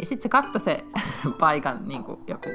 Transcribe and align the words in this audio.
Niin 0.00 0.08
sitten 0.08 0.22
se 0.22 0.28
katsoi 0.28 0.60
se 0.60 0.84
paikan 1.40 1.88
niin 1.88 2.04
kuin 2.04 2.18
joku 2.26 2.48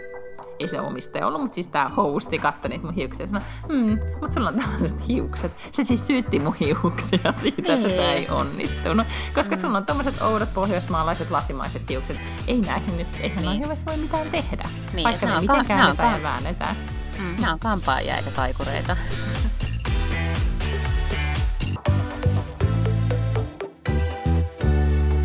ei 0.60 0.68
se 0.68 0.81
omistaja 0.81 1.28
ollut, 1.28 1.42
mutta 1.42 1.56
siis 1.56 1.68
tämä 1.68 1.90
hosti 1.90 2.40
katsoi 2.40 2.70
niitä 2.70 2.86
mun 2.86 2.94
hiuksia 2.94 3.24
ja 3.24 3.28
sanoi, 3.28 3.44
hmm, 3.68 3.99
mutta 4.21 4.33
sulla 4.33 4.49
on 4.49 4.56
tällaiset 4.56 5.08
hiukset. 5.08 5.52
Se 5.71 5.84
siis 5.84 6.08
syytti 6.08 6.39
mun 6.39 6.55
hiuksia 6.60 7.34
siitä, 7.42 7.62
niin. 7.62 7.85
että 7.85 7.89
tämä 7.89 8.13
ei 8.13 8.29
onnistunut. 8.29 9.08
Koska 9.35 9.56
mm. 9.56 9.62
sulla 9.62 9.78
on 9.78 9.85
tämmöiset 9.85 10.21
oudot 10.21 10.53
pohjoismaalaiset 10.53 11.31
lasimaiset 11.31 11.89
hiukset. 11.89 12.17
Ei 12.47 12.62
näihin 12.62 12.97
nyt, 12.97 13.08
eihän 13.21 13.46
niin. 13.46 13.62
noin 13.62 13.78
voi 13.85 13.98
mitään 13.98 14.31
tehdä. 14.31 14.70
Niin, 14.93 15.03
vaikka 15.03 15.25
me 15.25 15.42
miten 15.42 15.66
ka- 15.98 16.03
ja 16.03 16.23
väännetään. 16.23 16.75
Mm. 17.20 17.41
Nämä 17.41 17.53
on 17.53 17.59
kampaajia 17.59 18.17
eikä 18.17 18.31
taikureita. 18.31 18.98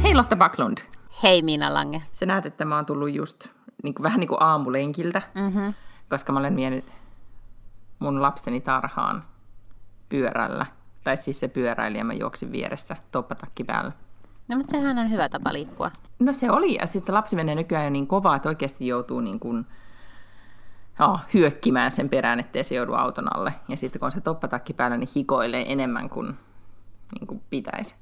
Hei 0.03 0.15
Lotta 0.15 0.37
Backlund. 0.37 0.79
Hei 1.23 1.43
Miina 1.43 1.75
Lange. 1.75 2.03
Sä 2.13 2.27
näet, 2.27 2.47
että 2.47 2.65
mä 2.65 2.77
oon 2.77 2.87
tullut 2.87 3.15
just 3.15 3.47
niin 3.83 3.95
kuin, 3.95 4.03
vähän 4.03 4.21
niin 4.21 4.29
kuin 4.29 4.43
aamulenkiltä, 4.43 5.23
mm-hmm. 5.35 5.75
koska 6.09 6.33
mä 6.33 6.39
olen 6.39 6.57
vienyt 6.57 6.85
mun 7.99 8.23
lapseni 8.23 8.61
tarhaan 8.61 9.25
pyörällä. 10.09 10.67
Tai 11.05 11.17
siis 11.17 11.41
se 11.41 11.49
pyöräili 11.49 11.99
ja 11.99 12.05
mä 12.05 12.13
juoksin 12.13 12.53
vieressä 12.53 12.97
toppatakki 13.13 13.65
päällä. 13.65 13.93
No, 14.49 14.57
mutta 14.57 14.71
sehän 14.71 14.99
on 14.99 15.11
hyvä 15.11 15.29
tapa 15.29 15.53
liikkua. 15.53 15.91
No 16.19 16.33
se 16.33 16.51
oli, 16.51 16.75
ja 16.75 16.87
sitten 16.87 17.07
se 17.07 17.13
lapsi 17.13 17.37
menee 17.37 17.55
nykyään 17.55 17.85
jo 17.85 17.91
niin 17.91 18.07
kovaa, 18.07 18.37
että 18.37 18.49
oikeasti 18.49 18.87
joutuu 18.87 19.21
niin 19.21 19.41
kuin, 19.41 19.67
oh, 21.01 21.21
hyökkimään 21.35 21.91
sen 21.91 22.09
perään, 22.09 22.41
ettei 22.41 22.65
se 22.65 22.75
joudu 22.75 22.95
auton 22.95 23.37
alle. 23.37 23.55
Ja 23.69 23.77
sitten 23.77 24.01
kun 24.01 24.07
on 24.07 24.13
se 24.13 24.21
toppatakki 24.21 24.73
päällä, 24.73 24.97
niin 24.97 25.09
hikoilee 25.17 25.73
enemmän 25.73 26.11
kuin, 26.11 26.37
niin 27.15 27.27
kuin 27.27 27.43
pitäisi. 27.51 27.95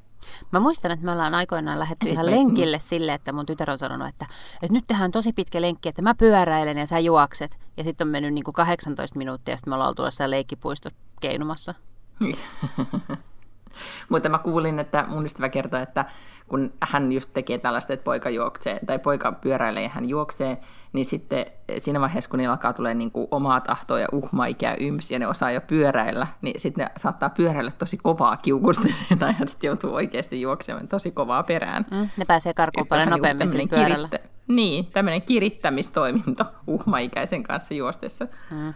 Mä 0.50 0.60
muistan, 0.60 0.90
että 0.90 1.04
me 1.04 1.12
ollaan 1.12 1.34
aikoinaan 1.34 1.78
lähdetty 1.78 2.08
ihan 2.08 2.26
lenkille 2.26 2.76
niin. 2.76 2.88
sille, 2.88 3.14
että 3.14 3.32
mun 3.32 3.46
tytär 3.46 3.70
on 3.70 3.78
sanonut, 3.78 4.08
että, 4.08 4.26
että 4.62 4.72
nyt 4.72 4.84
tehdään 4.86 5.10
tosi 5.10 5.32
pitkä 5.32 5.60
lenkki, 5.60 5.88
että 5.88 6.02
mä 6.02 6.14
pyöräilen 6.14 6.78
ja 6.78 6.86
sä 6.86 6.98
juokset. 6.98 7.60
Ja 7.76 7.84
sitten 7.84 8.06
on 8.06 8.12
mennyt 8.12 8.34
niin 8.34 8.44
kuin 8.44 8.54
18 8.54 9.18
minuuttia 9.18 9.52
ja 9.52 9.58
sitten 9.58 9.70
me 9.70 9.74
ollaan 9.74 9.88
oltu 9.88 10.04
jossain 10.04 10.30
leikkipuistot 10.30 10.94
keinumassa. 11.20 11.74
Mutta 14.08 14.28
mä 14.28 14.38
kuulin, 14.38 14.78
että 14.78 15.04
mun 15.08 15.26
ystävä 15.26 15.48
kertoi, 15.48 15.82
että 15.82 16.04
kun 16.48 16.72
hän 16.82 17.12
just 17.12 17.30
tekee 17.32 17.58
tällaista, 17.58 17.92
että 17.92 18.04
poika 18.04 18.30
juoksee, 18.30 18.80
tai 18.86 18.98
poika 18.98 19.32
pyöräilee 19.32 19.82
ja 19.82 19.88
hän 19.88 20.08
juoksee, 20.08 20.58
niin 20.92 21.04
sitten 21.04 21.46
siinä 21.78 22.00
vaiheessa, 22.00 22.30
kun 22.30 22.38
niillä 22.38 22.52
alkaa 22.52 22.72
tulee 22.72 22.94
niin 22.94 23.10
kuin 23.10 23.28
omaa 23.30 23.60
tahtoa 23.60 24.00
ja 24.00 24.08
uhmaikää 24.12 24.74
yms, 24.80 25.10
ja 25.10 25.18
ne 25.18 25.26
osaa 25.26 25.50
jo 25.50 25.60
pyöräillä, 25.60 26.26
niin 26.42 26.60
sitten 26.60 26.84
ne 26.84 26.90
saattaa 26.96 27.30
pyöräillä 27.30 27.72
tosi 27.78 27.96
kovaa 27.96 28.36
kiukusta, 28.36 28.88
ja 29.40 29.46
sitten 29.46 29.68
joutuu 29.68 29.94
oikeasti 29.94 30.40
juoksemaan 30.40 30.88
tosi 30.88 31.10
kovaa 31.10 31.42
perään. 31.42 31.86
Mm, 31.90 32.08
ne 32.16 32.24
pääsee 32.24 32.54
karkuun 32.54 32.86
paljon 32.86 33.08
nopeammin 33.08 33.48
sillä 33.48 33.66
pyörällä. 33.70 34.08
Kirittä, 34.08 34.28
niin, 34.48 34.86
tämmöinen 34.86 35.22
kirittämistoiminto 35.22 36.44
uhmaikäisen 36.66 37.42
kanssa 37.42 37.74
juostessa. 37.74 38.26
Mm. 38.50 38.74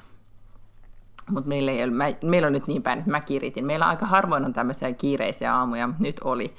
Mutta 1.31 1.48
meillä, 1.48 1.73
ei 1.73 1.84
ole, 1.84 1.92
mä, 1.92 2.05
meillä 2.23 2.47
on 2.47 2.53
nyt 2.53 2.67
niin 2.67 2.83
päin, 2.83 2.98
että 2.98 3.11
mä 3.11 3.20
kiritin. 3.20 3.67
Meillä 3.67 3.89
aika 3.89 4.06
harvoin 4.06 4.45
on 4.45 4.53
tämmöisiä 4.53 4.92
kiireisiä 4.92 5.55
aamuja, 5.55 5.87
mutta 5.87 6.03
nyt 6.03 6.20
oli. 6.25 6.55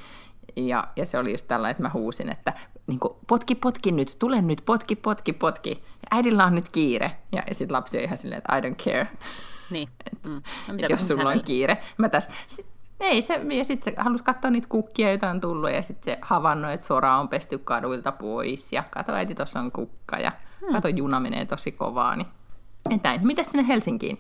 Ja, 0.56 0.88
ja 0.96 1.06
se 1.06 1.18
oli 1.18 1.32
just 1.32 1.48
tällä, 1.48 1.70
että 1.70 1.84
mä 1.84 1.92
huusin, 1.94 2.30
että 2.30 2.54
niin 2.88 3.00
kuin, 3.00 3.14
potki, 3.28 3.56
potki 3.56 3.92
nyt, 3.92 4.16
tule 4.20 4.42
nyt, 4.42 4.62
potki, 4.66 4.96
potki, 4.96 5.34
potki. 5.34 5.70
Ja 5.72 6.08
äidillä 6.12 6.46
on 6.46 6.56
nyt 6.56 6.70
kiire. 6.70 7.12
Ja, 7.32 7.44
ja 7.48 7.56
sitten 7.56 7.76
lapsi 7.76 7.98
on 7.98 8.04
ihan 8.04 8.18
silleen, 8.18 8.38
että 8.38 8.58
I 8.58 8.62
don't 8.62 8.84
care. 8.84 9.08
Niin. 9.70 9.90
Mm. 10.26 10.42
No, 10.68 10.74
mitä 10.74 10.88
jos 10.90 11.08
sulla 11.08 11.30
on 11.30 11.42
kiire. 11.46 11.78
Mä 11.98 12.10
tässä, 12.10 12.32
ei 13.00 13.22
se, 13.22 13.34
ja 13.34 13.64
sitten 13.64 13.94
se 13.94 14.02
halusi 14.02 14.24
katsoa 14.24 14.52
niitä 14.52 14.68
kukkia, 14.70 15.10
joita 15.10 15.30
on 15.30 15.42
tullut, 15.42 15.72
ja 15.72 15.82
sitten 15.82 16.14
se 16.14 16.20
havainnoi, 16.22 16.74
että 16.74 16.86
sora 16.86 17.20
on 17.20 17.30
pesty 17.30 17.58
kaduilta 17.58 18.12
pois, 18.12 18.74
ja 18.74 18.84
kato, 18.92 19.14
äiti, 19.14 19.36
tuossa 19.36 19.60
on 19.60 19.72
kukka, 19.72 20.18
ja 20.18 20.32
hmm. 20.62 20.74
kato, 20.74 20.88
juna 20.88 21.20
menee 21.20 21.46
tosi 21.46 21.72
kovaa, 21.72 22.16
niin 22.16 22.28
et 22.90 23.04
näin. 23.04 23.28
Mitäs 23.28 23.46
sinne 23.46 23.68
Helsinkiin? 23.68 24.20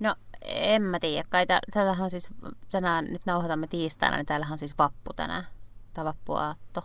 No 0.00 0.14
en 0.44 0.82
mä 0.82 1.00
tiedä. 1.00 1.28
Kai 1.28 1.46
täällähän 1.46 2.04
on 2.04 2.10
siis, 2.10 2.34
tänään 2.70 3.04
nyt 3.04 3.26
nauhoitamme 3.26 3.66
tiistaina, 3.66 4.16
niin 4.16 4.26
täällähän 4.26 4.52
on 4.52 4.58
siis 4.58 4.78
vappu 4.78 5.12
tänään. 5.12 5.46
Tai 5.94 6.04
vappuaatto. 6.04 6.84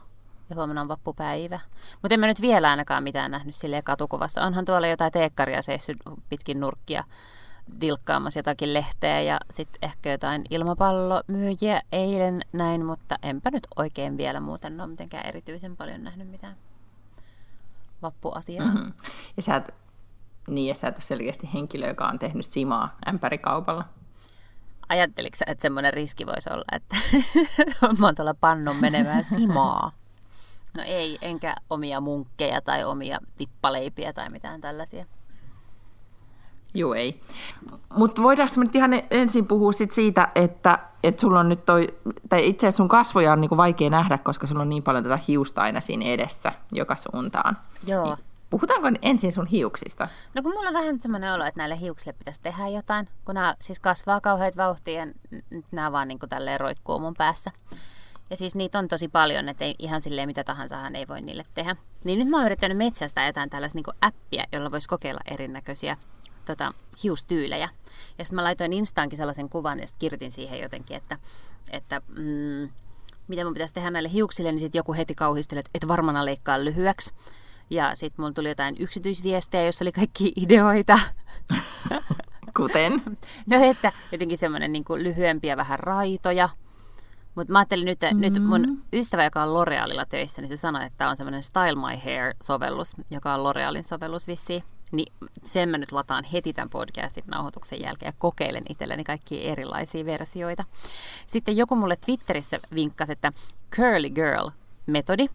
Ja 0.50 0.56
huomenna 0.56 0.81
on 0.81 0.88
vappupäivä. 0.88 1.59
Mutta 2.02 2.14
en 2.14 2.20
mä 2.20 2.28
nyt 2.28 2.42
vielä 2.42 2.70
ainakaan 2.70 3.03
mitään 3.03 3.31
nähnyt 3.31 3.56
silleen 3.56 3.84
katukuvassa. 3.84 4.42
Onhan 4.42 4.66
tuolla 4.66 4.88
jotain 4.88 5.12
teekkaria 5.12 5.62
seissyt 5.62 5.97
pitkin 6.30 6.59
nurkkia 6.59 7.03
dilkkaamassa 7.81 8.40
jotakin 8.40 8.74
lehteä 8.74 9.22
ja 9.22 9.40
sitten 9.52 9.90
ehkä 9.90 10.12
jotain 10.12 10.46
ilmapallomyyjiä 10.50 11.81
eilen 11.91 12.41
näin, 12.53 12.86
mutta 12.86 13.16
enpä 13.22 13.52
nyt 13.52 13.68
oikein 13.76 14.18
vielä 14.18 14.40
muuten 14.40 14.81
ole 14.81 14.90
mitenkään 14.90 15.26
erityisen 15.26 15.78
paljon 15.78 16.03
nähnyt 16.03 16.30
mitään 16.30 16.56
vappuasiaa. 18.02 18.66
Mm-hmm. 18.66 18.94
Ja 19.38 19.44
sä 19.44 19.56
et 19.56 19.74
niin, 20.49 20.67
ja 20.67 20.75
sä 20.75 20.87
et 20.87 20.95
ole 20.95 21.01
selkeästi 21.01 21.49
henkilö, 21.53 21.87
joka 21.87 22.07
on 22.07 22.19
tehnyt 22.19 22.45
simaa 22.45 22.97
ämpärikaupalla. 23.07 23.83
Ajatteliko 24.89 25.35
sä, 25.35 25.45
että 25.47 25.61
semmoinen 25.61 25.93
riski 25.93 26.25
voisi 26.25 26.49
olla, 26.53 26.65
että 26.71 26.95
mä 27.99 28.07
oon 28.07 28.15
tuolla 28.15 28.33
pannun 28.33 28.75
menevää 28.75 29.23
simaa? 29.23 29.91
No 30.77 30.83
ei, 30.85 31.17
enkä 31.21 31.55
omia 31.69 32.01
munkkeja 32.01 32.61
tai 32.61 32.83
omia 32.83 33.19
tippaleipiä 33.37 34.13
tai 34.13 34.29
mitään 34.29 34.61
tällaisia. 34.61 35.05
Joo, 36.73 36.93
ei. 36.93 37.21
Mutta 37.95 38.23
voidaanko 38.23 38.61
nyt 38.61 38.75
ihan 38.75 38.91
ensin 39.11 39.47
puhua 39.47 39.71
sit 39.71 39.91
siitä, 39.91 40.27
että, 40.35 40.79
että 41.03 41.21
sulla 41.21 41.39
on 41.39 41.49
nyt 41.49 41.66
toi, 41.66 41.87
tai 42.29 42.47
itse 42.47 42.67
asiassa 42.67 42.77
sun 42.77 42.87
kasvoja 42.87 43.31
on 43.31 43.41
niinku 43.41 43.57
vaikea 43.57 43.89
nähdä, 43.89 44.17
koska 44.17 44.47
sulla 44.47 44.61
on 44.61 44.69
niin 44.69 44.83
paljon 44.83 45.03
tätä 45.03 45.19
hiusta 45.27 45.61
aina 45.61 45.81
siinä 45.81 46.05
edessä 46.05 46.51
joka 46.71 46.95
suuntaan. 46.95 47.57
Joo. 47.87 48.05
Niin 48.05 48.28
Puhutaanko 48.49 48.87
ensin 49.01 49.31
sun 49.31 49.47
hiuksista? 49.47 50.07
No 50.33 50.41
kun 50.41 50.51
mulla 50.53 50.67
on 50.67 50.73
vähän 50.73 51.01
semmoinen 51.01 51.33
olo, 51.33 51.45
että 51.45 51.59
näille 51.59 51.79
hiuksille 51.79 52.13
pitäisi 52.13 52.41
tehdä 52.41 52.67
jotain, 52.67 53.07
kun 53.25 53.35
nämä 53.35 53.55
siis 53.61 53.79
kasvaa 53.79 54.21
kauheat 54.21 54.57
vauhtia 54.57 54.99
ja 54.99 55.05
nyt 55.49 55.65
nämä 55.71 55.91
vaan 55.91 56.07
niin 56.07 56.19
kuin 56.19 56.29
tälleen 56.29 56.59
roikkuu 56.59 56.99
mun 56.99 57.13
päässä. 57.13 57.51
Ja 58.29 58.37
siis 58.37 58.55
niitä 58.55 58.79
on 58.79 58.87
tosi 58.87 59.07
paljon, 59.07 59.49
että 59.49 59.65
ihan 59.79 60.01
silleen 60.01 60.29
mitä 60.29 60.43
tahansa 60.43 60.87
ei 60.93 61.07
voi 61.07 61.21
niille 61.21 61.45
tehdä. 61.53 61.75
Niin 62.03 62.19
nyt 62.19 62.27
mä 62.27 62.37
oon 62.37 62.45
yrittänyt 62.45 62.77
metsästää 62.77 63.27
jotain 63.27 63.49
tällaista 63.49 63.77
niin 63.77 63.97
appia, 64.01 64.43
jolla 64.53 64.71
voisi 64.71 64.89
kokeilla 64.89 65.21
erinäköisiä 65.25 65.97
tota, 66.45 66.73
hiustyylejä. 67.03 67.69
Ja 68.17 68.25
sitten 68.25 68.35
mä 68.35 68.43
laitoin 68.43 68.73
Instaankin 68.73 69.17
sellaisen 69.17 69.49
kuvan 69.49 69.79
ja 69.79 69.87
sitten 69.87 69.99
kirjoitin 69.99 70.31
siihen 70.31 70.59
jotenkin, 70.59 70.97
että, 70.97 71.17
että 71.71 72.01
mm, 72.07 72.69
mitä 73.27 73.43
mun 73.43 73.53
pitäisi 73.53 73.73
tehdä 73.73 73.91
näille 73.91 74.11
hiuksille, 74.11 74.51
niin 74.51 74.59
sitten 74.59 74.79
joku 74.79 74.93
heti 74.93 75.16
kauhisteli, 75.16 75.59
että 75.59 75.71
et 75.73 75.87
varmana 75.87 76.25
leikkaa 76.25 76.63
lyhyeksi. 76.66 77.13
Ja 77.69 77.96
sitten 77.96 78.24
mulla 78.24 78.34
tuli 78.34 78.50
jotain 78.50 78.75
yksityisviestejä, 78.80 79.63
joissa 79.63 79.85
oli 79.85 79.91
kaikki 79.91 80.34
ideoita. 80.44 81.00
Kuten? 82.57 83.02
No 83.47 83.63
että 83.63 83.91
jotenkin 84.12 84.38
semmoinen 84.38 84.74
niin 84.74 84.85
lyhyempiä 84.97 85.57
vähän 85.57 85.79
raitoja. 85.79 86.50
Mutta 87.35 87.53
mä 87.53 87.59
ajattelin 87.59 87.85
nyt, 87.85 88.02
mm-hmm. 88.02 88.22
nyt 88.22 88.44
mun 88.44 88.84
ystävä, 88.94 89.24
joka 89.24 89.44
on 89.44 89.50
L'Orealilla 89.50 90.06
töissä, 90.09 90.41
niin 90.41 90.50
se 90.50 90.58
sanoi, 90.58 90.85
että 90.85 91.09
on 91.09 91.18
semmoinen 91.18 91.44
Style 91.44 91.75
My 91.75 91.97
Hair-sovellus, 92.03 92.94
joka 93.12 93.34
on 93.34 93.40
L'Orealin 93.40 93.84
sovellus 93.84 94.28
vissiin. 94.28 94.63
Niin 94.91 95.13
sen 95.46 95.69
mä 95.69 95.78
nyt 95.78 95.91
lataan 95.91 96.24
heti 96.24 96.53
tämän 96.53 96.69
podcastin 96.69 97.24
nauhoituksen 97.28 97.81
jälkeen 97.81 98.09
ja 98.09 98.13
kokeilen 98.18 98.63
itselleni 98.69 99.03
kaikkia 99.03 99.52
erilaisia 99.52 100.06
versioita. 100.06 100.66
Sitten 101.25 101.58
joku 101.58 101.75
mulle 101.75 101.96
Twitterissä 102.06 102.59
vinkkasi, 102.75 103.12
että 103.12 103.31
Curly 103.75 104.09
Girl-metodi 104.09 105.28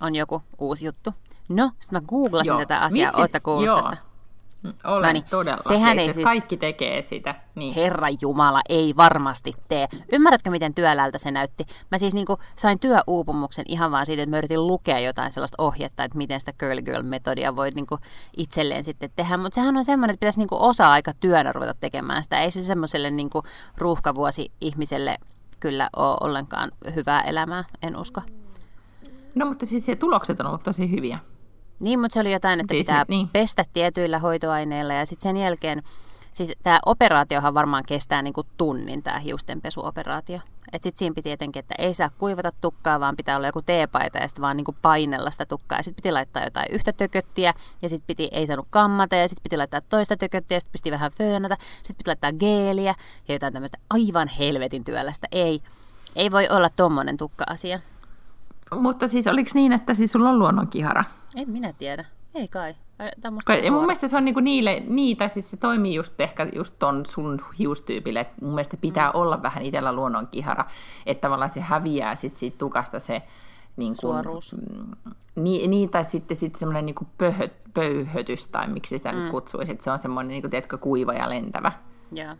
on 0.00 0.16
joku 0.16 0.42
uusi 0.58 0.86
juttu. 0.86 1.14
No, 1.50 1.70
sitten 1.78 2.02
mä 2.02 2.06
googlasin 2.08 2.50
joo. 2.50 2.58
tätä 2.58 2.80
asiaa. 2.80 3.12
Oletko 3.16 3.38
kuullut 3.42 3.76
tästä? 3.76 4.10
Mm, 4.62 4.72
olen 4.84 5.02
no 5.02 5.12
niin, 5.12 5.24
todella. 5.30 5.62
Sehän 5.68 5.98
ei 5.98 6.12
siis... 6.12 6.24
Kaikki 6.24 6.56
tekee 6.56 7.02
sitä. 7.02 7.34
Niin. 7.54 7.74
Herra 7.74 8.06
Jumala, 8.20 8.60
ei 8.68 8.94
varmasti 8.96 9.52
tee. 9.68 9.88
Ymmärrätkö, 10.12 10.50
miten 10.50 10.74
työläältä 10.74 11.18
se 11.18 11.30
näytti? 11.30 11.64
Mä 11.90 11.98
siis 11.98 12.14
niin 12.14 12.26
sain 12.56 12.80
työuupumuksen 12.80 13.64
ihan 13.68 13.90
vaan 13.90 14.06
siitä, 14.06 14.22
että 14.22 14.30
mä 14.30 14.38
yritin 14.38 14.66
lukea 14.66 14.98
jotain 14.98 15.30
sellaista 15.32 15.62
ohjetta, 15.62 16.04
että 16.04 16.18
miten 16.18 16.40
sitä 16.40 16.52
Girl 16.52 16.80
Girl-metodia 16.80 17.56
voi 17.56 17.70
niin 17.70 17.86
itselleen 18.36 18.84
sitten 18.84 19.10
tehdä. 19.16 19.36
Mutta 19.36 19.54
sehän 19.54 19.76
on 19.76 19.84
semmoinen, 19.84 20.14
että 20.14 20.20
pitäisi 20.20 20.38
niin 20.38 20.48
osa-aika 20.50 21.12
työnä 21.20 21.52
ruveta 21.52 21.74
tekemään 21.80 22.22
sitä. 22.22 22.40
Ei 22.40 22.50
se 22.50 22.62
semmoiselle 22.62 23.10
niin 23.10 23.30
ruuhkavuosi 23.78 24.52
ihmiselle 24.60 25.16
kyllä 25.60 25.88
ole 25.96 26.16
ollenkaan 26.20 26.70
hyvää 26.94 27.22
elämää, 27.22 27.64
en 27.82 27.96
usko. 27.96 28.20
No 29.34 29.46
mutta 29.46 29.66
siis 29.66 29.86
se 29.86 29.96
tulokset 29.96 30.40
on 30.40 30.46
ollut 30.46 30.62
tosi 30.62 30.90
hyviä. 30.90 31.18
Niin, 31.80 32.00
mutta 32.00 32.14
se 32.14 32.20
oli 32.20 32.32
jotain, 32.32 32.60
että 32.60 32.74
siis 32.74 32.86
pitää 32.86 33.04
niin. 33.08 33.28
pestä 33.28 33.64
tietyillä 33.72 34.18
hoitoaineilla 34.18 34.94
ja 34.94 35.06
sitten 35.06 35.22
sen 35.22 35.36
jälkeen, 35.36 35.82
siis 36.32 36.52
tämä 36.62 36.80
operaatiohan 36.86 37.54
varmaan 37.54 37.84
kestää 37.86 38.22
niinku 38.22 38.42
tunnin 38.56 39.02
tämä 39.02 39.18
hiustenpesuoperaatio. 39.18 40.40
Että 40.72 40.86
sitten 40.86 40.98
siinä 40.98 41.14
piti 41.14 41.22
tietenkin, 41.22 41.60
että 41.60 41.74
ei 41.78 41.94
saa 41.94 42.10
kuivata 42.18 42.50
tukkaa, 42.60 43.00
vaan 43.00 43.16
pitää 43.16 43.36
olla 43.36 43.48
joku 43.48 43.62
teepaita 43.62 44.18
ja 44.18 44.28
sitten 44.28 44.42
vaan 44.42 44.56
niinku 44.56 44.76
painella 44.82 45.30
sitä 45.30 45.46
tukkaa. 45.46 45.78
Ja 45.78 45.82
sitten 45.82 46.02
piti 46.02 46.12
laittaa 46.12 46.44
jotain 46.44 46.66
yhtä 46.72 46.92
tököttiä 46.92 47.54
ja 47.82 47.88
sitten 47.88 48.06
piti, 48.06 48.28
ei 48.32 48.46
saanut 48.46 48.66
kammata 48.70 49.16
ja 49.16 49.28
sitten 49.28 49.42
piti 49.42 49.56
laittaa 49.56 49.80
toista 49.80 50.16
tököttiä 50.16 50.56
ja 50.56 50.60
sitten 50.60 50.72
piti 50.72 50.90
vähän 50.90 51.12
föönata. 51.18 51.56
Sitten 51.60 51.96
piti 51.96 52.08
laittaa 52.08 52.32
geeliä 52.32 52.94
ja 53.28 53.34
jotain 53.34 53.52
tämmöistä 53.52 53.78
aivan 53.90 54.28
helvetin 54.28 54.84
työlästä. 54.84 55.28
Ei, 55.32 55.62
ei 56.16 56.30
voi 56.30 56.48
olla 56.48 56.70
tommonen 56.70 57.16
tukka-asia. 57.16 57.78
Mutta 58.74 59.08
siis 59.08 59.26
oliko 59.26 59.50
niin, 59.54 59.72
että 59.72 59.94
siis 59.94 60.12
sulla 60.12 60.30
on 60.30 60.38
luonnonkihara? 60.38 61.04
En 61.36 61.50
minä 61.50 61.72
tiedä. 61.72 62.04
Ei 62.34 62.48
kai. 62.48 62.74
Ja 63.64 63.72
mun 63.72 63.80
mielestä 63.80 64.08
se 64.08 64.16
on 64.16 64.24
niinku 64.24 64.40
niille, 64.40 64.82
niitä, 64.86 65.28
siis 65.28 65.50
se 65.50 65.56
toimii 65.56 65.94
just 65.94 66.20
ehkä 66.20 66.46
just 66.54 66.74
ton 66.78 67.06
sun 67.06 67.44
hiustyypille. 67.58 68.20
Et 68.20 68.40
mun 68.40 68.50
mielestä 68.50 68.76
pitää 68.76 69.10
mm. 69.10 69.20
olla 69.20 69.42
vähän 69.42 69.62
itsellä 69.62 69.92
luonnonkihara, 69.92 70.64
että 71.06 71.20
tavallaan 71.20 71.50
se 71.50 71.60
häviää 71.60 72.14
sit 72.14 72.36
siitä 72.36 72.58
tukasta 72.58 73.00
se 73.00 73.22
niin 73.76 73.94
kuin, 74.00 74.00
Suoruus. 74.00 74.56
Niin, 75.36 75.70
niin, 75.70 75.90
tai 75.90 76.04
sitten 76.04 76.36
sit 76.36 76.54
semmoinen 76.54 76.86
niin 76.86 77.08
pöhöt, 77.18 77.52
pöyhötys, 77.74 78.48
tai 78.48 78.68
miksi 78.68 78.98
sitä 78.98 79.12
mm. 79.12 79.18
nyt 79.18 79.30
kutsuisi, 79.30 79.72
että 79.72 79.84
se 79.84 79.90
on 79.90 79.98
semmoinen 79.98 80.28
niin 80.28 80.42
kuin, 80.42 80.50
tiedätkö, 80.50 80.78
kuiva 80.78 81.12
ja 81.12 81.28
lentävä. 81.28 81.72
Yeah. 82.16 82.36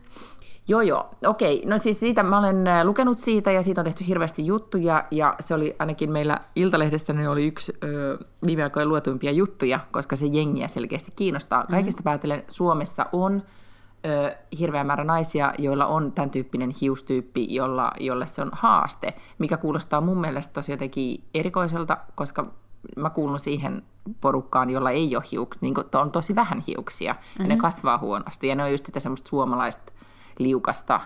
Joo, 0.71 0.81
joo. 0.81 1.11
Okei. 1.27 1.63
No 1.67 1.79
siis 1.79 2.01
siitä 2.01 2.23
mä 2.23 2.39
olen 2.39 2.67
äh, 2.67 2.85
lukenut 2.85 3.19
siitä 3.19 3.53
ja 3.53 3.63
siitä 3.63 3.81
on 3.81 3.85
tehty 3.85 4.07
hirveästi 4.07 4.47
juttuja 4.47 5.05
ja 5.11 5.35
se 5.41 5.55
oli 5.55 5.77
ainakin 5.79 6.13
meillä 6.13 6.39
Iltalehdessä 6.57 7.13
niin 7.13 7.29
oli 7.29 7.47
yksi 7.47 7.73
ö, 7.85 8.19
viime 8.47 8.63
aikoina 8.63 8.89
luetuimpia 8.89 9.31
juttuja, 9.31 9.81
koska 9.91 10.17
se 10.17 10.27
jengiä 10.27 10.69
selkeästi 10.69 11.13
kiinnostaa. 11.17 11.61
Mm-hmm. 11.61 11.75
Kaikesta 11.75 12.03
päätellen 12.03 12.45
Suomessa 12.49 13.07
on 13.13 13.43
ö, 14.07 14.37
hirveä 14.59 14.85
määrä 14.85 15.05
naisia, 15.05 15.53
joilla 15.59 15.87
on 15.87 16.13
tämän 16.13 16.31
tyyppinen 16.31 16.73
hiustyyppi, 16.81 17.55
jolla, 17.55 17.91
jolle 18.01 18.27
se 18.27 18.43
on 18.43 18.51
haaste, 18.53 19.15
mikä 19.39 19.57
kuulostaa 19.57 20.01
mun 20.01 20.21
mielestä 20.21 20.53
tosi 20.53 20.73
jotenkin 20.73 21.25
erikoiselta, 21.35 21.97
koska 22.15 22.47
mä 22.97 23.11
kuulun 23.11 23.39
siihen 23.39 23.83
porukkaan, 24.21 24.71
jolla 24.71 24.91
ei 24.91 25.17
ole 25.17 25.25
hiuksia, 25.33 25.61
niin 25.61 25.75
on 25.95 26.11
tosi 26.11 26.35
vähän 26.35 26.63
hiuksia, 26.67 27.13
mm-hmm. 27.13 27.35
ja 27.39 27.43
ne 27.43 27.55
mm-hmm. 27.55 27.61
kasvaa 27.61 27.99
huonosti, 27.99 28.49
ja 28.49 28.55
ne 28.55 28.65
on 28.65 28.71
just 28.71 28.87
sitä 28.87 29.01
semmoista 29.01 29.29
suomalaista 29.29 29.93
liukasta 30.39 31.01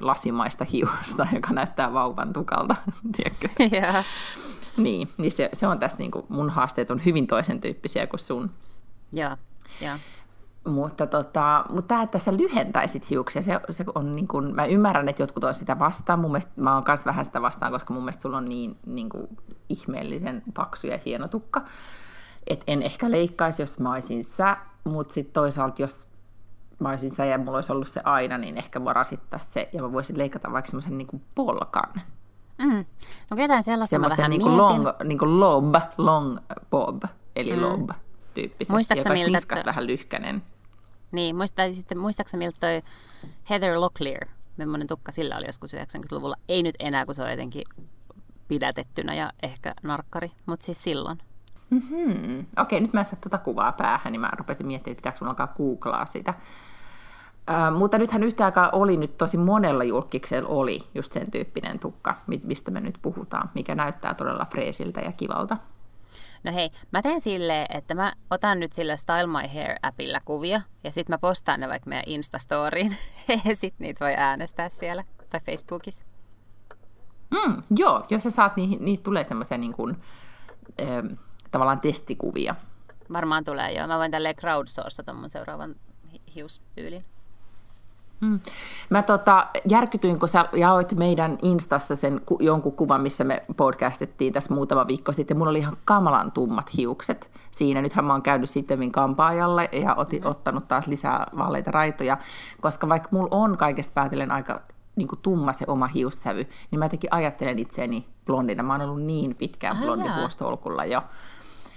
lasimaista 0.00 0.64
hiusta, 0.64 1.26
joka 1.34 1.52
näyttää 1.52 1.92
vauvan 1.92 2.32
tukalta, 2.32 2.76
tiedätkö? 3.16 3.48
Yeah. 3.76 4.04
Niin, 4.78 5.08
niin 5.18 5.32
se, 5.32 5.48
se 5.52 5.66
on 5.66 5.78
tässä, 5.78 5.98
niin 5.98 6.10
kuin, 6.10 6.26
mun 6.28 6.50
haasteet 6.50 6.90
on 6.90 7.04
hyvin 7.04 7.26
toisen 7.26 7.60
tyyppisiä 7.60 8.06
kuin 8.06 8.20
sun. 8.20 8.50
Joo, 9.12 9.36
joo. 9.80 9.96
Mutta, 10.66 11.06
tota, 11.06 11.64
mutta 11.68 11.88
tämä, 11.88 12.02
että 12.02 12.18
sä 12.18 12.36
lyhentäisit 12.36 13.10
hiuksia, 13.10 13.42
se, 13.42 13.60
se 13.70 13.84
on 13.94 14.16
niin 14.16 14.28
kuin, 14.28 14.54
mä 14.54 14.64
ymmärrän, 14.66 15.08
että 15.08 15.22
jotkut 15.22 15.44
on 15.44 15.54
sitä 15.54 15.78
vastaan. 15.78 16.18
Mun 16.18 16.30
mielestä, 16.30 16.52
mä 16.56 16.74
oon 16.74 16.84
myös 16.88 17.06
vähän 17.06 17.24
sitä 17.24 17.42
vastaan, 17.42 17.72
koska 17.72 17.94
mun 17.94 18.02
mielestä 18.02 18.22
sulla 18.22 18.36
on 18.36 18.48
niin, 18.48 18.76
niin 18.86 19.08
kuin, 19.08 19.28
ihmeellisen 19.68 20.42
paksu 20.54 20.86
ja 20.86 20.98
hieno 21.06 21.28
tukka. 21.28 21.62
Et 22.46 22.64
en 22.66 22.82
ehkä 22.82 23.10
leikkaisi, 23.10 23.62
jos 23.62 23.78
mä 23.78 23.92
olisin 23.92 24.24
sä, 24.24 24.56
mutta 24.84 25.14
sitten 25.14 25.32
toisaalta, 25.32 25.82
jos 25.82 26.06
mä 26.84 26.90
olisin 26.90 27.10
sä 27.10 27.24
ja 27.24 27.38
mulla 27.38 27.58
olisi 27.58 27.72
ollut 27.72 27.88
se 27.88 28.00
aina, 28.04 28.38
niin 28.38 28.56
ehkä 28.56 28.78
mua 28.78 28.92
rasittaisi 28.92 29.50
se 29.50 29.68
ja 29.72 29.82
mä 29.82 29.92
voisin 29.92 30.18
leikata 30.18 30.52
vaikka 30.52 30.70
semmoisen 30.70 30.98
niin 30.98 31.22
polkan. 31.34 32.02
Mm. 32.58 32.84
No 33.30 33.36
jotain 33.36 33.62
sellaista 33.62 33.98
mä 33.98 34.08
vähän 34.18 34.30
niin 34.30 34.42
kuin 34.42 34.56
long, 34.56 34.86
niin 35.04 35.18
kuin 35.18 35.40
lob, 35.40 35.74
long 35.98 36.38
bob, 36.70 37.02
eli 37.36 37.56
mm. 37.56 37.62
lob 37.62 37.90
tyyppisesti, 38.34 38.94
joka 38.96 39.10
miltä, 39.10 39.38
että... 39.38 39.62
vähän 39.64 39.86
lyhkänen. 39.86 40.42
Niin, 41.12 41.36
muista, 41.36 41.72
sitten 41.72 41.98
muistaakseni 41.98 42.44
miltä 42.44 42.56
toi 42.60 42.82
Heather 43.50 43.80
Locklear, 43.80 44.28
millainen 44.56 44.86
tukka 44.86 45.12
sillä 45.12 45.36
oli 45.36 45.46
joskus 45.46 45.74
90-luvulla. 45.74 46.36
Ei 46.48 46.62
nyt 46.62 46.74
enää, 46.80 47.06
kun 47.06 47.14
se 47.14 47.22
on 47.22 47.30
jotenkin 47.30 47.62
pidätettynä 48.48 49.14
ja 49.14 49.32
ehkä 49.42 49.74
narkkari, 49.82 50.30
mutta 50.46 50.66
siis 50.66 50.84
silloin. 50.84 51.18
Mm-hmm. 51.70 52.46
Okei, 52.58 52.80
nyt 52.80 52.92
mä 52.92 53.00
en 53.00 53.18
tuota 53.20 53.38
kuvaa 53.38 53.72
päähän, 53.72 54.12
niin 54.12 54.20
mä 54.20 54.30
rupesin 54.36 54.66
miettimään, 54.66 54.92
että 54.92 55.00
pitääkö 55.00 55.18
sun 55.18 55.28
alkaa 55.28 55.54
googlaa 55.56 56.06
sitä. 56.06 56.34
Äh, 57.50 57.72
mutta 57.78 57.98
nythän 57.98 58.22
yhtä 58.22 58.44
aikaa 58.44 58.70
oli 58.70 58.96
nyt 58.96 59.18
tosi 59.18 59.36
monella 59.36 59.84
julkiksella 59.84 60.48
oli 60.48 60.82
just 60.94 61.12
sen 61.12 61.30
tyyppinen 61.30 61.78
tukka, 61.78 62.16
mistä 62.44 62.70
me 62.70 62.80
nyt 62.80 62.98
puhutaan, 63.02 63.50
mikä 63.54 63.74
näyttää 63.74 64.14
todella 64.14 64.46
freesiltä 64.50 65.00
ja 65.00 65.12
kivalta. 65.12 65.56
No 66.44 66.52
hei, 66.52 66.70
mä 66.90 67.02
teen 67.02 67.20
silleen, 67.20 67.66
että 67.70 67.94
mä 67.94 68.12
otan 68.30 68.60
nyt 68.60 68.72
sillä 68.72 68.96
Style 68.96 69.26
My 69.26 69.48
Hair-appilla 69.48 70.20
kuvia, 70.24 70.60
ja 70.84 70.90
sitten 70.90 71.14
mä 71.14 71.18
postaan 71.18 71.60
ne 71.60 71.68
vaikka 71.68 71.88
meidän 71.88 72.04
Instastoriin, 72.06 72.96
ja 73.48 73.56
sitten 73.56 73.84
niitä 73.84 74.04
voi 74.04 74.14
äänestää 74.16 74.68
siellä, 74.68 75.04
tai 75.30 75.40
Facebookissa. 75.40 76.04
Mm, 77.30 77.62
joo, 77.76 78.06
jos 78.10 78.22
sä 78.22 78.30
saat, 78.30 78.56
niin 78.56 78.84
niitä 78.84 79.02
tulee 79.02 79.24
semmoisia 79.24 79.58
niin 79.58 79.72
kuin, 79.72 79.96
ähm, 80.82 81.06
tavallaan 81.50 81.80
testikuvia. 81.80 82.54
Varmaan 83.12 83.44
tulee, 83.44 83.72
joo. 83.72 83.86
Mä 83.86 83.98
voin 83.98 84.10
tälleen 84.10 84.36
crowdsourcata 84.36 85.12
mun 85.12 85.30
seuraavan 85.30 85.74
hiustyylin. 86.34 87.04
Hmm. 88.20 88.40
Mä 88.90 89.02
tota, 89.02 89.46
järkytyin, 89.68 90.18
kun 90.18 90.28
sä 90.28 90.48
jaoit 90.52 90.92
meidän 90.92 91.38
Instassa 91.42 91.96
sen 91.96 92.20
ku, 92.26 92.38
jonkun 92.40 92.72
kuvan, 92.72 93.00
missä 93.00 93.24
me 93.24 93.42
podcastettiin 93.56 94.32
tässä 94.32 94.54
muutama 94.54 94.86
viikko 94.86 95.12
sitten. 95.12 95.38
Mulla 95.38 95.50
oli 95.50 95.58
ihan 95.58 95.76
kamalan 95.84 96.32
tummat 96.32 96.76
hiukset 96.76 97.30
siinä. 97.50 97.82
Nythän 97.82 98.04
mä 98.04 98.12
oon 98.12 98.22
käynyt 98.22 98.50
sitten 98.50 98.92
kampaajalle 98.92 99.68
ja 99.72 99.94
otin, 99.94 100.20
mm-hmm. 100.20 100.30
ottanut 100.30 100.68
taas 100.68 100.86
lisää 100.86 101.30
vaaleita 101.36 101.70
raitoja, 101.70 102.18
koska 102.60 102.88
vaikka 102.88 103.08
mulla 103.12 103.28
on 103.30 103.56
kaikesta 103.56 103.92
päätellen 103.94 104.30
aika 104.30 104.60
niin 104.96 105.08
kuin 105.08 105.18
tumma 105.22 105.52
se 105.52 105.64
oma 105.68 105.86
hiussävy, 105.86 106.46
niin 106.70 106.78
mä 106.78 106.84
jotenkin 106.84 107.12
ajattelen 107.12 107.58
itseäni 107.58 108.06
blondina. 108.26 108.62
Mä 108.62 108.72
oon 108.72 108.82
ollut 108.82 109.02
niin 109.02 109.34
pitkään 109.34 109.76
blondi 109.76 110.08
vuostolkulla 110.18 110.84
jo. 110.84 111.02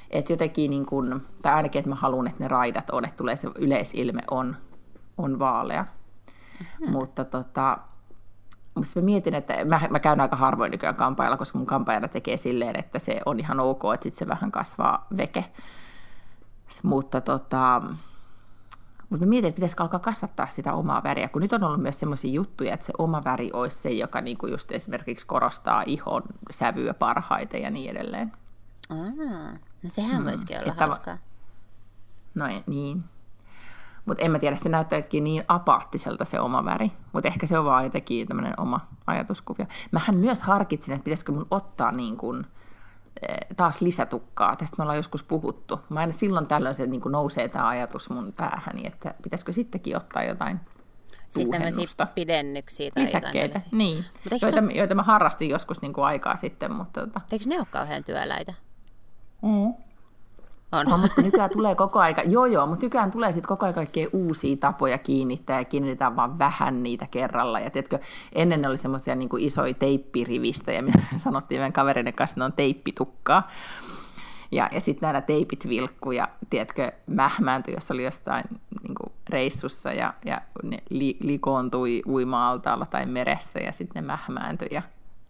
Että 0.10 0.33
jotenkin, 0.33 0.72
niin 0.72 0.86
kuin, 0.86 1.22
tai 1.42 1.54
ainakin, 1.54 1.80
että 1.80 1.90
mä 1.90 1.95
haluan, 1.95 2.28
että 2.28 2.44
ne 2.44 2.48
raidat 2.48 2.90
on, 2.90 3.06
että 3.06 3.18
tulee 3.18 3.36
se 3.36 3.50
yleisilme 3.56 4.22
on, 4.31 4.56
on 5.18 5.40
vaalea. 5.40 5.86
Mm-hmm. 6.59 6.92
Mutta 6.92 7.25
tota, 7.25 7.77
mutta 8.75 9.00
mä 9.00 9.06
mietin, 9.06 9.36
että 9.36 9.65
mä, 9.65 9.81
mä 9.89 10.00
käyn 10.00 10.21
aika 10.21 10.36
harvoin 10.36 10.71
nykyään 10.71 10.95
kampaajalla, 10.95 11.38
koska 11.38 11.57
mun 11.57 11.68
kampaajana 11.68 12.07
tekee 12.07 12.38
silleen, 12.38 12.80
että 12.80 13.00
se 13.00 13.19
on 13.25 13.39
ihan 13.39 13.59
ok, 13.59 13.81
että 13.94 14.04
sitten 14.04 14.19
se 14.19 14.27
vähän 14.27 14.51
kasvaa 14.51 15.07
veke. 15.18 15.45
Mutta 16.83 17.21
tota, 17.21 17.81
mutta 19.09 19.25
mä 19.25 19.30
mietin, 19.30 19.48
että 19.48 19.56
pitäisikö 19.56 19.83
alkaa 19.83 20.00
kasvattaa 20.00 20.48
sitä 20.48 20.74
omaa 20.74 21.04
väriä, 21.04 21.27
kun 21.27 21.42
nyt 21.42 21.54
on 21.54 21.63
ollut 21.63 21.81
myös 21.81 22.00
sellaisia 22.00 22.31
juttuja, 22.31 22.74
että 22.74 22.86
se 22.86 22.94
oma 22.98 23.24
väri 23.24 23.50
olisi 23.54 23.77
se, 23.77 23.89
joka 23.89 24.21
niinku 24.21 24.48
just 24.48 24.71
esimerkiksi 24.71 25.25
korostaa 25.25 25.83
ihon 25.86 26.24
sävyä 26.51 26.94
parhaiten 26.94 27.62
ja 27.62 27.69
niin 27.69 27.92
edelleen. 27.92 28.31
Ah, 28.89 28.98
no 29.83 29.89
sehän 29.89 30.21
mm. 30.21 30.30
voisikin 30.30 30.57
olla 30.63 30.75
hauskaa. 30.80 31.18
No 32.36 32.45
niin. 32.68 33.04
Mutta 34.07 34.24
en 34.24 34.31
mä 34.31 34.39
tiedä, 34.39 34.56
se 34.56 34.69
näyttääkin 34.69 35.24
niin 35.24 35.44
apaattiselta 35.48 36.25
se 36.25 36.39
oma 36.39 36.65
väri. 36.65 36.92
Mutta 37.13 37.27
ehkä 37.27 37.48
se 37.48 37.59
on 37.59 37.65
vaan 37.65 37.83
jotenkin 37.83 38.27
tämmöinen 38.27 38.54
oma 38.57 38.88
ajatuskuvio. 39.07 39.65
Mähän 39.92 40.15
myös 40.15 40.42
harkitsin, 40.42 40.94
että 40.94 41.04
pitäisikö 41.04 41.31
mun 41.31 41.47
ottaa 41.52 41.92
niin 41.92 42.18
kuin, 42.18 42.45
eh, 43.30 43.37
taas 43.57 43.81
lisätukkaa. 43.81 44.56
Tästä 44.56 44.76
me 44.78 44.81
ollaan 44.81 44.97
joskus 44.97 45.23
puhuttu. 45.23 45.80
Mä 45.90 45.99
aina 45.99 46.14
silloin 46.14 46.47
tällöin 46.47 46.76
se 46.76 46.87
niin 46.87 47.02
kuin 47.02 47.11
nousee 47.11 47.47
tämä 47.47 47.68
ajatus 47.68 48.09
mun 48.09 48.33
päähäni, 48.37 48.87
että 48.87 49.14
pitäisikö 49.23 49.54
sittenkin 49.54 49.97
ottaa 49.97 50.23
jotain 50.23 50.59
Siis 51.30 51.49
tämmöisiä 51.49 52.07
pidennyksiä 52.16 52.92
tai 52.95 53.04
Lisäkkeitä, 53.04 53.59
jotain 53.59 53.64
niin. 53.71 54.04
Joita, 54.42 54.61
ne... 54.61 54.73
joita 54.73 54.95
mä 54.95 55.04
harrastin 55.04 55.49
joskus 55.49 55.81
niin 55.81 55.94
kuin 55.94 56.06
aikaa 56.06 56.35
sitten. 56.35 56.71
Mutta 56.71 57.02
tota... 57.02 57.21
Eikö 57.31 57.45
ne 57.47 57.57
ole 57.57 57.68
kauhean 57.71 58.04
työläitä? 58.04 58.54
Mm. 59.42 59.73
On. 60.71 60.86
No, 60.86 60.97
mutta 60.97 61.21
nykyään 61.21 61.50
tulee 61.50 61.76
koko 61.76 62.00
aika, 62.00 62.21
joo 62.21 62.45
joo, 62.45 62.68
mutta 62.68 62.86
nykyään 62.86 63.12
tulee 63.12 63.31
sitten 63.31 63.47
koko 63.47 63.66
ajan 63.66 63.76
kaikkea 63.76 64.07
uusia 64.14 64.57
tapoja 64.57 64.97
kiinnittää 64.97 65.59
ja 65.59 65.66
kiinnitetään 65.66 66.16
vaan 66.16 66.40
vähän 66.40 66.83
niitä 66.83 67.07
kerralla. 67.12 67.59
Ja 67.59 67.69
tiedätkö, 67.69 68.00
ennen 68.33 68.62
ne 68.62 68.68
oli 68.68 68.78
semmoisia 68.78 69.16
niin 69.16 69.30
isoja 69.38 69.74
teippirivistöjä, 69.74 70.81
mitä 70.81 71.00
sanottiin 71.18 71.59
meidän 71.59 71.74
kavereiden 71.74 72.14
kanssa, 72.14 72.33
että 72.33 72.42
ne 72.42 72.45
on 72.45 72.54
teippitukkaa. 72.54 73.47
Ja, 74.52 74.69
ja 74.71 74.81
sitten 74.81 75.07
näillä 75.07 75.21
teipit 75.21 75.69
vilkku 75.69 76.12
ja 76.12 76.28
tiedätkö, 76.50 76.92
mähmääntyi, 77.07 77.74
jos 77.74 77.92
oli 77.92 78.04
jostain 78.04 78.44
niin 78.83 78.95
kuin 78.95 79.14
reissussa 79.30 79.92
ja, 79.92 80.14
ja 80.26 80.42
ne 80.64 80.78
li, 80.90 81.18
likoontui 81.19 82.02
uima-altaalla 82.06 82.86
tai 82.86 83.06
meressä 83.06 83.59
ja 83.59 83.71
sitten 83.71 84.04
ne 84.04 84.07
mähmääntyi 84.07 84.68
ja 84.71 84.81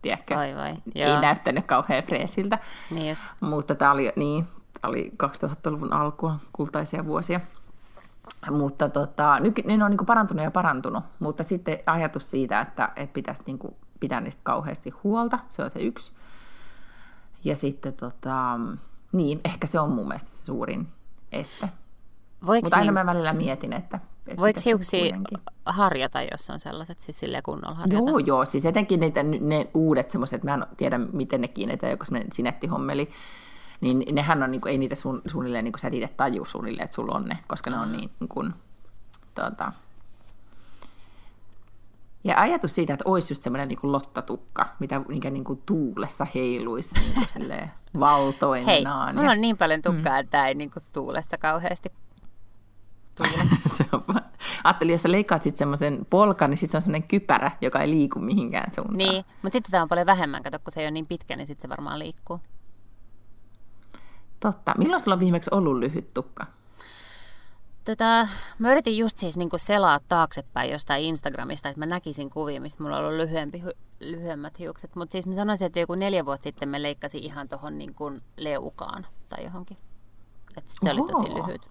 tiedätkö, 0.01 0.36
vai 0.36 0.56
vai. 0.56 0.75
ei 0.96 1.22
näyttänyt 1.22 1.65
kauhean 1.65 2.03
freesiltä. 2.03 2.60
Niin 2.91 3.10
just. 3.10 3.25
Mutta 3.41 3.75
tämä 3.75 3.91
oli, 3.91 4.12
niin, 4.15 4.48
oli 4.84 5.12
2000-luvun 5.24 5.93
alkua, 5.93 6.39
kultaisia 6.53 7.05
vuosia. 7.05 7.39
Mutta 8.51 8.89
tota, 8.89 9.39
nyt 9.39 9.62
ne 9.65 9.84
on 9.84 9.91
niin 9.91 10.05
parantunut 10.05 10.43
ja 10.43 10.51
parantunut, 10.51 11.03
mutta 11.19 11.43
sitten 11.43 11.79
ajatus 11.86 12.31
siitä, 12.31 12.62
että, 12.62 12.89
että 12.96 13.13
pitäisi 13.13 13.43
niin 13.46 13.60
kuin 13.60 13.75
pitää 14.00 14.22
niistä 14.22 14.41
kauheasti 14.43 14.89
huolta, 15.03 15.39
se 15.50 15.63
on 15.63 15.69
se 15.69 15.79
yksi. 15.79 16.12
Ja 17.43 17.55
sitten 17.55 17.93
tota, 17.93 18.60
niin, 19.12 19.41
ehkä 19.46 19.67
se 19.67 19.79
on 19.79 19.91
mun 19.91 20.07
mielestä 20.07 20.29
se 20.29 20.46
suurin 20.46 20.88
este. 21.31 21.69
Voiko 22.46 22.65
Mutta 22.65 22.77
aina 22.77 22.86
niin, 22.86 22.93
mä 22.93 23.05
välillä 23.05 23.34
mietin, 23.34 23.74
että... 23.74 24.00
että 24.27 24.41
voiko 24.41 24.60
hiuksia 24.65 25.17
harjata, 25.65 26.22
jos 26.22 26.50
on 26.50 26.60
sellaiset, 26.60 27.00
siis 27.00 27.19
silleen 27.19 27.43
kunnolla 27.43 27.75
harjata? 27.75 28.10
Joo, 28.10 28.19
joo, 28.19 28.46
siis 28.46 28.65
etenkin 28.65 29.00
niitä, 29.00 29.24
ne 29.24 29.69
uudet 29.74 30.12
semmoiset, 30.12 30.43
mä 30.43 30.53
en 30.53 30.65
tiedä 30.77 30.98
miten 30.98 31.41
ne 31.41 31.48
kiinnitetään, 31.48 31.91
joku 31.91 32.05
semmoinen 32.05 32.31
sinettihommeli, 32.31 33.10
niin 33.81 34.15
nehän 34.15 34.43
on, 34.43 34.51
niin 34.51 34.62
kuin, 34.62 34.72
ei 34.72 34.77
niitä 34.77 34.96
sun, 34.96 35.22
suunnilleen, 35.27 35.63
niin 35.63 35.72
kuin 35.72 35.79
sä 35.79 35.89
itse 35.91 36.07
taju 36.17 36.46
suunnilleen, 36.46 36.86
että 36.86 36.96
sulla 36.96 37.15
on 37.15 37.25
ne, 37.25 37.38
koska 37.48 37.69
ne 37.69 37.79
on 37.79 37.91
niin, 37.91 38.12
niin 38.19 38.27
kuin, 38.27 38.53
tuota, 39.36 39.72
Ja 42.24 42.41
ajatus 42.41 42.75
siitä, 42.75 42.93
että 42.93 43.10
olisi 43.10 43.34
just 43.34 43.43
semmoinen 43.43 43.67
niin 43.67 43.79
lottatukka, 43.81 44.65
mitä, 44.79 45.00
mikä 45.07 45.29
niin 45.29 45.43
kuin 45.43 45.62
tuulessa 45.65 46.27
heiluisi 46.36 46.96
niin 47.39 47.72
valtoinaan. 48.00 48.65
Hei, 48.67 49.15
mulla 49.15 49.31
on 49.31 49.41
niin 49.41 49.57
paljon 49.57 49.81
tukkaa, 49.81 50.13
mm. 50.13 50.19
että 50.19 50.48
ei 50.48 50.55
niin 50.55 50.72
kuin 50.72 50.84
tuulessa 50.93 51.38
kauheasti 51.38 51.91
se 53.77 53.86
on. 53.91 54.03
Ajattelin, 54.63 54.91
jos 54.91 55.01
sä 55.01 55.12
leikkaat 55.12 55.43
sitten 55.43 55.57
semmoisen 55.57 56.07
polkan, 56.10 56.50
niin 56.50 56.57
sitten 56.57 56.72
se 56.72 56.77
on 56.77 56.81
semmoinen 56.81 57.07
kypärä, 57.07 57.51
joka 57.62 57.81
ei 57.81 57.89
liiku 57.89 58.19
mihinkään 58.19 58.72
suuntaan. 58.72 58.98
Niin, 58.98 59.25
mutta 59.41 59.55
sitten 59.55 59.72
tämä 59.72 59.84
on 59.84 59.89
paljon 59.89 60.05
vähemmän, 60.05 60.43
kato, 60.43 60.60
kun 60.60 60.72
se 60.72 60.79
ei 60.79 60.86
ole 60.86 60.91
niin 60.91 61.07
pitkä, 61.07 61.36
niin 61.36 61.48
sitten 61.48 61.62
se 61.62 61.69
varmaan 61.69 62.00
liikkuu. 62.00 62.41
Totta. 64.39 64.74
Milloin 64.77 65.01
sulla 65.01 65.15
on 65.15 65.20
viimeksi 65.20 65.50
ollut 65.53 65.77
lyhyt 65.77 66.13
tukka? 66.13 66.46
Tota, 67.86 68.27
mä 68.60 68.72
yritin 68.72 68.98
just 68.98 69.17
siis 69.17 69.38
niin 69.38 69.50
selaa 69.56 70.00
taaksepäin 70.08 70.72
jostain 70.72 71.03
Instagramista, 71.03 71.70
että 71.70 71.79
mä 71.79 71.86
näkisin 71.86 72.29
kuvia, 72.29 72.62
missä 72.62 72.84
mulla 72.84 72.98
on 72.98 73.06
ollut 73.06 73.17
lyhyempi, 73.17 73.63
lyhyemmät 74.00 74.60
hiukset. 74.60 74.96
Mutta 74.96 75.12
siis 75.12 75.25
mä 75.25 75.34
sanoisin, 75.34 75.65
että 75.65 75.79
joku 75.79 75.96
neljä 75.96 76.25
vuotta 76.25 76.44
sitten 76.44 76.70
mä 76.70 76.82
leikkasin 76.82 77.24
ihan 77.24 77.48
tuohon 77.48 77.77
niin 77.77 77.96
leukaan 78.38 79.06
tai 79.29 79.44
johonkin. 79.44 79.77
Että 80.58 80.72
se 80.72 80.91
Oho. 80.91 81.01
oli 81.01 81.12
tosi 81.12 81.34
lyhyt. 81.34 81.70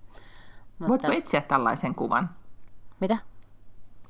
Mutta... 0.79 0.89
Voitko 0.89 1.13
etsiä 1.13 1.41
tällaisen 1.41 1.95
kuvan? 1.95 2.31
Mitä? 3.01 3.19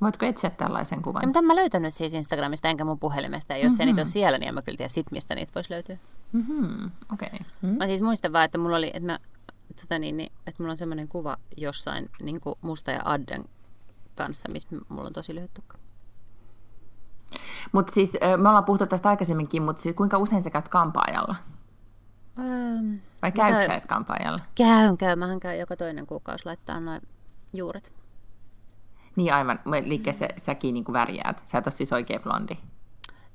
Voitko 0.00 0.26
etsiä 0.26 0.50
tällaisen 0.50 1.02
kuvan? 1.02 1.22
Ja, 1.22 1.26
mutta 1.26 1.38
en 1.38 1.44
mä 1.44 1.56
löytänyt 1.56 1.94
siis 1.94 2.14
Instagramista 2.14 2.68
enkä 2.68 2.84
mun 2.84 2.98
puhelimesta. 2.98 3.52
Ja 3.52 3.58
jos 3.58 3.72
mm-hmm. 3.72 3.80
ei 3.80 3.86
niitä 3.86 4.00
ole 4.00 4.06
siellä, 4.06 4.38
niin 4.38 4.48
en 4.48 4.54
mä 4.54 4.62
kyllä 4.62 4.76
tiedä 4.76 4.88
sit, 4.88 5.10
mistä 5.10 5.34
niitä 5.34 5.52
voisi 5.54 5.70
löytyä. 5.70 5.98
Mm-hmm. 6.36 6.90
Okay. 7.12 7.28
Mm-hmm. 7.32 7.78
Mä 7.78 7.86
siis 7.86 8.02
muistan 8.02 8.32
vaan, 8.32 8.44
että 8.44 8.58
mulla 8.58 8.76
oli, 8.76 8.90
että, 8.94 9.06
mä, 9.06 9.18
tota 9.80 9.98
niin, 9.98 10.16
niin, 10.16 10.32
että 10.46 10.62
mulla 10.62 10.70
on 10.70 10.76
semmoinen 10.76 11.08
kuva 11.08 11.36
jossain 11.56 12.10
niin 12.22 12.40
kuin 12.40 12.54
musta 12.60 12.90
ja 12.90 13.02
Adden 13.04 13.44
kanssa, 14.14 14.48
missä 14.48 14.68
mulla 14.88 15.06
on 15.06 15.12
tosi 15.12 15.34
lyhyt 15.34 15.54
tukka. 15.54 15.78
Mutta 17.72 17.92
siis 17.92 18.12
me 18.36 18.48
ollaan 18.48 18.64
puhuttu 18.64 18.86
tästä 18.86 19.08
aikaisemminkin, 19.08 19.62
mutta 19.62 19.82
siis 19.82 19.96
kuinka 19.96 20.18
usein 20.18 20.42
sä 20.42 20.50
käyt 20.50 20.68
kampaajalla? 20.68 21.36
Ähm, 22.38 22.94
Vai 23.22 23.32
käykö 23.32 23.60
sä 23.60 23.72
edes 23.72 23.86
kampaajalla? 23.86 24.38
Käyn, 24.54 24.96
käyn. 24.96 25.18
Mähän 25.18 25.40
käyn 25.40 25.58
joka 25.58 25.76
toinen 25.76 26.06
kuukausi 26.06 26.46
laittaa 26.46 26.80
noin 26.80 27.00
juuret. 27.52 27.92
Niin 29.16 29.34
aivan. 29.34 29.60
Eli 29.84 30.02
sä, 30.12 30.28
säkin 30.36 30.74
niin 30.74 30.84
värjäät. 30.92 31.42
Sä 31.46 31.58
et 31.58 31.66
ole 31.66 31.72
siis 31.72 31.92
oikein 31.92 32.22
blondi. 32.22 32.58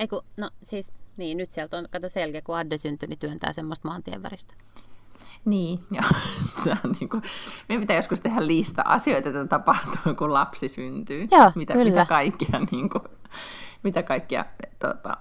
Eiku, 0.01 0.21
no 0.37 0.49
siis, 0.61 0.93
niin 1.17 1.37
nyt 1.37 1.51
sieltä 1.51 1.77
on, 1.77 1.85
kato 1.91 2.09
selkeä, 2.09 2.41
kun 2.41 2.57
Adde 2.57 2.77
syntyi, 2.77 3.09
niin 3.09 3.19
työntää 3.19 3.53
semmoista 3.53 3.87
maantien 3.87 4.23
väristä. 4.23 4.53
Niin, 5.45 5.79
joo. 5.91 6.09
Tämä 6.63 6.77
on 6.85 6.95
niin 6.99 7.09
kuin, 7.09 7.23
meidän 7.69 7.81
pitää 7.81 7.95
joskus 7.95 8.21
tehdä 8.21 8.47
lista 8.47 8.81
asioita, 8.85 9.29
joita 9.29 9.47
tapahtuu, 9.47 10.15
kun 10.17 10.33
lapsi 10.33 10.67
syntyy. 10.67 11.27
Joo, 11.31 11.51
mitä, 11.55 11.73
kyllä. 11.73 11.89
Mitä 11.89 12.05
kaikkia, 12.05 12.59
niin 12.71 12.89
kuin, 12.89 13.03
mitä 13.83 14.03
kaikkia 14.03 14.45
tota, 14.79 15.17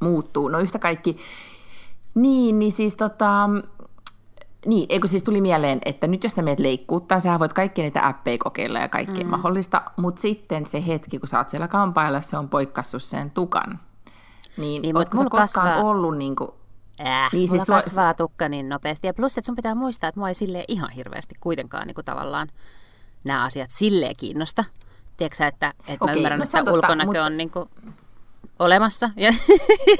muuttuu. 0.00 0.48
No 0.48 0.58
yhtä 0.58 0.78
kaikki, 0.78 1.16
niin, 2.14 2.58
niin 2.58 2.72
siis 2.72 2.94
tota, 2.94 3.48
niin, 4.66 4.86
eikö 4.88 5.08
siis 5.08 5.22
tuli 5.22 5.40
mieleen, 5.40 5.78
että 5.84 6.06
nyt 6.06 6.24
jos 6.24 6.32
sä 6.32 6.42
meet 6.42 6.58
leikkuuttaa, 6.58 7.20
sä 7.20 7.38
voit 7.38 7.52
kaikki 7.52 7.82
niitä 7.82 8.06
appeja 8.06 8.38
kokeilla 8.38 8.78
ja 8.78 8.88
kaikkea 8.88 9.24
mm. 9.24 9.30
mahdollista, 9.30 9.82
mutta 9.96 10.20
sitten 10.20 10.66
se 10.66 10.86
hetki, 10.86 11.18
kun 11.18 11.28
sä 11.28 11.38
oot 11.38 11.48
siellä 11.48 11.68
kampailla, 11.68 12.20
se 12.20 12.36
on 12.36 12.48
poikkassut 12.48 13.02
sen 13.02 13.30
tukan. 13.30 13.80
Niin, 14.58 14.82
niin 14.82 14.96
ootko 14.96 15.16
sä 15.16 15.24
koskaan 15.24 15.68
kasvaa... 15.68 15.90
ollut 15.90 16.18
niin 16.18 16.36
kuin, 16.36 16.50
Äh, 17.00 17.32
niin 17.32 17.50
mulla 17.50 17.64
siis 17.64 17.84
kasvaa 17.84 18.14
tukka 18.14 18.48
niin 18.48 18.68
nopeasti. 18.68 19.06
Ja 19.06 19.14
plus, 19.14 19.38
että 19.38 19.46
sun 19.46 19.56
pitää 19.56 19.74
muistaa, 19.74 20.08
että 20.08 20.20
mua 20.20 20.28
ei 20.28 20.34
silleen 20.34 20.64
ihan 20.68 20.90
hirveästi 20.90 21.34
kuitenkaan 21.40 21.86
niin 21.86 21.94
kuin 21.94 22.04
tavallaan 22.04 22.48
nämä 23.24 23.44
asiat 23.44 23.70
silleen 23.70 24.14
kiinnosta. 24.16 24.64
Tiedätkö 25.16 25.46
että, 25.46 25.74
että 25.88 26.04
mä 26.04 26.12
ymmärrän, 26.12 26.38
no 26.38 26.44
että 26.44 26.72
ulkonäkö 26.72 27.06
mutta... 27.06 27.24
on 27.24 27.36
niin 27.36 27.50
kuin 27.50 27.68
olemassa 28.58 29.10
ja, 29.16 29.32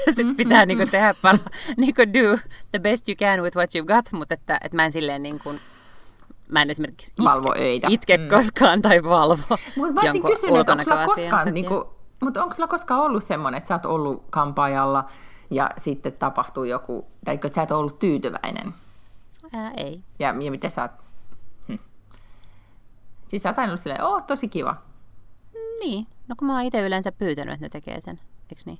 ja 0.07 0.13
sitten 0.13 0.35
pitää 0.35 0.65
niinku 0.65 0.85
tehdä 0.91 1.15
pala, 1.21 1.39
niinku 1.77 2.01
do 2.01 2.37
the 2.71 2.79
best 2.79 3.09
you 3.09 3.15
can 3.15 3.41
with 3.43 3.57
what 3.57 3.69
you've 3.75 3.85
got, 3.85 4.11
mutta 4.11 4.33
että, 4.33 4.59
että 4.63 4.75
mä 4.75 4.85
en 4.85 4.91
silleen 4.91 5.23
niinku, 5.23 5.55
mä 6.47 6.61
en 6.61 6.69
esimerkiksi 6.69 7.11
itke, 7.11 7.23
valvo 7.23 7.53
öitä. 7.57 7.87
itke 7.89 8.17
mm. 8.17 8.27
koskaan 8.27 8.81
tai 8.81 9.03
valvo 9.03 9.57
Mutta 9.77 9.93
mä 9.93 10.01
olisin 10.01 10.23
kysynyt, 10.23 10.59
että 10.59 10.71
onko 10.71 10.83
sulla 10.83 11.05
koskaan, 11.05 11.53
niinku, 11.53 11.98
mutta 12.19 12.43
onko 12.43 12.55
sulla 12.55 12.67
koskaan 12.67 13.01
ollut 13.01 13.23
semmoinen, 13.23 13.57
että 13.57 13.67
sä 13.67 13.75
oot 13.75 13.85
ollut 13.85 14.25
kampaajalla 14.29 15.05
ja 15.49 15.69
sitten 15.77 16.13
tapahtuu 16.13 16.63
joku, 16.63 17.07
tai 17.25 17.35
että 17.35 17.49
sä 17.51 17.61
et 17.61 17.71
ollut 17.71 17.99
tyytyväinen? 17.99 18.73
Ää, 19.53 19.71
ei. 19.77 20.03
Ja, 20.19 20.27
ja 20.41 20.51
miten 20.51 20.71
sä 20.71 20.81
oot? 20.81 20.91
Hm. 21.67 21.79
Siis 23.27 23.43
sä 23.43 23.49
oot 23.49 23.59
aina 23.59 23.69
ollut 23.69 23.81
silleen, 23.81 24.03
oh, 24.03 24.23
tosi 24.23 24.47
kiva. 24.47 24.75
Niin, 25.79 26.07
no 26.27 26.35
kun 26.39 26.47
mä 26.47 26.53
oon 26.53 26.63
itse 26.63 26.87
yleensä 26.87 27.11
pyytänyt, 27.11 27.53
että 27.53 27.65
ne 27.65 27.69
tekee 27.69 28.01
sen 28.01 28.19
eikö 28.51 28.61
niin? 28.65 28.79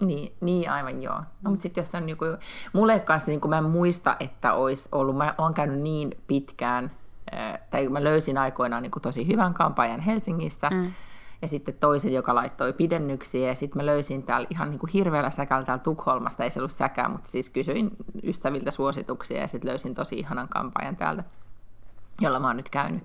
Niin, 0.00 0.32
niin 0.40 0.70
aivan 0.70 1.02
joo. 1.02 1.18
No, 1.42 1.50
mutta 1.50 1.62
sitten 1.62 1.82
jos 1.82 1.94
on 1.94 2.08
joku, 2.08 2.24
mulle 2.72 3.00
kanssa 3.00 3.30
niin 3.30 3.40
mä 3.48 3.58
en 3.58 3.64
muista, 3.64 4.16
että 4.20 4.54
olisi 4.54 4.88
ollut, 4.92 5.16
mä 5.16 5.34
oon 5.38 5.54
käynyt 5.54 5.80
niin 5.80 6.18
pitkään, 6.26 6.90
tai 7.70 7.88
mä 7.88 8.04
löysin 8.04 8.38
aikoinaan 8.38 8.82
niin 8.82 8.92
tosi 9.02 9.26
hyvän 9.26 9.54
kampanjan 9.54 10.00
Helsingissä, 10.00 10.70
mm. 10.70 10.92
Ja 11.44 11.48
sitten 11.48 11.74
toisen, 11.80 12.12
joka 12.12 12.34
laittoi 12.34 12.72
pidennyksiä, 12.72 13.48
ja 13.48 13.54
sitten 13.54 13.82
mä 13.82 13.86
löysin 13.86 14.22
täällä 14.22 14.46
ihan 14.50 14.70
niin 14.70 14.78
kuin 14.78 14.90
hirveällä 14.90 15.30
säkällä 15.30 15.64
täällä 15.64 15.82
Tukholmasta, 15.82 16.44
ei 16.44 16.50
se 16.50 16.60
ollut 16.60 16.72
säkää, 16.72 17.08
mutta 17.08 17.30
siis 17.30 17.50
kysyin 17.50 17.90
ystäviltä 18.22 18.70
suosituksia, 18.70 19.40
ja 19.40 19.48
sitten 19.48 19.68
löysin 19.68 19.94
tosi 19.94 20.18
ihanan 20.18 20.48
kampanjan 20.48 20.96
täältä, 20.96 21.24
jolla 22.20 22.40
mä 22.40 22.46
oon 22.46 22.56
nyt 22.56 22.70
käynyt. 22.70 23.04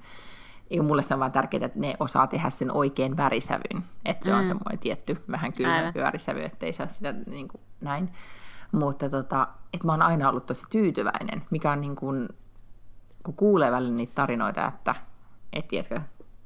Ja 0.69 0.84
mulle 0.84 1.03
se 1.03 1.13
on 1.13 1.19
vaan 1.19 1.31
tärkeää, 1.31 1.65
että 1.65 1.79
ne 1.79 1.96
osaa 2.00 2.27
tehdä 2.27 2.50
sen 2.50 2.72
oikein 2.72 3.17
värisävyn. 3.17 3.84
Että 4.05 4.25
se 4.25 4.31
mm. 4.31 4.38
on 4.38 4.46
semmoinen 4.46 4.79
tietty 4.79 5.17
vähän 5.31 5.53
kylmempi 5.53 6.00
värisävy, 6.00 6.43
ettei 6.43 6.74
saa 6.74 6.88
sitä 6.88 7.12
niin 7.12 7.48
kuin, 7.48 7.62
näin. 7.81 8.13
Mutta 8.72 9.10
tota, 9.10 9.48
että 9.74 9.88
mä 9.88 9.91
oon 9.91 10.01
aina 10.01 10.29
ollut 10.29 10.46
tosi 10.46 10.65
tyytyväinen, 10.69 11.41
mikä 11.50 11.72
on 11.72 11.81
niin 11.81 11.96
kuin, 11.96 12.29
kun 13.24 13.34
kuulee 13.34 13.72
välillä 13.72 13.96
niitä 13.96 14.15
tarinoita, 14.15 14.67
että 14.67 14.96
et, 15.53 15.67
tiedätkö, 15.67 16.01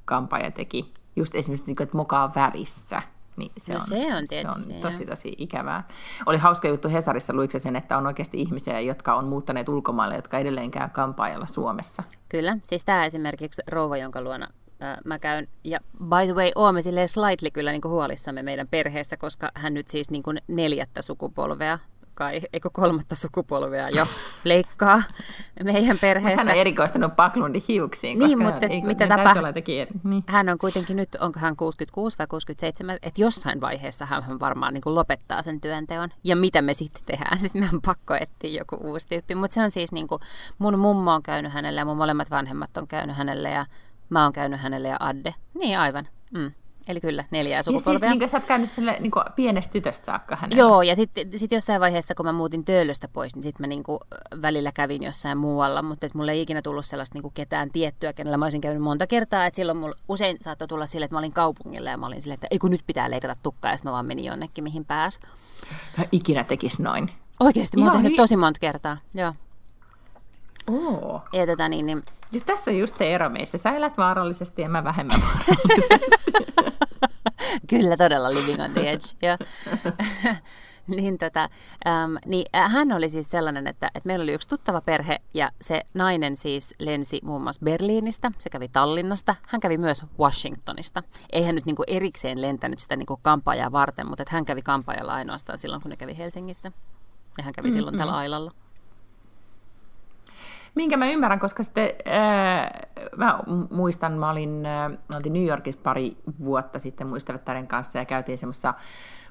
kampaaja 0.06 0.52
teki 0.52 0.94
just 1.16 1.36
esimerkiksi, 1.36 1.66
niin 1.68 1.76
kuin, 1.76 1.86
että 1.86 1.98
mokaa 1.98 2.32
värissä, 2.36 3.02
niin 3.38 3.52
se, 3.58 3.74
no, 3.74 3.80
on, 3.80 3.88
se 3.88 4.16
on 4.16 4.26
tietysti. 4.30 4.66
Se 4.66 4.76
on 4.76 4.82
tosi, 4.82 5.06
tosi 5.06 5.36
ikävää. 5.38 5.88
Oli 6.26 6.38
hauska 6.38 6.68
juttu 6.68 6.90
Hesarissa, 6.90 7.34
luikse 7.34 7.60
sen, 7.60 7.76
että 7.76 7.98
on 7.98 8.08
oikeasti 8.08 8.42
ihmisiä, 8.42 8.80
jotka 8.80 9.16
on 9.16 9.26
muuttaneet 9.26 9.70
ulkomaille, 9.70 10.16
jotka 10.16 10.38
edelleen 10.38 10.72
käy 10.72 10.90
kampaajalla 10.90 11.46
Suomessa. 11.46 12.04
Kyllä, 12.30 12.58
siis 12.64 12.84
tämä 12.84 13.06
esimerkiksi 13.06 13.62
rouva, 13.72 13.98
jonka 13.98 14.22
luona 14.22 14.48
äh, 14.84 14.98
mä 15.06 15.20
käyn. 15.20 15.48
Ja 15.64 15.80
by 16.00 16.26
the 16.26 16.34
way, 16.34 16.52
olemme 16.56 16.82
silleen 16.82 17.10
slightly 17.10 17.50
kyllä 17.52 17.72
niin 17.72 17.82
kuin 17.82 17.92
huolissamme 17.92 18.44
meidän 18.44 18.68
perheessä, 18.68 19.18
koska 19.18 19.52
hän 19.56 19.74
nyt 19.74 19.88
siis 19.88 20.10
niin 20.10 20.24
kuin 20.24 20.38
neljättä 20.48 21.02
sukupolvea 21.02 21.80
kai, 22.14 22.42
eikö 22.54 22.70
kolmatta 22.74 23.16
sukupolvea 23.16 23.90
jo 23.90 24.08
leikkaa 24.44 25.04
meidän 25.64 26.00
perheessä. 26.00 26.44
Hän 26.44 26.54
on 26.54 26.62
erikoistunut 26.62 27.16
Paklundin 27.16 27.64
hiuksiin. 27.68 28.20
Niin, 28.20 28.44
mutta 28.44 28.66
ei, 28.66 28.82
mitä 28.82 29.08
tapahtuu? 29.08 29.44
Niin. 30.04 30.24
Hän 30.28 30.50
on 30.50 30.58
kuitenkin 30.58 30.98
nyt, 30.98 31.16
onko 31.16 31.40
hän 31.40 31.56
66 31.56 32.18
vai 32.18 32.28
67, 32.28 32.98
että 33.02 33.22
jossain 33.22 33.62
vaiheessa 33.62 34.06
hän 34.06 34.40
varmaan 34.40 34.74
niin 34.74 34.82
kuin 34.82 34.96
lopettaa 34.96 35.42
sen 35.42 35.62
työnteon. 35.62 36.10
Ja 36.24 36.36
mitä 36.36 36.62
me 36.62 36.74
sitten 36.74 37.02
tehdään? 37.06 37.40
Siis 37.44 37.54
meidän 37.54 37.70
on 37.74 37.82
pakko 37.82 38.14
etsiä 38.14 38.60
joku 38.60 38.78
uusi 38.82 39.08
tyyppi. 39.08 39.36
Mutta 39.36 39.54
se 39.54 39.64
on 39.64 39.72
siis 39.72 39.92
niin 39.92 40.08
kuin, 40.08 40.22
mun 40.58 40.80
mummo 40.80 41.14
on 41.14 41.24
käynyt 41.24 41.54
hänelle 41.54 41.82
ja 41.82 41.86
mun 41.86 41.98
molemmat 41.98 42.32
vanhemmat 42.32 42.78
on 42.78 42.88
käynyt 42.88 43.18
hänelle 43.18 43.50
ja 43.50 43.66
mä 44.10 44.24
oon 44.24 44.34
käynyt 44.34 44.62
hänelle 44.62 44.88
ja 44.88 44.98
Adde. 45.00 45.36
Niin 45.54 45.80
aivan. 45.80 46.08
Mm. 46.32 46.52
Eli 46.88 47.02
kyllä, 47.02 47.26
neljää 47.32 47.62
sukupolvea. 47.62 47.94
Ja 47.94 48.00
siis 48.12 48.20
niin 48.20 48.30
sä 48.30 48.38
oot 48.38 48.46
käynyt 48.46 48.70
sille 48.70 48.98
niin 49.00 49.12
pienestä 49.36 49.72
tytöstä 49.72 50.06
saakka 50.06 50.36
hänellä. 50.36 50.62
Joo, 50.62 50.82
ja 50.82 50.96
sitten 50.96 51.40
sit 51.40 51.52
jossain 51.52 51.82
vaiheessa, 51.82 52.16
kun 52.16 52.26
mä 52.26 52.32
muutin 52.32 52.66
Töölöstä 52.66 53.08
pois, 53.08 53.36
niin 53.36 53.44
sitten 53.44 53.64
mä 53.64 53.68
niin 53.68 53.84
kuin 53.84 54.00
välillä 54.42 54.72
kävin 54.72 55.04
jossain 55.04 55.38
muualla, 55.38 55.82
mutta 55.82 56.06
et 56.06 56.14
mulla 56.14 56.32
ei 56.32 56.42
ikinä 56.42 56.62
tullut 56.62 56.86
sellaista 56.86 57.16
niin 57.16 57.22
kuin 57.22 57.34
ketään 57.34 57.70
tiettyä, 57.74 58.14
kenellä 58.14 58.38
mä 58.38 58.46
olisin 58.46 58.62
käynyt 58.62 58.84
monta 58.84 59.08
kertaa. 59.08 59.46
Et 59.46 59.56
silloin 59.56 59.78
mulla 59.78 59.96
usein 60.10 60.38
saattoi 60.42 60.68
tulla 60.68 60.86
sille, 60.86 61.06
että 61.06 61.16
mä 61.16 61.20
olin 61.20 61.34
kaupungilla 61.34 61.90
ja 61.90 61.98
mä 61.98 62.08
olin 62.08 62.22
silleen, 62.22 62.36
että 62.36 62.48
ei 62.52 62.60
kun 62.60 62.72
nyt 62.72 62.84
pitää 62.88 63.12
leikata 63.12 63.36
tukkaa, 63.44 63.72
ja 63.72 63.78
sitten 63.78 63.90
mä 63.90 63.94
vaan 63.94 64.06
menin 64.06 64.26
jonnekin, 64.26 64.64
mihin 64.64 64.86
pääs. 64.86 65.20
Mä 65.98 66.06
ikinä 66.12 66.44
tekis 66.44 66.80
noin. 66.80 67.12
Oikeasti, 67.40 67.78
mä 67.78 67.84
oon 67.84 67.94
tehnyt 67.94 68.16
tosi 68.16 68.38
monta 68.38 68.60
kertaa, 68.60 68.98
joo. 69.14 69.34
Oo. 70.72 71.22
Ja 71.34 71.48
tota 71.48 71.70
niin, 71.70 71.86
niin 71.86 72.02
Just 72.34 72.46
tässä 72.46 72.72
on 72.72 72.78
just 72.78 72.98
se 72.98 73.16
ero 73.16 73.30
meissä. 73.30 73.58
Sä 73.58 73.70
elät 73.70 73.98
vaarallisesti 73.98 74.62
ja 74.62 74.70
mä 74.70 74.84
vähemmän 74.84 75.20
vaarallisesti. 75.22 76.06
Kyllä, 77.70 77.98
todella 77.98 78.34
living 78.34 78.62
on 78.62 78.72
the 78.72 78.90
edge. 78.90 79.06
Ja, 79.22 79.38
niin, 80.96 81.18
tota, 81.18 81.50
äm, 81.88 82.16
niin, 82.26 82.46
äh, 82.56 82.72
hän 82.72 82.92
oli 82.92 83.10
siis 83.10 83.30
sellainen, 83.30 83.68
että, 83.68 83.88
että 83.88 84.08
meillä 84.08 84.24
oli 84.24 84.34
yksi 84.34 84.48
tuttava 84.48 84.82
perhe 84.82 85.22
ja 85.34 85.52
se 85.62 85.82
nainen 85.94 86.38
siis 86.38 86.76
lensi 86.80 87.20
muun 87.24 87.42
muassa 87.42 87.62
Berliinistä, 87.66 88.32
se 88.38 88.50
kävi 88.50 88.68
Tallinnasta, 88.68 89.36
hän 89.48 89.62
kävi 89.62 89.78
myös 89.78 90.06
Washingtonista. 90.20 91.04
Ei 91.32 91.44
hän 91.44 91.56
nyt 91.56 91.66
niinku 91.66 91.84
erikseen 91.88 92.42
lentänyt 92.42 92.80
sitä 92.80 92.96
niinku 92.96 93.20
kampaajaa 93.22 93.72
varten, 93.72 94.08
mutta 94.08 94.24
hän 94.30 94.46
kävi 94.46 94.62
kampaajalla 94.62 95.14
ainoastaan 95.14 95.60
silloin, 95.60 95.82
kun 95.82 95.90
ne 95.90 95.98
kävi 95.98 96.18
Helsingissä. 96.18 96.72
Ja 97.38 97.44
hän 97.44 97.54
kävi 97.54 97.68
mm, 97.68 97.74
silloin 97.74 97.96
mm. 97.96 97.98
tällä 97.98 98.16
ailalla. 98.16 98.52
Minkä 100.76 100.98
mä 100.98 101.10
ymmärrän, 101.10 101.40
koska 101.40 101.64
sitten 101.64 101.90
äh, 102.08 102.70
mä 103.18 103.40
muistan, 103.72 104.14
mä 104.14 104.30
olin, 104.30 104.66
äh, 104.66 104.92
oltiin 105.16 105.34
New 105.34 105.46
Yorkissa 105.46 105.82
pari 105.84 106.18
vuotta 106.40 106.80
sitten 106.80 107.08
muistavättären 107.08 107.68
kanssa 107.68 107.98
ja 107.98 108.06
käytiin 108.06 108.38
semmoisessa 108.38 108.74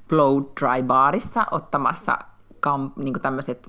blow 0.09 0.43
dry 0.61 0.83
baarissa 0.83 1.47
ottamassa 1.51 2.19
kam, 2.61 2.93
niin 2.97 3.21
tämmöiset 3.23 3.69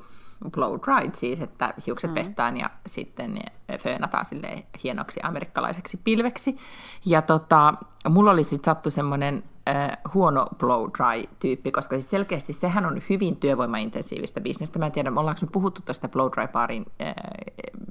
blow 0.51 0.79
dried 0.79 1.11
siis, 1.13 1.41
että 1.41 1.73
hiukset 1.87 2.11
mm. 2.11 2.15
pestään 2.15 2.57
ja 2.57 2.69
sitten 2.85 3.33
ne 3.33 3.77
föönataan 3.77 4.25
sille 4.25 4.65
hienoksi 4.83 5.19
amerikkalaiseksi 5.23 5.99
pilveksi. 6.03 6.57
Ja 7.05 7.21
tota, 7.21 7.73
mulla 8.09 8.31
oli 8.31 8.43
sitten 8.43 8.65
sattu 8.65 8.89
semmoinen 8.89 9.43
äh, 9.69 9.97
huono 10.13 10.47
blow 10.57 10.89
dry 10.97 11.23
tyyppi, 11.39 11.71
koska 11.71 11.95
siis 11.95 12.09
selkeästi 12.09 12.53
sehän 12.53 12.85
on 12.85 13.01
hyvin 13.09 13.35
työvoimaintensiivistä 13.35 14.41
bisnestä. 14.41 14.79
Mä 14.79 14.85
en 14.85 14.91
tiedä, 14.91 15.11
ollaanko 15.15 15.41
me 15.41 15.51
puhuttu 15.51 15.81
tuosta 15.81 16.07
blow 16.07 16.31
dry 16.31 16.47
baarin 16.47 16.85
äh, 17.01 17.13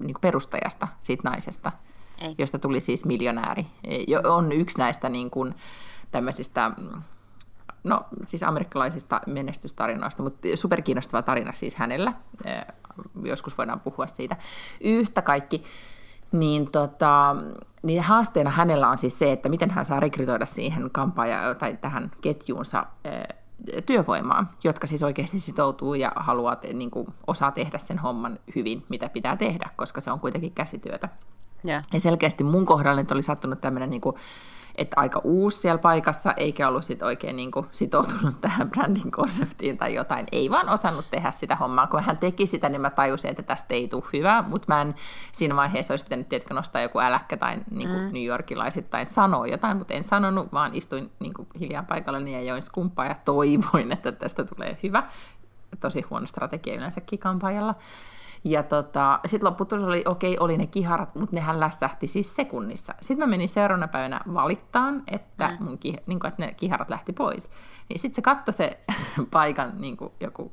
niin 0.01 0.17
perustajasta, 0.21 0.89
siitä 1.01 1.31
naisesta, 1.31 1.73
Ei. 2.21 2.35
josta 2.39 2.59
tuli 2.59 2.81
siis 2.81 3.05
miljonääri. 3.05 3.67
On 4.25 4.53
yksi 4.53 4.79
näistä 4.79 5.09
niin 5.09 5.31
kuin, 5.31 5.55
tämmöisistä 6.11 6.71
no 7.85 8.05
siis 8.27 8.43
amerikkalaisista 8.43 9.21
menestystarinoista, 9.27 10.23
mutta 10.23 10.49
superkiinnostava 10.55 11.23
tarina 11.23 11.53
siis 11.53 11.75
hänellä. 11.75 12.13
Joskus 13.25 13.59
voidaan 13.59 13.81
puhua 13.81 14.07
siitä. 14.07 14.37
Yhtä 14.81 15.23
kaikki, 15.23 15.65
niin, 16.33 16.71
tota, 16.71 17.37
niin 17.83 18.03
haasteena 18.03 18.51
hänellä 18.51 18.89
on 18.89 18.99
siis 18.99 19.19
se, 19.19 19.33
että 19.33 19.49
miten 19.49 19.71
hän 19.71 19.85
saa 19.85 20.01
rekrytoida 20.01 20.47
siihen 20.47 20.91
kampaaja 20.91 21.55
tai 21.55 21.79
tähän 21.81 22.11
ketjuunsa 22.21 22.87
työvoimaa, 23.87 24.53
jotka 24.65 24.87
siis 24.87 25.03
oikeasti 25.03 25.39
sitoutuu 25.39 25.95
ja 25.95 26.13
haluaa, 26.17 26.57
niin 26.73 26.91
kuin, 26.91 27.07
osaa 27.27 27.51
tehdä 27.51 27.79
sen 27.79 27.99
homman 27.99 28.39
hyvin, 28.57 28.85
mitä 28.89 29.09
pitää 29.09 29.37
tehdä, 29.37 29.71
koska 29.77 30.01
se 30.01 30.11
on 30.11 30.21
kuitenkin 30.21 30.53
käsityötä. 30.53 31.09
Yeah. 31.69 31.85
Ja 31.93 32.01
selkeästi 32.01 32.45
mun 32.45 32.67
kohdalla 32.67 33.05
oli 33.13 33.23
sattunut 33.23 33.61
tämmöinen 33.61 33.91
niin 33.91 34.01
kuin, 34.01 34.17
että 34.79 35.01
aika 35.01 35.21
uusi 35.25 35.59
siellä 35.59 35.79
paikassa, 35.79 36.33
eikä 36.33 36.69
ollut 36.69 36.85
sit 36.85 37.03
oikein 37.03 37.37
niin 37.37 37.51
kuin 37.51 37.67
sitoutunut 37.71 38.41
tähän 38.41 38.71
brändin 38.71 39.11
konseptiin 39.11 39.79
tai 39.79 39.95
jotain. 39.95 40.27
Ei 40.33 40.51
vaan 40.51 40.69
osannut 40.69 41.05
tehdä 41.11 41.31
sitä 41.31 41.57
hommaa. 41.57 41.87
Kun 41.87 42.03
hän 42.03 42.19
teki 42.19 42.47
sitä, 42.47 42.69
niin 42.69 42.81
mä 42.81 42.91
tajusin, 42.91 43.31
että 43.31 43.43
tästä 43.43 43.75
ei 43.75 43.89
tule 43.89 44.05
hyvää, 44.13 44.43
mutta 44.43 44.67
mä 44.69 44.83
en 44.83 44.95
siinä 45.33 45.57
vaiheessa 45.57 45.93
olisi 45.93 46.05
pitänyt 46.05 46.29
tietenkin 46.29 46.55
nostaa 46.55 46.83
joku 46.83 46.99
äläkkä 46.99 47.37
tai 47.37 47.57
niin 47.71 47.89
kuin 47.89 48.03
mm. 48.03 48.13
New 48.13 48.25
Yorkilaiset 48.25 48.91
tai 48.91 49.07
sanoa 49.07 49.47
jotain, 49.47 49.77
mutta 49.77 49.95
en 49.95 50.05
sanonut, 50.05 50.53
vaan 50.53 50.75
istuin 50.75 51.11
niin 51.19 51.35
kuin 51.35 51.49
hiljaa 51.61 51.83
paikallani 51.83 52.33
ja 52.33 52.43
join 52.43 52.63
skumppaa 52.63 53.07
ja 53.07 53.17
toivoin, 53.25 53.93
että 53.93 54.13
tästä 54.13 54.45
tulee 54.45 54.79
hyvä. 54.83 55.03
Tosi 55.81 56.01
huono 56.11 56.27
strategia 56.27 56.75
yleensäkin 56.75 57.19
kampaajalla. 57.19 57.75
Ja 58.45 58.63
tota, 58.63 59.21
sitten 59.27 59.47
lopputulos 59.49 59.85
oli, 59.85 60.03
okei, 60.07 60.35
okay, 60.35 60.45
oli 60.45 60.57
ne 60.57 60.67
kiharat, 60.67 61.15
mutta 61.15 61.37
nehän 61.37 61.61
lässähti 61.61 62.07
siis 62.07 62.35
sekunnissa. 62.35 62.95
Sitten 63.01 63.27
mä 63.27 63.31
menin 63.31 63.49
seuraavana 63.49 63.89
päivänä 63.89 64.21
valittaan, 64.35 65.03
että, 65.07 65.49
mm. 65.49 65.65
mun, 65.65 65.79
niin 66.07 66.21
kuin, 66.21 66.29
että 66.29 66.47
ne 66.47 66.55
kiharat 66.55 66.91
lähti 66.91 67.13
pois. 67.13 67.51
Niin 67.89 67.99
sitten 67.99 68.15
se 68.15 68.23
katsoi 68.23 68.55
se 68.55 68.79
paikan 69.31 69.73
niin 69.81 69.97
kuin 69.97 70.13
joku 70.21 70.53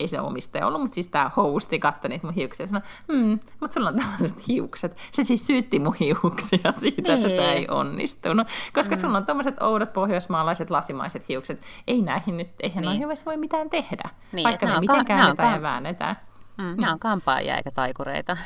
ei 0.00 0.08
se 0.08 0.20
omistaja 0.20 0.66
ollut, 0.66 0.80
mutta 0.80 0.94
siis 0.94 1.08
tämä 1.08 1.30
hosti 1.36 1.78
katsoi 1.78 2.08
niitä 2.08 2.26
mun 2.26 2.34
hiuksia 2.34 2.64
ja 2.64 2.68
sanoi, 2.68 2.82
hmm, 3.12 3.38
mutta 3.60 3.74
sulla 3.74 3.88
on 3.88 3.96
tällaiset 3.96 4.48
hiukset. 4.48 4.96
Se 5.12 5.24
siis 5.24 5.46
syytti 5.46 5.78
mun 5.78 5.94
hiuksia 6.00 6.72
siitä, 6.78 7.14
niin. 7.14 7.26
että 7.26 7.36
tämä 7.36 7.52
ei 7.52 7.68
onnistunut. 7.70 8.48
Koska 8.72 8.94
mm. 8.94 9.00
sulla 9.00 9.18
on 9.18 9.26
tämmöiset 9.26 9.62
oudot 9.62 9.92
pohjoismaalaiset 9.92 10.70
lasimaiset 10.70 11.28
hiukset. 11.28 11.62
Ei 11.86 12.02
näihin 12.02 12.36
nyt, 12.36 12.50
eihän 12.60 12.82
niin. 12.82 13.00
noihin 13.00 13.24
voi 13.26 13.36
mitään 13.36 13.70
tehdä. 13.70 14.10
Niin, 14.32 14.44
vaikka 14.44 14.66
me 14.66 14.80
miten 14.80 15.06
käännetään 15.06 15.52
ja 15.52 15.62
väännetään. 15.62 16.16
Mm, 16.58 16.80
nämä 16.80 16.92
on 16.92 16.98
kampaajia 16.98 17.56
eikä 17.56 17.70
taikureita. 17.70 18.36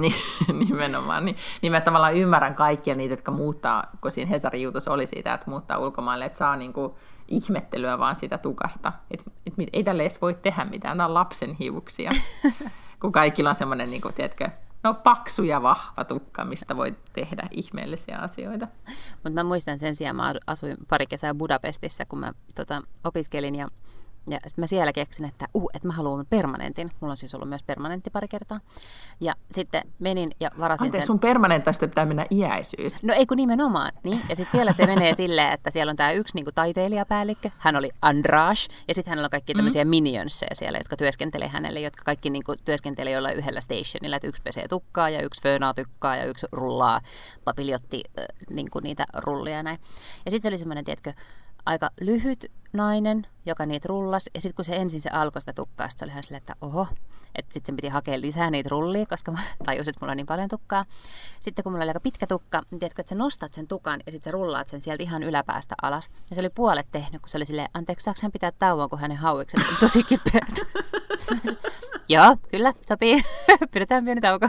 Niin, 0.00 0.14
nimenomaan. 0.68 1.24
Niin, 1.24 1.36
niin 1.62 1.72
mä 1.72 1.80
tavallaan 1.80 2.16
ymmärrän 2.16 2.54
kaikkia 2.54 2.94
niitä, 2.94 3.12
jotka 3.12 3.30
muuttaa, 3.30 3.84
kun 4.00 4.10
siinä 4.10 4.28
Hesarin 4.28 4.62
jutussa 4.62 4.92
oli 4.92 5.06
siitä, 5.06 5.34
että 5.34 5.50
muuttaa 5.50 5.78
ulkomaille, 5.78 6.24
että 6.24 6.38
saa 6.38 6.56
niinku 6.56 6.98
ihmettelyä 7.28 7.98
vaan 7.98 8.16
siitä 8.16 8.38
tukasta. 8.38 8.92
Että 9.10 9.30
et, 9.46 9.54
ei 9.72 9.84
tälle 9.84 10.02
edes 10.02 10.20
voi 10.22 10.34
tehdä 10.34 10.64
mitään, 10.64 10.96
nämä 10.96 11.06
on 11.06 11.14
lapsen 11.14 11.54
hiuksia. 11.54 12.10
kun 13.00 13.12
kaikilla 13.12 13.48
on 13.48 13.54
semmoinen, 13.54 13.90
niinku, 13.90 14.12
tiedätkö, 14.12 14.48
no 14.82 14.94
paksu 14.94 15.42
ja 15.42 15.62
vahva 15.62 16.04
tukka, 16.04 16.44
mistä 16.44 16.76
voi 16.76 16.94
tehdä 17.12 17.42
ihmeellisiä 17.50 18.18
asioita. 18.18 18.68
Mutta 19.12 19.30
mä 19.30 19.44
muistan 19.44 19.78
sen 19.78 19.94
sijaan, 19.94 20.16
mä 20.16 20.34
asuin 20.46 20.76
pari 20.88 21.06
kesää 21.06 21.34
Budapestissa, 21.34 22.04
kun 22.04 22.18
mä 22.18 22.32
tota, 22.54 22.82
opiskelin 23.04 23.54
ja 23.54 23.68
ja 24.26 24.38
sitten 24.46 24.62
mä 24.62 24.66
siellä 24.66 24.92
keksin, 24.92 25.26
että, 25.26 25.46
uh, 25.54 25.70
että 25.74 25.88
mä 25.88 25.92
haluan 25.92 26.26
permanentin. 26.30 26.90
Mulla 27.00 27.12
on 27.12 27.16
siis 27.16 27.34
ollut 27.34 27.48
myös 27.48 27.62
permanentti 27.62 28.10
pari 28.10 28.28
kertaa. 28.28 28.60
Ja 29.20 29.34
sitten 29.50 29.82
menin 29.98 30.30
ja 30.40 30.50
varasin 30.58 30.84
Anteeksi, 30.84 31.06
sen. 31.06 31.06
sun 31.06 31.18
permanentista 31.18 31.88
pitää 31.88 32.04
mennä 32.04 32.26
iäisyys. 32.30 33.02
No 33.02 33.14
ei 33.14 33.26
kun 33.26 33.36
nimenomaan. 33.36 33.92
Niin. 34.04 34.20
Ja 34.28 34.36
sitten 34.36 34.52
siellä 34.52 34.72
se 34.72 34.86
menee 34.86 35.14
silleen, 35.14 35.52
että 35.52 35.70
siellä 35.70 35.90
on 35.90 35.96
tämä 35.96 36.12
yksi 36.12 36.34
niinku 36.34 36.50
taiteilijapäällikkö. 36.54 37.50
Hän 37.58 37.76
oli 37.76 37.90
Andrash. 38.02 38.70
Ja 38.88 38.94
sitten 38.94 39.10
hänellä 39.10 39.26
on 39.26 39.30
kaikki 39.30 39.54
tämmöisiä 39.54 39.84
mm. 39.84 39.88
minionsseja 39.90 40.54
siellä, 40.54 40.78
jotka 40.78 40.96
työskentelee 40.96 41.48
hänelle, 41.48 41.80
jotka 41.80 42.02
kaikki 42.04 42.30
niinku 42.30 42.54
työskentelee 42.64 43.12
jollain 43.12 43.36
yhdellä 43.36 43.60
stationilla. 43.60 44.16
Että 44.16 44.28
yksi 44.28 44.42
pesee 44.42 44.68
tukkaa 44.68 45.08
ja 45.08 45.22
yksi 45.22 45.42
föönaa 45.42 45.74
tykkaa 45.74 46.16
ja 46.16 46.24
yksi 46.24 46.46
rullaa 46.52 47.00
papiljotti 47.44 48.02
äh, 48.18 48.26
niinku 48.50 48.80
niitä 48.80 49.04
rullia 49.14 49.56
ja 49.56 49.62
näin. 49.62 49.78
Ja 50.24 50.30
sitten 50.30 50.42
se 50.42 50.48
oli 50.48 50.58
semmoinen, 50.58 50.84
tiedätkö, 50.84 51.12
aika 51.66 51.90
lyhyt 52.00 52.52
nainen, 52.72 53.26
joka 53.46 53.66
niitä 53.66 53.88
rullas. 53.88 54.30
Ja 54.34 54.40
sitten 54.40 54.56
kun 54.56 54.64
se 54.64 54.76
ensin 54.76 55.00
se 55.00 55.10
alkoi 55.10 55.42
sitä 55.42 55.52
tukkaa, 55.52 55.88
se 55.88 56.04
oli 56.04 56.10
ihan 56.10 56.22
silleen, 56.22 56.40
että 56.40 56.56
oho. 56.60 56.88
Että 57.34 57.54
sitten 57.54 57.76
piti 57.76 57.88
hakea 57.88 58.20
lisää 58.20 58.50
niitä 58.50 58.68
rullia, 58.68 59.06
koska 59.06 59.32
mä 59.32 59.38
tajusin, 59.66 59.90
että 59.90 60.04
mulla 60.04 60.10
on 60.10 60.16
niin 60.16 60.26
paljon 60.26 60.48
tukkaa. 60.48 60.84
Sitten 61.40 61.62
kun 61.62 61.72
mulla 61.72 61.82
oli 61.82 61.90
aika 61.90 62.00
pitkä 62.00 62.26
tukka, 62.26 62.62
niin 62.70 62.78
tiedätkö, 62.78 63.02
että 63.02 63.08
sä 63.08 63.14
nostat 63.14 63.54
sen 63.54 63.66
tukan 63.66 64.00
ja 64.06 64.12
sitten 64.12 64.30
sä 64.30 64.34
rullaat 64.34 64.68
sen 64.68 64.80
sieltä 64.80 65.02
ihan 65.02 65.22
yläpäästä 65.22 65.74
alas. 65.82 66.10
Ja 66.30 66.36
se 66.36 66.40
oli 66.40 66.50
puolet 66.50 66.88
tehnyt, 66.92 67.22
kun 67.22 67.28
se 67.28 67.38
oli 67.38 67.46
silleen, 67.46 67.68
anteeksi, 67.74 68.04
saako 68.04 68.18
hän 68.22 68.32
pitää 68.32 68.50
tauon, 68.58 68.90
kun 68.90 68.98
hänen 68.98 69.16
hauikset 69.16 69.60
on 69.60 69.76
tosi 69.80 70.04
kipeät. 70.04 70.60
Joo, 72.08 72.36
kyllä, 72.50 72.72
sopii. 72.88 73.22
Pidetään 73.74 74.04
pieni 74.04 74.20
tauko. 74.20 74.48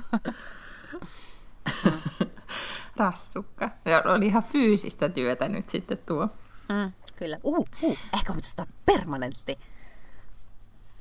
Rassukka. 2.98 3.70
Ja 3.86 4.04
oli 4.06 4.26
ihan 4.26 4.44
fyysistä 4.44 5.10
työtä 5.10 5.50
nyt 5.50 5.70
sitten 5.70 5.98
tuo. 5.98 6.30
Mm. 6.74 6.92
Kyllä. 7.16 7.38
Uh, 7.44 7.68
uh, 7.82 7.98
ehkä 8.14 8.34
voitaisiin 8.34 8.68
permanentti. 8.86 9.58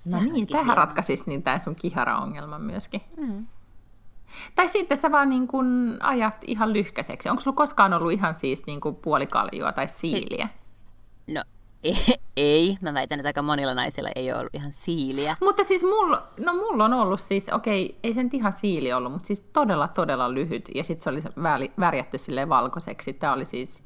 No 0.04 0.10
Sehän 0.10 0.32
niin, 0.32 0.46
tähän 0.48 0.76
ratkaisisi 0.76 1.24
niin 1.26 1.42
tämä 1.42 1.58
sun 1.58 1.76
kihara-ongelma 1.76 2.58
myöskin. 2.58 3.00
Mm. 3.16 3.46
Tai 4.54 4.68
sitten 4.68 5.00
sä 5.00 5.12
vaan 5.12 5.30
niin 5.30 5.48
kun 5.48 5.98
ajat 6.00 6.34
ihan 6.46 6.72
lyhkäiseksi. 6.72 7.28
Onko 7.28 7.40
sulla 7.40 7.56
koskaan 7.56 7.92
ollut 7.92 8.12
ihan 8.12 8.34
siis 8.34 8.66
niin 8.66 8.80
kuin 8.80 8.96
puolikaljua 8.96 9.72
tai 9.72 9.88
siiliä? 9.88 10.48
Si- 11.26 11.34
no 11.34 11.44
ei, 11.82 11.94
ei, 12.36 12.76
mä 12.80 12.94
väitän, 12.94 13.20
että 13.20 13.28
aika 13.28 13.42
monilla 13.42 13.74
naisilla 13.74 14.08
ei 14.16 14.32
ole 14.32 14.38
ollut 14.38 14.54
ihan 14.54 14.72
siiliä. 14.72 15.36
Mutta 15.40 15.64
siis 15.64 15.84
mulla, 15.84 16.28
no 16.40 16.54
mulla 16.54 16.84
on 16.84 16.92
ollut 16.92 17.20
siis, 17.20 17.48
okei, 17.48 17.98
ei 18.02 18.14
sen 18.14 18.30
ihan 18.32 18.52
siili 18.52 18.92
ollut, 18.92 19.12
mutta 19.12 19.26
siis 19.26 19.40
todella, 19.40 19.88
todella 19.88 20.34
lyhyt. 20.34 20.68
Ja 20.74 20.84
sitten 20.84 21.22
se 21.22 21.32
oli 21.40 21.72
värjätty 21.80 22.18
silleen 22.18 22.48
valkoiseksi. 22.48 23.12
Tämä 23.12 23.32
oli 23.32 23.46
siis 23.46 23.82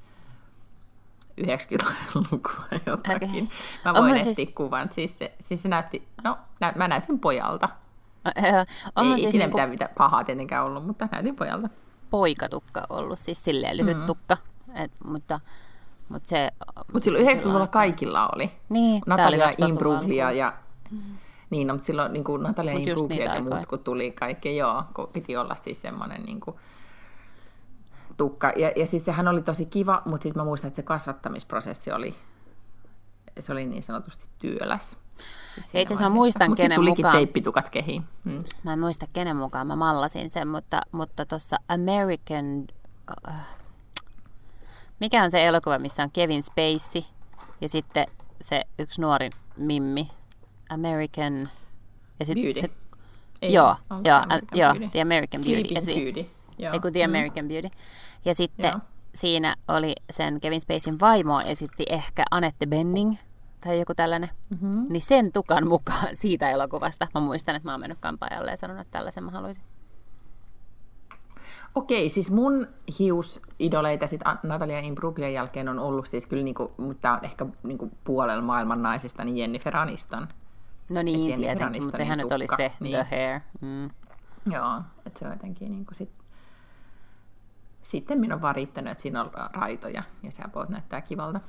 90-lukua 1.43 2.65
jotakin. 2.87 3.31
Okay. 3.31 3.47
Mä 3.85 3.95
voin 3.95 4.17
etsiä 4.17 4.35
siis... 4.35 4.51
kuvan. 4.55 4.93
Siis 4.93 5.19
se, 5.19 5.35
siis 5.41 5.63
se 5.63 5.69
näytti, 5.69 6.09
no 6.25 6.39
nä, 6.61 6.73
mä 6.77 6.89
näytin 6.89 7.19
pojalta. 7.19 7.69
On 8.97 9.07
ei, 9.07 9.13
ei 9.13 9.19
siis 9.19 9.31
siinä 9.31 9.47
niinku... 9.47 9.67
mitään 9.67 9.91
pahaa 9.99 10.25
tietenkään 10.25 10.65
ollut, 10.65 10.87
mutta 10.87 11.09
näytin 11.13 11.37
pojalta. 11.37 11.69
Poikatukka 12.11 12.83
ollut, 12.89 13.19
siis 13.19 13.45
silleen 13.45 13.77
lyhyt 13.77 13.99
mm. 13.99 14.07
tukka. 14.07 14.37
Et, 14.75 14.93
mutta, 15.05 15.41
mutta 16.09 16.29
se... 16.29 16.51
Mutta 16.93 17.01
silloin 17.01 17.27
90-luvulla 17.27 17.67
kaikilla 17.67 18.29
oli. 18.35 18.51
Niin, 18.69 19.03
Natalia 19.07 19.51
Imbruglia 19.59 20.33
ja... 20.33 20.53
Mm. 20.91 20.99
Niin, 21.51 21.67
no, 21.67 21.75
mutta 21.75 21.87
silloin 21.87 22.13
niin 22.13 22.25
kuin 22.25 22.43
Natalia 22.43 22.73
Imbruglia 22.73 23.35
ja 23.35 23.43
muut, 23.43 23.67
kun 23.67 23.79
tuli 23.79 24.11
kaikki, 24.11 24.57
joo, 24.57 24.83
kun 24.95 25.09
piti 25.13 25.37
olla 25.37 25.57
siis 25.57 25.83
semmoinen 25.83 26.23
niin 26.23 26.41
kuin, 26.41 26.57
tukka. 28.17 28.53
Ja, 28.57 28.73
ja 28.77 28.87
siis 28.87 29.05
sehän 29.05 29.29
oli 29.29 29.43
tosi 29.43 29.67
kiva, 29.67 30.03
mutta 30.05 30.23
sitten 30.23 30.41
mä 30.41 30.45
muistan, 30.45 30.69
että 30.69 30.77
se 30.77 30.83
kasvattamisprosessi 30.83 31.93
oli, 31.93 32.15
se 33.41 33.53
oli 33.53 33.67
niin 33.67 33.83
sanotusti 33.83 34.25
työläs. 34.39 34.97
Ja 35.73 35.81
itse 35.81 35.95
asiassa 35.95 36.11
mä 36.11 36.15
muistan, 36.15 36.51
Mut 36.51 36.57
kenen 36.57 36.85
mukaan... 36.85 37.17
teippitukat 37.17 37.69
kehiin. 37.69 38.05
Hmm. 38.25 38.45
Mä 38.65 38.73
en 38.73 38.81
muista, 38.81 39.07
kenen 39.13 39.37
mukaan 39.37 39.67
mä 39.67 39.77
mallasin 39.77 40.31
sen, 40.31 40.49
mutta 40.49 40.81
tuossa 41.29 41.57
mutta 41.57 41.75
American... 41.75 42.67
Uh, 43.29 43.35
mikä 45.01 45.23
on 45.23 45.31
se 45.31 45.47
elokuva, 45.47 45.79
missä 45.79 46.03
on 46.03 46.11
Kevin 46.11 46.43
Spacey 46.43 47.03
ja 47.61 47.69
sitten 47.69 48.07
se 48.41 48.63
yksi 48.79 49.01
nuori 49.01 49.31
Mimmi? 49.57 50.11
American... 50.71 51.49
Ja 52.21 52.27
sit 52.27 52.39
Beauty. 52.43 52.61
Se, 52.61 52.71
Ei, 53.43 53.53
joo, 53.53 53.77
joo, 53.91 54.21
joo, 54.55 54.75
The 54.91 55.01
American 55.01 55.43
Beauty. 55.45 55.75
Ja 55.75 55.83
si- 55.83 55.95
Beauty. 55.95 56.36
Joo. 56.59 56.73
Ei 56.73 56.81
kun 56.81 56.93
The 56.93 57.07
mm. 57.07 57.11
American 57.11 57.45
mm. 57.45 57.49
Beauty. 57.49 57.69
Ja 58.25 58.35
sitten 58.35 58.71
Joo. 58.71 58.81
siinä 59.15 59.57
oli 59.69 59.95
sen 60.11 60.41
Kevin 60.41 60.61
Spacein 60.61 61.01
vaimo 61.01 61.41
esitti 61.41 61.85
ehkä 61.89 62.25
Anette 62.31 62.67
Benning 62.67 63.17
tai 63.61 63.79
joku 63.79 63.95
tällainen. 63.95 64.31
Mm-hmm. 64.51 64.87
Niin 64.89 65.01
sen 65.01 65.33
tukan 65.33 65.69
mukaan 65.69 66.09
siitä 66.23 66.51
elokuvasta 66.51 67.07
mä 67.15 67.21
muistan, 67.21 67.57
että 67.57 67.69
mä 67.69 67.73
oon 67.73 67.81
mennyt 67.81 67.99
kampaajalle 68.01 68.51
ja 68.51 68.57
sanonut, 68.57 68.81
että 68.81 68.99
tällaisen 68.99 69.25
mä 69.25 69.31
haluaisin. 69.31 69.65
Okei, 71.75 72.09
siis 72.09 72.31
mun 72.31 72.69
hiusidoleita 72.99 74.07
sit 74.07 74.21
Natalia 74.43 74.79
Imbruglia 74.79 75.31
jälkeen 75.31 75.69
on 75.69 75.79
ollut 75.79 76.07
siis 76.07 76.27
kyllä, 76.27 76.43
niinku, 76.43 76.73
mutta 76.77 77.13
on 77.13 77.25
ehkä 77.25 77.47
niinku 77.63 77.91
puolella 78.05 78.43
maailman 78.43 78.83
naisista, 78.83 79.25
niin 79.25 79.37
Jennifer 79.37 79.77
Aniston. 79.77 80.29
No 80.91 81.03
niin, 81.03 81.37
tietenkin, 81.37 81.83
mutta 81.83 81.97
sehän 81.97 82.19
nyt 82.19 82.33
oli 82.33 82.47
se, 82.57 82.73
niin. 82.81 82.97
the 82.97 83.07
hair. 83.11 83.41
Mm. 83.61 83.91
Joo, 84.53 84.83
että 85.07 85.19
se 85.19 85.25
on 85.25 85.31
jotenkin 85.33 85.71
niinku 85.71 85.95
sit... 85.95 86.11
Sitten 87.87 88.21
minä 88.21 88.35
on 88.35 88.43
varittänyt, 88.43 88.91
että 88.91 89.03
siinä 89.03 89.21
on 89.21 89.31
raitoja 89.53 90.03
ja 90.23 90.31
se 90.31 90.43
about 90.45 90.69
näyttää 90.69 91.01
kivalta. 91.01 91.41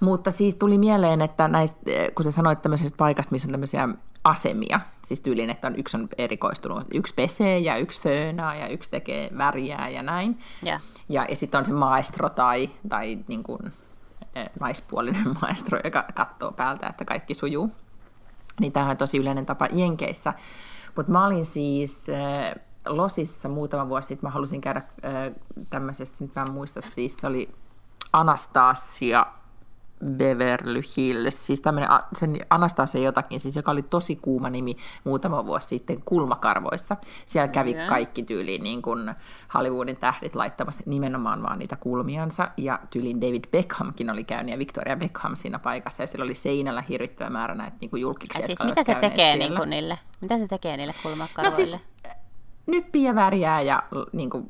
Mutta 0.00 0.30
siis 0.30 0.54
tuli 0.54 0.78
mieleen, 0.78 1.22
että 1.22 1.48
näistä, 1.48 1.78
kun 2.14 2.24
sä 2.24 2.30
sanoit 2.30 2.62
tämmöisestä 2.62 2.96
paikasta, 2.96 3.32
missä 3.32 3.48
on 3.48 3.52
tämmöisiä 3.52 3.88
asemia, 4.24 4.80
siis 5.06 5.20
tyyliin, 5.20 5.50
että 5.50 5.68
on, 5.68 5.78
yksi 5.78 5.96
on 5.96 6.08
erikoistunut, 6.18 6.86
yksi 6.94 7.14
pesee 7.14 7.58
ja 7.58 7.76
yksi 7.76 8.00
föönaa 8.00 8.54
ja 8.54 8.68
yksi 8.68 8.90
tekee 8.90 9.30
väriä 9.38 9.88
ja 9.88 10.02
näin. 10.02 10.38
Yeah. 10.66 10.80
Ja, 11.08 11.26
ja 11.28 11.36
sitten 11.36 11.58
on 11.58 11.66
se 11.66 11.72
maestro 11.72 12.28
tai, 12.28 12.70
tai 12.88 13.18
niin 13.28 13.42
kuin, 13.42 13.60
naispuolinen 14.60 15.36
maestro, 15.42 15.80
joka 15.84 16.04
katsoo 16.14 16.52
päältä, 16.52 16.86
että 16.86 17.04
kaikki 17.04 17.34
sujuu. 17.34 17.70
Niin 18.60 18.72
tämä 18.72 18.90
on 18.90 18.96
tosi 18.96 19.18
yleinen 19.18 19.46
tapa 19.46 19.68
Jenkeissä. 19.72 20.32
Mutta 20.96 21.12
mä 21.12 21.26
olin 21.26 21.44
siis 21.44 22.06
äh, 22.08 22.67
Losissa 22.88 23.48
muutama 23.48 23.88
vuosi 23.88 24.08
sitten, 24.08 24.26
mä 24.28 24.30
halusin 24.30 24.60
käydä 24.60 24.82
äh, 25.04 25.12
tämmöisessä, 25.70 26.24
nyt 26.24 26.34
mä 26.34 26.42
en 26.42 26.50
muista, 26.50 26.80
siis 26.80 27.16
se 27.16 27.26
oli 27.26 27.50
Anastasia 28.12 29.26
Beverly 30.04 30.82
Hills, 30.96 31.46
siis 31.46 31.60
tämmöinen, 31.60 31.90
sen 32.12 32.36
Anastasia 32.50 33.02
jotakin, 33.02 33.40
siis 33.40 33.56
joka 33.56 33.70
oli 33.70 33.82
tosi 33.82 34.16
kuuma 34.16 34.50
nimi 34.50 34.76
muutama 35.04 35.46
vuosi 35.46 35.68
sitten 35.68 36.02
kulmakarvoissa. 36.04 36.96
Siellä 37.26 37.48
kävi 37.48 37.70
okay. 37.70 37.86
kaikki 37.86 38.22
tyyliin 38.22 38.62
niin 38.62 38.82
kuin 38.82 39.14
Hollywoodin 39.54 39.96
tähdit 39.96 40.34
laittamassa 40.34 40.82
nimenomaan 40.86 41.42
vaan 41.42 41.58
niitä 41.58 41.76
kulmiansa, 41.76 42.50
ja 42.56 42.78
tyyliin 42.90 43.20
David 43.20 43.44
Beckhamkin 43.52 44.10
oli 44.10 44.24
käynyt, 44.24 44.52
ja 44.52 44.58
Victoria 44.58 44.96
Beckham 44.96 45.36
siinä 45.36 45.58
paikassa, 45.58 46.02
ja 46.02 46.06
siellä 46.06 46.24
oli 46.24 46.34
seinällä 46.34 46.84
hirvittävä 46.88 47.30
määrä 47.30 47.54
näitä 47.54 47.76
niin 47.80 47.90
kuin 47.90 48.00
julkiksi. 48.00 48.42
siis 48.42 48.64
mitä 48.64 48.82
se 48.82 48.94
tekee 48.94 49.36
niin 49.36 49.56
kuin 49.56 49.70
niille? 49.70 49.98
Mitä 50.20 50.38
se 50.38 50.48
tekee 50.48 50.76
niille 50.76 50.94
kulmakarvoille? 51.02 51.50
No 51.50 51.56
siis, 51.56 51.80
nyppiä 52.68 53.14
värjää 53.14 53.60
ja 53.60 53.82
niin 54.12 54.30
kuin, 54.30 54.48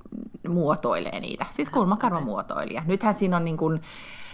muotoilee 0.48 1.20
niitä. 1.20 1.46
Siis 1.50 1.70
kulmakarvamuotoilija. 1.70 2.82
Nythän 2.86 3.14
siinä 3.14 3.36
on 3.36 3.44
niin 3.44 3.56
kuin, 3.56 3.82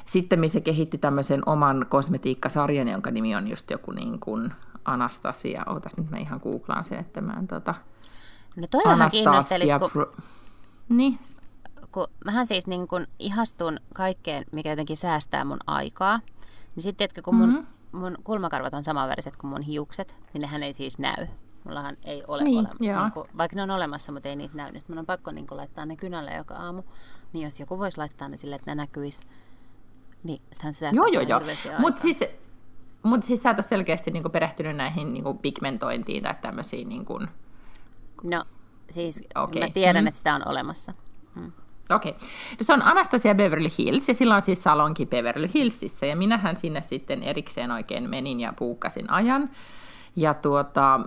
sitten 0.06 0.40
missä 0.40 0.60
kehitti 0.60 0.98
tämmöisen 0.98 1.48
oman 1.48 1.86
kosmetiikkasarjan, 1.88 2.88
jonka 2.88 3.10
nimi 3.10 3.36
on 3.36 3.48
just 3.48 3.70
joku 3.70 3.92
niin 3.92 4.20
kuin 4.20 4.52
Anastasia. 4.84 5.62
Ootas 5.66 5.96
nyt 5.96 6.10
mä 6.10 6.16
ihan 6.16 6.40
googlaan 6.42 6.84
sen, 6.84 6.98
että 6.98 7.20
mä 7.20 7.32
en 7.32 7.46
tota... 7.46 7.74
No 8.56 8.66
toi 8.70 8.82
vähän 8.84 9.10
kiinnostelis, 9.10 9.72
kun... 9.78 9.90
Pro... 9.90 10.12
Niin. 10.88 11.18
Kun 11.92 12.06
mähän 12.24 12.46
siis 12.46 12.66
niin 12.66 12.88
kun 12.88 13.06
ihastun 13.18 13.80
kaikkeen, 13.94 14.44
mikä 14.52 14.70
jotenkin 14.70 14.96
säästää 14.96 15.44
mun 15.44 15.58
aikaa. 15.66 16.20
Niin 16.76 16.82
sitten, 16.82 17.04
että 17.04 17.22
kun 17.22 17.34
mun, 17.34 17.48
mm-hmm. 17.48 18.00
mun 18.00 18.16
kulmakarvat 18.24 18.74
on 18.74 18.82
samanväriset 18.82 19.36
kuin 19.36 19.50
mun 19.50 19.62
hiukset, 19.62 20.18
niin 20.32 20.40
nehän 20.40 20.62
ei 20.62 20.72
siis 20.72 20.98
näy. 20.98 21.26
Mullahan 21.64 21.96
ei 22.04 22.24
ole 22.28 22.42
niin, 22.42 22.58
ole, 22.58 22.68
niin 22.78 23.12
kuin, 23.12 23.28
vaikka 23.38 23.56
ne 23.56 23.62
on 23.62 23.70
olemassa, 23.70 24.12
mutta 24.12 24.28
ei 24.28 24.36
niitä 24.36 24.56
näy. 24.56 24.72
Niin 24.72 24.82
mun 24.88 24.98
on 24.98 25.06
pakko 25.06 25.30
niin 25.30 25.46
kuin, 25.46 25.58
laittaa 25.58 25.86
ne 25.86 25.96
kynälle 25.96 26.34
joka 26.34 26.54
aamu. 26.54 26.82
Niin 27.32 27.44
jos 27.44 27.60
joku 27.60 27.78
voisi 27.78 27.98
laittaa 27.98 28.28
ne 28.28 28.36
silleen, 28.36 28.58
että 28.60 28.70
ne 28.70 28.74
näkyisi 28.74 29.26
niin, 30.24 30.40
sehän 30.52 30.74
säästää 30.74 31.04
joo, 31.12 31.22
joo, 31.22 31.22
joo. 31.22 31.40
Mutta 31.78 32.00
siis, 32.00 32.20
mut 33.02 33.22
siis 33.22 33.42
sä 33.42 33.50
et 33.50 33.56
ole 33.56 33.62
selkeästi 33.62 34.10
niinku 34.10 34.28
perehtynyt 34.28 34.76
näihin 34.76 35.12
niinku 35.12 35.34
pigmentointiin 35.34 36.22
tai 36.22 36.34
tämmöisiin... 36.42 36.88
Niinku... 36.88 37.20
No, 38.22 38.44
siis 38.90 39.24
okay. 39.34 39.62
mä 39.62 39.70
tiedän, 39.70 40.04
mm. 40.04 40.06
että 40.06 40.18
sitä 40.18 40.34
on 40.34 40.48
olemassa. 40.48 40.94
Mm. 41.34 41.52
Okei. 41.90 42.10
Okay. 42.10 42.28
No 42.50 42.58
se 42.60 42.72
on 42.72 42.82
Anastasia 42.82 43.34
Beverly 43.34 43.68
Hills, 43.78 44.08
ja 44.08 44.14
sillä 44.14 44.34
on 44.34 44.42
siis 44.42 44.62
salonki 44.62 45.06
Beverly 45.06 45.48
Hillsissä, 45.54 46.06
ja 46.06 46.16
minähän 46.16 46.56
sinne 46.56 46.82
sitten 46.82 47.22
erikseen 47.22 47.70
oikein 47.70 48.10
menin 48.10 48.40
ja 48.40 48.52
puukkasin 48.58 49.10
ajan. 49.10 49.50
Ja 50.16 50.34
tuota, 50.34 51.00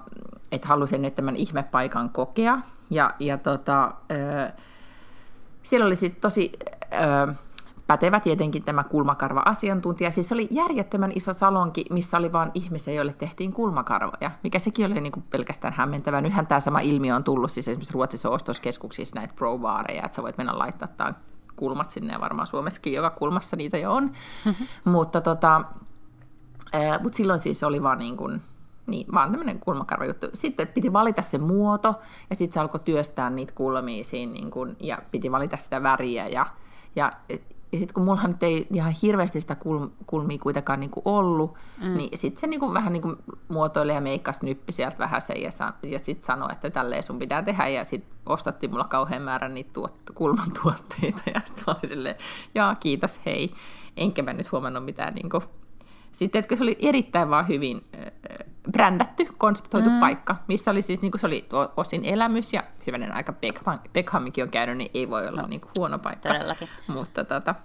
että 0.51 0.67
halusin 0.67 1.01
nyt 1.01 1.15
tämän 1.15 1.35
ihmepaikan 1.35 2.09
kokea. 2.09 2.59
Ja, 2.89 3.13
ja 3.19 3.37
tota, 3.37 3.93
ö, 4.11 4.51
siellä 5.63 5.85
oli 5.85 5.95
sitten 5.95 6.21
tosi... 6.21 6.51
Ö, 6.93 7.33
pätevä 7.87 8.19
tietenkin 8.19 8.63
tämä 8.63 8.83
kulmakarva-asiantuntija. 8.83 10.11
Siis 10.11 10.29
se 10.29 10.35
oli 10.35 10.47
järjettömän 10.51 11.11
iso 11.15 11.33
salonki, 11.33 11.85
missä 11.89 12.17
oli 12.17 12.33
vain 12.33 12.51
ihmisiä, 12.53 12.93
joille 12.93 13.13
tehtiin 13.13 13.53
kulmakarvoja, 13.53 14.31
mikä 14.43 14.59
sekin 14.59 14.85
oli 14.85 15.01
niin 15.01 15.11
kuin 15.11 15.25
pelkästään 15.29 15.73
hämmentävä. 15.73 16.21
Nythän 16.21 16.47
tämä 16.47 16.59
sama 16.59 16.79
ilmiö 16.79 17.15
on 17.15 17.23
tullut 17.23 17.51
siis 17.51 17.67
esimerkiksi 17.67 17.93
Ruotsissa 17.93 18.29
ostoskeskuksissa 18.29 19.15
näitä 19.15 19.33
pro 19.33 19.59
että 19.87 20.15
sä 20.15 20.23
voit 20.23 20.37
mennä 20.37 20.59
laittaa 20.59 21.13
kulmat 21.55 21.89
sinne 21.89 22.13
ja 22.13 22.19
varmaan 22.19 22.47
Suomessakin 22.47 22.93
joka 22.93 23.09
kulmassa 23.09 23.55
niitä 23.55 23.77
jo 23.77 23.93
on. 23.93 24.11
mutta 24.85 25.21
tota, 25.21 25.61
ää, 26.73 26.99
mut 26.99 27.13
silloin 27.13 27.39
siis 27.39 27.63
oli 27.63 27.83
vaan 27.83 27.97
niin 27.97 28.17
kuin, 28.17 28.41
niin, 28.87 29.13
vaan 29.13 29.31
tämmöinen 29.31 29.59
kulmakarvajuttu. 29.59 30.27
Sitten 30.33 30.67
piti 30.67 30.93
valita 30.93 31.21
se 31.21 31.37
muoto, 31.37 31.95
ja 32.29 32.35
sitten 32.35 32.53
se 32.53 32.59
alkoi 32.59 32.79
työstää 32.79 33.29
niitä 33.29 33.53
kulmia 33.55 34.03
siinä, 34.03 34.33
niin 34.33 34.51
kun, 34.51 34.75
ja 34.79 34.97
piti 35.11 35.31
valita 35.31 35.57
sitä 35.57 35.83
väriä, 35.83 36.27
ja, 36.27 36.45
ja 36.95 37.11
ja 37.71 37.79
sitten 37.79 37.93
kun 37.93 38.03
mullahan 38.03 38.31
nyt 38.31 38.43
ei 38.43 38.67
ihan 38.73 38.93
hirveästi 39.01 39.41
sitä 39.41 39.55
kulm, 39.55 39.91
kulmia 40.05 40.37
kuitenkaan 40.37 40.79
niin 40.79 40.91
ollut, 41.05 41.53
mm. 41.83 41.97
niin 41.97 42.17
sitten 42.17 42.39
se 42.41 42.47
niin 42.47 42.59
kuin 42.59 42.73
vähän 42.73 42.93
niin 42.93 43.01
kuin 43.01 43.15
muotoilee 43.47 43.95
ja 43.95 44.01
meikkasi 44.01 44.45
nyppi 44.45 44.71
sieltä 44.71 44.97
vähän 44.97 45.21
sen 45.21 45.41
ja, 45.41 45.51
san, 45.51 45.73
ja 45.83 45.99
sitten 45.99 46.25
sanoi, 46.25 46.51
että 46.51 46.69
tälleen 46.69 47.03
sun 47.03 47.19
pitää 47.19 47.43
tehdä. 47.43 47.67
Ja 47.67 47.83
sitten 47.83 48.17
ostatti 48.25 48.67
mulla 48.67 48.83
kauhean 48.83 49.21
määrän 49.21 49.53
niitä 49.53 49.69
tuot, 49.73 49.93
kulman 50.15 50.51
tuotteita 50.61 51.21
ja 51.33 51.41
sitten 51.45 51.63
oli 51.67 51.87
silleen, 51.87 52.15
jaa 52.55 52.75
kiitos, 52.75 53.19
hei. 53.25 53.51
Enkä 53.97 54.23
mä 54.23 54.33
nyt 54.33 54.51
huomannut 54.51 54.85
mitään 54.85 55.13
niin 55.13 55.29
sitten, 56.17 56.39
että 56.39 56.55
se 56.55 56.63
oli 56.63 56.77
erittäin 56.79 57.29
vaan 57.29 57.47
hyvin 57.47 57.83
brändätty, 58.71 59.27
konseptoitu 59.37 59.89
mm. 59.89 59.99
paikka, 59.99 60.35
missä 60.47 60.71
oli 60.71 60.81
siis, 60.81 61.01
niin 61.01 61.11
kuin 61.11 61.21
se 61.21 61.27
oli 61.27 61.49
osin 61.77 62.05
elämys, 62.05 62.53
ja 62.53 62.63
hyvänen 62.87 63.11
aika 63.11 63.33
Beckham, 63.33 63.79
Beckhamkin 63.93 64.43
on 64.43 64.49
käynyt, 64.49 64.77
niin 64.77 64.91
ei 64.93 65.09
voi 65.09 65.27
olla 65.27 65.41
no, 65.41 65.47
niin 65.47 65.61
kuin 65.61 65.71
huono 65.77 65.99
paikka. 65.99 66.29
Todellakin. 66.29 66.67
Mutta 66.93 67.23
tota, 67.23 67.55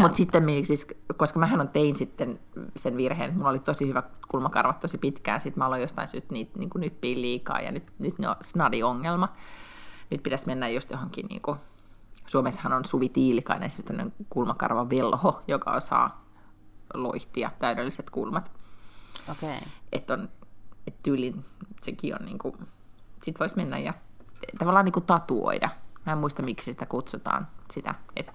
mutta 0.00 0.16
sitten, 0.16 0.66
siis, 0.66 0.86
koska 1.16 1.38
mähän 1.38 1.60
on 1.60 1.68
tein 1.68 1.96
sitten 1.96 2.38
sen 2.76 2.96
virheen, 2.96 3.34
mulla 3.34 3.48
oli 3.48 3.58
tosi 3.58 3.88
hyvä 3.88 4.02
kulmakarvat 4.28 4.80
tosi 4.80 4.98
pitkään, 4.98 5.40
sitten 5.40 5.60
mä 5.60 5.66
aloin 5.66 5.82
jostain 5.82 6.08
syystä 6.08 6.32
niitä 6.32 6.58
niin 6.58 6.70
nyppiin 6.74 7.22
liikaa, 7.22 7.60
ja 7.60 7.72
nyt, 7.72 7.84
nyt 7.98 8.18
ne 8.18 8.28
on 8.28 8.36
snadi-ongelma. 8.40 9.28
Nyt 10.10 10.22
pitäisi 10.22 10.46
mennä 10.46 10.68
just 10.68 10.90
johonkin, 10.90 11.26
niin 11.26 11.42
kuin, 11.42 11.58
Suomessahan 12.26 12.72
on 12.72 12.84
Suvi 12.84 13.08
Tiilikainen, 13.08 13.70
siis 13.70 13.86
kulmakarva 14.30 14.90
velho, 14.90 15.42
joka 15.48 15.70
osaa 15.70 16.27
loihtia, 16.94 17.50
täydelliset 17.58 18.10
kulmat. 18.10 18.50
Okei. 19.30 19.56
Okay. 19.56 19.68
Että 19.92 20.14
on, 20.14 20.28
et 20.86 21.02
tyylin, 21.02 21.44
sekin 21.82 22.14
on 22.20 22.26
niinku, 22.26 22.56
sit 23.22 23.40
voisi 23.40 23.56
mennä 23.56 23.78
ja 23.78 23.94
tavallaan 24.58 24.84
niinku 24.84 25.00
tatuoida. 25.00 25.68
Mä 26.06 26.12
en 26.12 26.18
muista, 26.18 26.42
miksi 26.42 26.72
sitä 26.72 26.86
kutsutaan 26.86 27.46
sitä, 27.72 27.94
että 28.16 28.32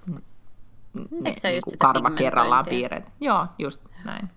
ne 0.94 1.34
niinku 1.44 1.72
karva 1.78 2.12
kerrallaan 2.12 2.66
piirret. 2.70 3.12
Joo, 3.20 3.48
just 3.60 3.82
näin. 4.06 4.30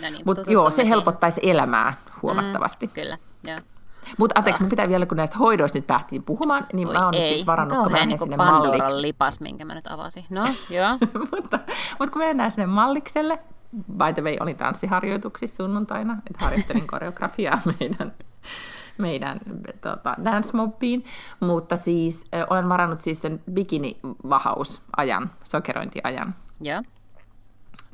No 0.00 0.10
niin, 0.10 0.22
Mutta 0.26 0.42
joo, 0.46 0.70
se 0.70 0.88
helpottaisi 0.88 1.40
elämää 1.42 1.94
huomattavasti. 2.22 2.86
Mm, 2.86 2.92
kyllä, 2.92 3.18
joo. 3.44 3.58
Mutta 4.18 4.38
anteeksi, 4.38 4.64
oh. 4.64 4.70
pitää 4.70 4.88
vielä, 4.88 5.06
kun 5.06 5.16
näistä 5.16 5.38
hoidoista 5.38 5.78
nyt 5.78 5.86
päähtiin 5.86 6.22
puhumaan, 6.22 6.66
niin 6.72 6.88
Oi, 6.88 6.94
mä 6.94 7.04
oon 7.04 7.14
ei. 7.14 7.20
nyt 7.20 7.28
siis 7.28 7.46
varannut, 7.46 7.78
kun 7.78 7.92
mä 7.92 8.06
niin 8.06 8.18
sinne 8.18 8.36
malliksi. 8.36 9.02
lipas, 9.02 9.40
minkä 9.40 9.64
mä 9.64 9.74
nyt 9.74 9.86
avasin. 9.86 10.24
No, 10.30 10.44
joo. 10.70 10.98
mutta, 11.32 11.58
mutta 11.98 12.12
kun 12.12 12.18
mennään 12.18 12.50
sinne 12.50 12.66
mallikselle, 12.66 13.38
by 13.92 14.12
the 14.14 14.22
way, 14.22 14.36
olin 14.40 14.56
tanssiharjoituksissa 14.56 15.56
sunnuntaina, 15.56 16.16
että 16.30 16.44
harjoittelin 16.44 16.86
koreografiaa 16.92 17.60
meidän 17.80 18.12
meidän 18.98 19.40
tota, 19.80 20.16
dance 20.24 20.56
mobbiin, 20.56 21.04
mutta 21.40 21.76
siis 21.76 22.24
äh, 22.34 22.44
olen 22.50 22.68
varannut 22.68 23.00
siis 23.00 23.22
sen 23.22 23.40
bikinivahausajan, 23.52 25.30
sokerointiajan. 25.44 26.34
Joo. 26.60 26.82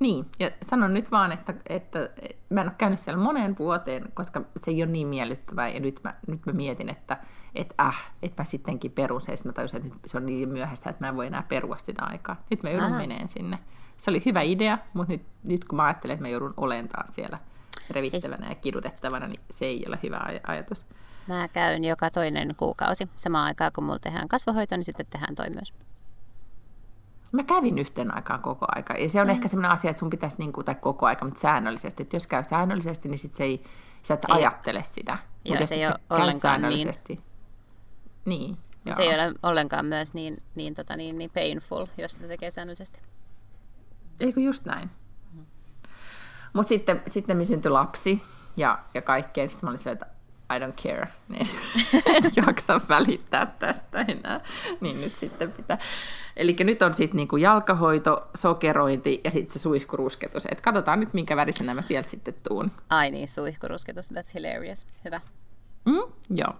Niin, 0.01 0.27
ja 0.39 0.51
sanon 0.63 0.95
nyt 0.95 1.11
vaan, 1.11 1.33
että, 1.33 1.55
että 1.69 1.99
mä 2.51 2.61
en 2.61 2.67
ole 2.67 2.75
käynyt 2.79 2.99
siellä 2.99 3.23
moneen 3.23 3.59
vuoteen, 3.59 4.13
koska 4.15 4.43
se 4.57 4.71
ei 4.71 4.83
ole 4.83 4.91
niin 4.91 5.07
miellyttävää, 5.07 5.69
ja 5.69 5.81
nyt 5.81 6.01
mä, 6.05 6.15
nyt 6.27 6.47
mä 6.47 6.53
mietin, 6.53 6.89
että 6.89 7.17
että 7.55 7.75
äh, 7.87 8.11
että 8.23 8.43
mä 8.43 8.45
sittenkin 8.45 8.93
perun 8.93 9.21
sen, 9.21 9.37
mä 9.45 9.53
tajusin, 9.53 9.87
että 9.87 9.99
se 10.07 10.17
on 10.17 10.27
niin 10.27 10.49
myöhäistä, 10.49 10.91
että 10.91 11.05
mä 11.05 11.09
en 11.09 11.17
voi 11.17 11.27
enää 11.27 11.43
perua 11.43 11.79
sitä 11.79 12.05
aikaa. 12.05 12.45
Nyt 12.51 12.63
mä 12.63 12.71
joudun 12.71 12.97
meneen 12.97 13.29
sinne. 13.29 13.59
Se 13.97 14.11
oli 14.11 14.23
hyvä 14.27 14.43
idea, 14.43 14.79
mutta 14.95 15.13
nyt, 15.13 15.23
nyt 15.45 15.65
kun 15.65 15.77
mä 15.77 15.85
ajattelen, 15.85 16.15
että 16.15 16.25
mä 16.25 16.29
joudun 16.29 16.55
olentaan 16.57 17.13
siellä 17.13 17.39
revittävänä 17.91 18.47
siis... 18.47 18.57
ja 18.57 18.61
kidutettavana, 18.61 19.27
niin 19.27 19.41
se 19.51 19.65
ei 19.65 19.85
ole 19.89 19.99
hyvä 20.03 20.19
aj- 20.19 20.41
ajatus. 20.47 20.87
Mä 21.29 21.49
käyn 21.49 21.85
joka 21.85 22.11
toinen 22.11 22.55
kuukausi. 22.57 23.09
Samaan 23.17 23.47
aikaan, 23.47 23.73
kun 23.75 23.85
mulla 23.85 23.99
tehdään 23.99 24.29
kasvohoito, 24.29 24.77
niin 24.77 24.85
sitten 24.85 25.07
tehdään 25.11 25.35
toi 25.35 25.51
myös. 25.51 25.75
Mä 27.33 27.43
kävin 27.43 27.79
yhteen 27.79 28.14
aikaan 28.14 28.43
koko 28.43 28.66
aika. 28.69 28.95
Ja 28.95 29.09
se 29.09 29.21
on 29.21 29.27
mm. 29.27 29.31
ehkä 29.31 29.49
sellainen 29.49 29.71
asia, 29.71 29.90
että 29.90 30.01
sun 30.01 30.11
pitäisi, 30.11 30.37
niin 30.38 30.53
kuin, 30.53 30.64
tai 30.64 30.75
koko 30.75 31.07
aika, 31.07 31.25
mutta 31.25 31.40
säännöllisesti. 31.40 32.03
Että 32.03 32.16
jos 32.16 32.27
käy 32.27 32.45
säännöllisesti, 32.45 33.09
niin 33.09 33.19
sit 33.19 33.35
se 33.35 33.45
ei, 33.45 33.64
sä 34.03 34.14
et 34.14 34.25
ei. 34.25 34.35
ajattele 34.35 34.83
sitä. 34.83 35.19
Joo, 35.45 35.66
se 35.66 35.75
ei 35.75 35.87
ole 35.87 35.95
ollenkaan 36.11 36.62
niin. 36.62 36.88
Niin. 38.25 38.57
Joo. 38.85 38.97
Se 38.97 39.03
ei 39.03 39.14
ole 39.14 39.35
ollenkaan 39.43 39.87
myös 39.87 40.14
niin, 40.14 40.43
niin, 40.55 40.75
tota, 40.75 40.97
niin, 40.97 41.19
niin 41.19 41.31
painful, 41.31 41.87
jos 41.99 42.11
sitä 42.11 42.29
tekee 42.29 42.51
säännöllisesti. 42.51 43.01
Eikö 44.21 44.40
just 44.40 44.64
näin? 44.64 44.90
Mutta 46.53 46.69
sitten, 46.69 47.03
sitten 47.07 47.37
me 47.37 47.45
syntyi 47.45 47.71
lapsi 47.71 48.23
ja, 48.57 48.79
ja 48.95 49.03
kaikkea. 49.03 49.49
Sitten 49.49 49.66
mä 49.66 49.71
olin 49.71 49.79
silleen, 49.79 50.03
että 50.03 50.07
I 50.51 50.59
don't 50.59 50.83
care. 50.83 51.09
Niin, 51.29 51.49
en 52.15 52.23
jaksa 52.37 52.81
välittää 52.89 53.55
tästä 53.59 54.05
enää. 54.09 54.41
Niin 54.81 55.01
nyt 55.01 55.13
sitten 55.13 55.53
pitää. 55.53 55.79
Eli 56.37 56.57
nyt 56.61 56.83
on 56.83 56.95
sitten 56.95 57.17
niinku 57.17 57.37
jalkahoito, 57.37 58.29
sokerointi 58.37 59.21
ja 59.25 59.31
sitten 59.31 59.53
se 59.53 59.59
suihkurusketus. 59.59 60.47
Et 60.51 60.61
katsotaan 60.61 61.01
nyt, 61.01 61.15
minkä 61.15 61.37
värisenä 61.37 61.75
mä 61.75 61.83
sieltä 61.83 62.09
sitten 62.09 62.35
tuun. 62.49 62.73
Ai 62.89 63.11
niin, 63.11 63.29
suihkurusketus. 63.29 64.13
That's 64.13 64.31
hilarious. 64.35 64.87
Hyvä. 65.05 65.21
Mm, 65.85 66.13
joo. 66.35 66.55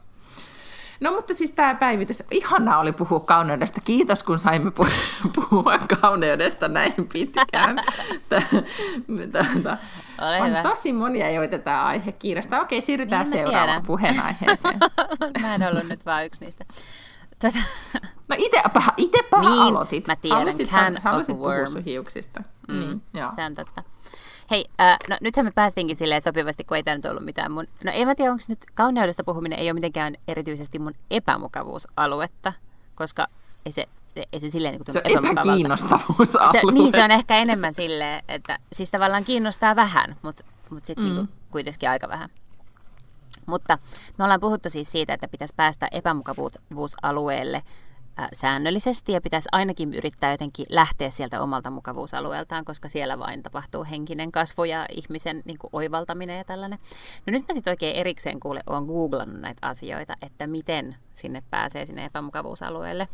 No 1.01 1.13
mutta 1.13 1.35
siis 1.35 1.51
tämä 1.51 1.75
päivitys, 1.75 2.23
ihanaa 2.31 2.79
oli 2.79 2.93
puhua 2.93 3.21
kauneudesta. 3.21 3.81
Kiitos 3.81 4.23
kun 4.23 4.39
saimme 4.39 4.73
puhua 5.35 5.79
kauneudesta 6.01 6.69
näin 6.69 6.95
pitkään. 7.13 7.77
Ole 10.21 10.41
on 10.41 10.49
hyvä. 10.49 10.63
tosi 10.63 10.93
monia, 10.93 11.31
joita 11.31 11.59
tämä 11.59 11.85
aihe 11.85 12.13
kiinnostaa. 12.13 12.61
Okei, 12.61 12.81
siirrytään 12.81 13.25
niin, 13.25 13.33
seuraavaan 13.33 13.87
puheenaiheeseen. 13.87 14.79
mä 15.43 15.55
en 15.55 15.63
ollut 15.63 15.89
nyt 15.89 16.07
vain 16.07 16.27
yksi 16.27 16.45
niistä. 16.45 16.65
Tätä. 17.39 17.59
No 18.29 18.37
itepä, 18.39 18.83
itepä 18.97 19.41
niin, 19.41 19.53
aloitit. 19.53 20.07
mä 20.07 20.17
tiedän, 20.17 20.39
halusit, 20.39 20.71
can 20.71 20.97
halusit 21.05 21.35
of 21.35 21.41
worms. 21.41 21.87
hiuksista. 21.87 22.43
Mm, 22.69 22.81
niin, 22.81 23.03
joo. 23.15 23.31
Se 23.37 23.45
on 23.45 23.55
totta. 23.55 23.83
Hei, 24.51 24.65
äh, 24.81 24.97
no 25.09 25.17
nythän 25.21 25.47
me 25.47 25.51
päästinkin 25.51 25.97
silleen 25.97 26.23
sopivasti, 26.23 26.65
kun 26.65 26.77
ei 26.77 26.83
tämä 26.83 26.97
nyt 26.97 27.07
ollut 27.07 27.25
mitään 27.25 27.53
mun... 27.53 27.67
No 27.85 27.93
en 27.95 28.09
mä 28.09 28.15
tiedä, 28.15 28.33
onko 28.33 28.45
nyt 28.49 28.59
kauneudesta 28.75 29.25
puhuminen 29.25 29.59
ei 29.59 29.67
ole 29.67 29.75
mitenkään 29.75 30.15
erityisesti 30.29 30.79
mun 30.79 30.93
epämukavuusaluetta, 31.11 32.53
koska 32.95 33.27
ei 33.67 33.73
se, 33.73 33.87
ei 34.33 34.41
se 34.41 34.51
silleen 34.51 34.75
niin 34.75 34.93
Se 34.93 35.19
on 35.19 35.27
epäkiinnostavuusalue. 35.27 36.53
Se, 36.53 36.73
niin, 36.73 36.93
se 36.93 37.05
on 37.05 37.11
ehkä 37.11 37.37
enemmän 37.37 37.75
silleen, 37.75 38.23
että 38.29 38.59
siis 38.73 38.91
tavallaan 38.91 39.25
kiinnostaa 39.25 39.77
vähän, 39.77 40.17
mutta, 40.23 40.45
mutta 40.71 40.87
sitten 40.87 41.05
mm. 41.05 41.15
niin 41.15 41.29
kuitenkin 41.51 41.91
aika 41.91 42.09
vähän. 42.09 42.29
Mutta 43.47 43.79
me 44.19 44.25
ollaan 44.25 44.41
puhuttu 44.41 44.71
siis 44.71 44.93
siitä, 44.93 45.15
että 45.15 45.29
pitäisi 45.29 45.55
päästä 45.57 45.89
epämukavuusalueelle 45.93 47.63
säännöllisesti 48.33 49.13
ja 49.13 49.21
pitäisi 49.21 49.49
ainakin 49.53 49.95
yrittää 49.95 50.31
jotenkin 50.31 50.67
lähteä 50.69 51.11
sieltä 51.11 51.43
omalta 51.43 51.71
mukavuusalueeltaan, 51.71 52.65
koska 52.65 52.89
siellä 52.89 53.19
vain 53.19 53.43
tapahtuu 53.43 53.87
henkinen 53.91 54.33
kasvu 54.33 54.65
ja 54.65 54.87
ihmisen 54.97 55.43
niin 55.45 55.59
kuin, 55.59 55.71
oivaltaminen 55.73 56.39
ja 56.39 56.45
tällainen. 56.45 56.79
No 57.27 57.31
nyt 57.31 57.45
mä 57.49 57.55
sitten 57.55 57.71
oikein 57.71 57.97
erikseen 57.97 58.41
kuule, 58.41 58.61
olen 58.67 58.85
googlannut 58.85 59.41
näitä 59.41 59.67
asioita, 59.67 60.15
että 60.23 60.47
miten 60.47 60.97
sinne 61.15 61.43
pääsee 61.51 61.87
sinne 61.87 62.05
epämukavuusalueelle 62.05 63.09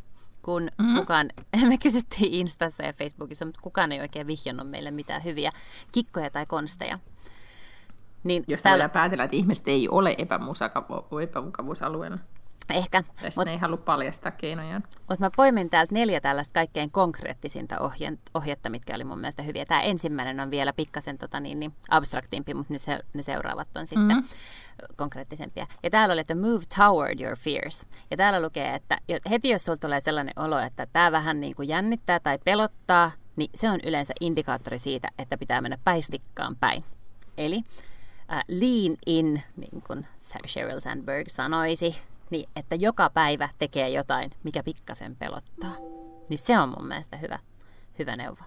kun 0.46 0.62
mm-hmm. 0.78 0.96
kukaan, 0.98 1.30
me 1.68 1.78
kysyttiin 1.78 2.32
Instassa 2.32 2.82
ja 2.82 2.92
Facebookissa, 2.92 3.44
mutta 3.44 3.60
kukaan 3.62 3.92
ei 3.92 4.00
oikein 4.00 4.26
vihjannut 4.26 4.70
meille 4.70 4.90
mitään 4.90 5.24
hyviä 5.24 5.50
kikkoja 5.92 6.30
tai 6.30 6.46
konsteja. 6.46 6.98
Niin 8.24 8.44
Jos 8.48 8.62
täällä 8.62 8.88
päätellä, 8.88 9.24
että 9.24 9.36
ihmiset 9.36 9.68
ei 9.68 9.88
ole 9.88 10.16
epämukavuusalueella. 11.22 12.18
Ehkä. 12.74 13.02
Tästä 13.22 13.40
mut, 13.40 13.48
ei 13.48 13.58
halua 13.58 13.76
paljastaa 13.76 14.32
keinojaan. 14.32 14.82
Mutta 14.98 15.24
mä 15.24 15.30
poimin 15.36 15.70
täältä 15.70 15.94
neljä 15.94 16.20
tällaista 16.20 16.52
kaikkein 16.52 16.90
konkreettisinta 16.90 17.78
ohje, 17.78 18.12
ohjetta, 18.34 18.70
mitkä 18.70 18.94
oli 18.94 19.04
mun 19.04 19.18
mielestä 19.18 19.42
hyviä. 19.42 19.64
Tämä 19.64 19.82
ensimmäinen 19.82 20.40
on 20.40 20.50
vielä 20.50 20.72
pikkasen 20.72 21.18
tota, 21.18 21.40
niin, 21.40 21.60
niin 21.60 21.74
abstraktimpi, 21.88 22.54
mutta 22.54 22.72
ne, 22.72 22.78
se, 22.78 22.98
ne 23.14 23.22
seuraavat 23.22 23.76
on 23.76 23.86
sitten 23.86 24.06
mm-hmm. 24.06 24.24
konkreettisempia. 24.96 25.66
Ja 25.82 25.90
täällä 25.90 26.12
oli, 26.12 26.20
että 26.20 26.34
move 26.34 26.62
toward 26.76 27.20
your 27.20 27.36
fears. 27.36 27.86
Ja 28.10 28.16
täällä 28.16 28.42
lukee, 28.42 28.74
että 28.74 28.98
heti 29.30 29.48
jos 29.48 29.64
sulla 29.64 29.76
tulee 29.76 30.00
sellainen 30.00 30.34
olo, 30.36 30.58
että 30.58 30.86
tämä 30.92 31.12
vähän 31.12 31.40
niin 31.40 31.54
kuin 31.54 31.68
jännittää 31.68 32.20
tai 32.20 32.38
pelottaa, 32.44 33.10
niin 33.36 33.50
se 33.54 33.70
on 33.70 33.80
yleensä 33.84 34.14
indikaattori 34.20 34.78
siitä, 34.78 35.08
että 35.18 35.38
pitää 35.38 35.60
mennä 35.60 35.78
päistikkaan 35.84 36.56
päin. 36.56 36.84
Eli 37.38 37.56
uh, 37.56 37.64
lean 38.48 38.96
in, 39.06 39.42
niin 39.56 39.82
kuin 39.86 40.06
Sheryl 40.46 40.80
Sandberg 40.80 41.28
sanoisi, 41.28 41.96
niin 42.30 42.48
että 42.56 42.74
joka 42.74 43.10
päivä 43.10 43.48
tekee 43.58 43.88
jotain, 43.88 44.30
mikä 44.44 44.62
pikkasen 44.62 45.16
pelottaa. 45.16 45.76
Niin 46.28 46.38
se 46.38 46.58
on 46.58 46.68
mun 46.68 46.88
mielestä 46.88 47.16
hyvä, 47.16 47.38
hyvä 47.98 48.16
neuvo. 48.16 48.42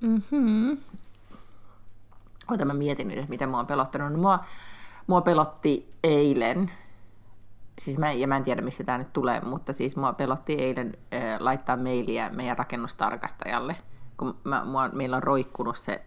Mm-hmm. 0.00 0.78
Ota 2.48 2.64
mä 2.64 2.74
mietin 2.74 3.08
nyt, 3.08 3.28
mitä 3.28 3.46
mua 3.46 3.58
on 3.58 3.66
pelottanut. 3.66 4.20
Mua, 4.20 4.44
mua 5.06 5.20
pelotti 5.20 5.94
eilen, 6.04 6.70
siis 7.78 7.98
mä, 7.98 8.12
ja 8.12 8.28
mä 8.28 8.36
en 8.36 8.44
tiedä 8.44 8.62
mistä 8.62 8.84
tämä 8.84 8.98
nyt 8.98 9.12
tulee, 9.12 9.40
mutta 9.40 9.72
siis 9.72 9.96
mua 9.96 10.12
pelotti 10.12 10.52
eilen 10.52 10.92
äh, 11.14 11.40
laittaa 11.40 11.76
mailia 11.76 12.30
meidän 12.30 12.58
rakennustarkastajalle, 12.58 13.76
kun 14.16 14.36
mä, 14.44 14.64
mua, 14.64 14.88
meillä 14.88 15.16
on 15.16 15.22
roikkunut 15.22 15.76
se 15.76 16.04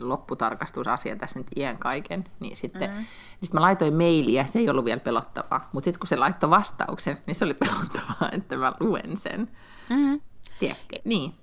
lopputarkastusasia 0.00 1.16
tässä 1.16 1.38
nyt 1.38 1.46
iän 1.56 1.78
kaiken, 1.78 2.24
niin 2.40 2.56
sitten 2.56 2.90
mm. 2.90 2.96
niin 2.96 3.06
sit 3.42 3.52
mä 3.52 3.60
laitoin 3.60 3.94
mailia, 3.94 4.46
se 4.46 4.58
ei 4.58 4.70
ollut 4.70 4.84
vielä 4.84 5.00
pelottavaa, 5.00 5.68
mutta 5.72 5.84
sitten 5.84 5.98
kun 5.98 6.06
se 6.06 6.16
laittoi 6.16 6.50
vastauksen, 6.50 7.18
niin 7.26 7.34
se 7.34 7.44
oli 7.44 7.54
pelottavaa, 7.54 8.30
että 8.36 8.56
mä 8.56 8.72
luen 8.80 9.16
sen. 9.16 9.50
Mm. 9.88 10.20
Tiedätkö? 10.60 10.96
Niin. 11.04 11.34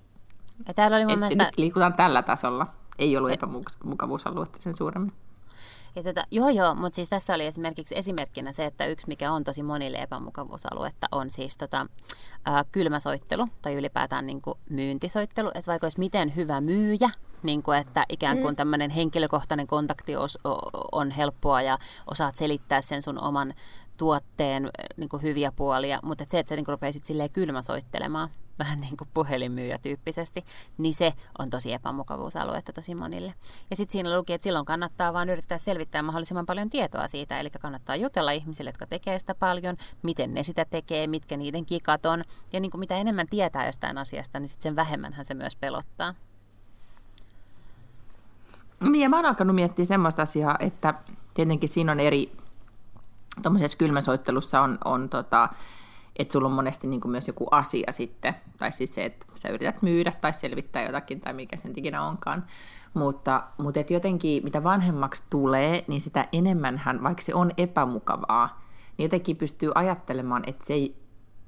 Ja 0.67 0.73
täällä 0.73 0.97
oli 0.97 1.05
mun 1.05 1.13
Et, 1.13 1.19
mielestä... 1.19 1.43
Nyt 1.43 1.57
liikutaan 1.57 1.93
tällä 1.93 2.21
tasolla. 2.21 2.67
Ei 2.99 3.17
ollut 3.17 3.31
epämukavuusaluetta 3.31 4.59
sen 4.59 4.75
suuremmin. 4.75 5.13
Ja 5.95 6.03
tota, 6.03 6.23
joo, 6.31 6.49
joo, 6.49 6.75
mutta 6.75 6.95
siis 6.95 7.09
tässä 7.09 7.33
oli 7.33 7.45
esimerkiksi 7.45 7.97
esimerkkinä 7.97 8.53
se, 8.53 8.65
että 8.65 8.85
yksi 8.85 9.07
mikä 9.07 9.31
on 9.31 9.43
tosi 9.43 9.63
monille 9.63 9.97
epämukavuusaluetta 9.97 11.07
on 11.11 11.31
siis 11.31 11.57
tota, 11.57 11.87
ää, 12.45 12.63
kylmäsoittelu 12.71 13.47
tai 13.61 13.75
ylipäätään 13.75 14.25
niin 14.25 14.41
kuin 14.41 14.57
myyntisoittelu. 14.69 15.47
Että 15.47 15.71
vaikka 15.71 15.85
olisi 15.85 15.99
miten 15.99 16.35
hyvä 16.35 16.61
myyjä, 16.61 17.09
niin 17.45 17.63
kuin, 17.63 17.77
että 17.77 18.05
ikään 18.09 18.37
kuin 18.37 18.51
mm. 18.51 18.55
tämmöinen 18.55 18.89
henkilökohtainen 18.89 19.67
kontakti 19.67 20.13
on 20.91 21.11
helppoa 21.11 21.61
ja 21.61 21.77
osaat 22.11 22.35
selittää 22.35 22.81
sen 22.81 23.01
sun 23.01 23.23
oman 23.23 23.53
tuotteen 23.97 24.69
niin 24.97 25.09
kuin 25.09 25.23
hyviä 25.23 25.51
puolia, 25.51 25.99
mutta 26.03 26.23
että 26.23 26.31
se, 26.31 26.39
että 26.39 26.49
sä 26.49 26.55
niin 26.55 26.67
rupeisit 26.67 27.03
silleen 27.03 27.31
kylmäsoittelemaan, 27.31 28.29
vähän 28.59 28.79
niin 28.79 28.97
kuin 28.97 29.07
puhelinmyyjä 29.13 29.77
tyyppisesti, 29.81 30.45
niin 30.77 30.93
se 30.93 31.13
on 31.39 31.49
tosi 31.49 31.73
epämukavuusaluetta 31.73 32.73
tosi 32.73 32.95
monille. 32.95 33.33
Ja 33.69 33.75
sitten 33.75 33.91
siinä 33.91 34.17
luki, 34.17 34.33
että 34.33 34.43
silloin 34.43 34.65
kannattaa 34.65 35.13
vaan 35.13 35.29
yrittää 35.29 35.57
selvittää 35.57 36.01
mahdollisimman 36.01 36.45
paljon 36.45 36.69
tietoa 36.69 37.07
siitä, 37.07 37.39
eli 37.39 37.49
kannattaa 37.49 37.95
jutella 37.95 38.31
ihmisille, 38.31 38.69
jotka 38.69 38.87
tekee 38.87 39.19
sitä 39.19 39.35
paljon, 39.35 39.77
miten 40.03 40.33
ne 40.33 40.43
sitä 40.43 40.65
tekee, 40.65 41.07
mitkä 41.07 41.37
niiden 41.37 41.65
kikat 41.65 42.05
on, 42.05 42.23
ja 42.53 42.59
niin 42.59 42.71
kuin 42.71 42.79
mitä 42.79 42.97
enemmän 42.97 43.27
tietää 43.27 43.65
jostain 43.65 43.97
asiasta, 43.97 44.39
niin 44.39 44.49
sitten 44.49 44.63
sen 44.63 44.75
vähemmän 44.75 45.15
se 45.23 45.33
myös 45.33 45.55
pelottaa. 45.55 46.15
Niin, 48.79 49.01
ja 49.01 49.09
mä 49.09 49.15
oon 49.15 49.25
alkanut 49.25 49.55
miettiä 49.55 49.85
semmoista 49.85 50.21
asiaa, 50.21 50.55
että 50.59 50.93
tietenkin 51.33 51.69
siinä 51.69 51.91
on 51.91 51.99
eri, 51.99 52.31
tuommoisessa 53.41 53.77
kylmäsoittelussa 53.77 54.61
on, 54.61 54.77
on 54.85 55.09
tota, 55.09 55.49
että 56.15 56.31
sulla 56.31 56.47
on 56.47 56.53
monesti 56.53 56.87
niin 56.87 57.01
myös 57.05 57.27
joku 57.27 57.47
asia 57.51 57.91
sitten, 57.91 58.35
tai 58.57 58.71
siis 58.71 58.93
se, 58.95 59.05
että 59.05 59.25
sä 59.35 59.49
yrität 59.49 59.81
myydä 59.81 60.11
tai 60.21 60.33
selvittää 60.33 60.85
jotakin 60.85 61.21
tai 61.21 61.33
mikä 61.33 61.57
sen 61.57 61.73
ikinä 61.75 62.03
onkaan. 62.03 62.45
Mutta, 62.93 63.43
mutta 63.57 63.79
et 63.79 63.91
jotenkin 63.91 64.43
mitä 64.43 64.63
vanhemmaksi 64.63 65.23
tulee, 65.29 65.85
niin 65.87 66.01
sitä 66.01 66.27
enemmän 66.31 66.81
vaikka 67.03 67.21
se 67.21 67.35
on 67.35 67.51
epämukavaa, 67.57 68.61
niin 68.97 69.03
jotenkin 69.03 69.37
pystyy 69.37 69.71
ajattelemaan, 69.75 70.43
että 70.47 70.65
se 70.65 70.73
ei, 70.73 70.95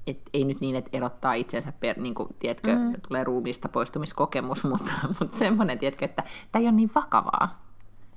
et 0.07 0.29
ei 0.33 0.43
nyt 0.43 0.61
niin, 0.61 0.75
että 0.75 0.89
erottaa 0.93 1.33
itsensä, 1.33 1.71
per, 1.71 1.99
niin 1.99 2.15
kuin, 2.15 2.29
tiedätkö, 2.39 2.75
mm. 2.75 2.93
tulee 3.07 3.23
ruumiista 3.23 3.69
poistumiskokemus, 3.69 4.63
mutta, 4.71 4.91
mutta 5.19 5.37
semmoinen, 5.37 5.79
tiedätkö, 5.79 6.05
että 6.05 6.23
tämä 6.51 6.61
ei 6.61 6.67
ole 6.67 6.75
niin 6.75 6.91
vakavaa. 6.95 7.67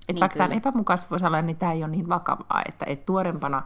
Että 0.09 0.13
niin 0.13 0.21
vaikka 0.21 0.37
tämä 0.37 0.47
on 0.47 0.53
epämukavuusalue, 0.53 1.43
niin 1.43 1.57
tämä 1.57 1.73
ei 1.73 1.85
ole 1.85 1.91
niin 1.91 2.09
vakavaa, 2.09 2.63
että, 2.69 2.85
että 2.89 3.07
tuorempana, 3.07 3.63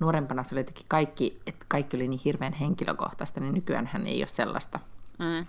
nuorempana 0.00 0.44
se 0.44 0.54
oli 0.54 0.60
jotenkin 0.60 0.86
kaikki, 0.88 1.40
että 1.46 1.66
kaikki 1.68 1.96
oli 1.96 2.08
niin 2.08 2.20
hirveän 2.24 2.52
henkilökohtaista, 2.52 3.40
niin 3.40 3.54
nykyään 3.54 3.86
hän 3.86 4.06
ei 4.06 4.20
ole 4.20 4.26
sellaista 4.26 4.80
mm. 5.18 5.46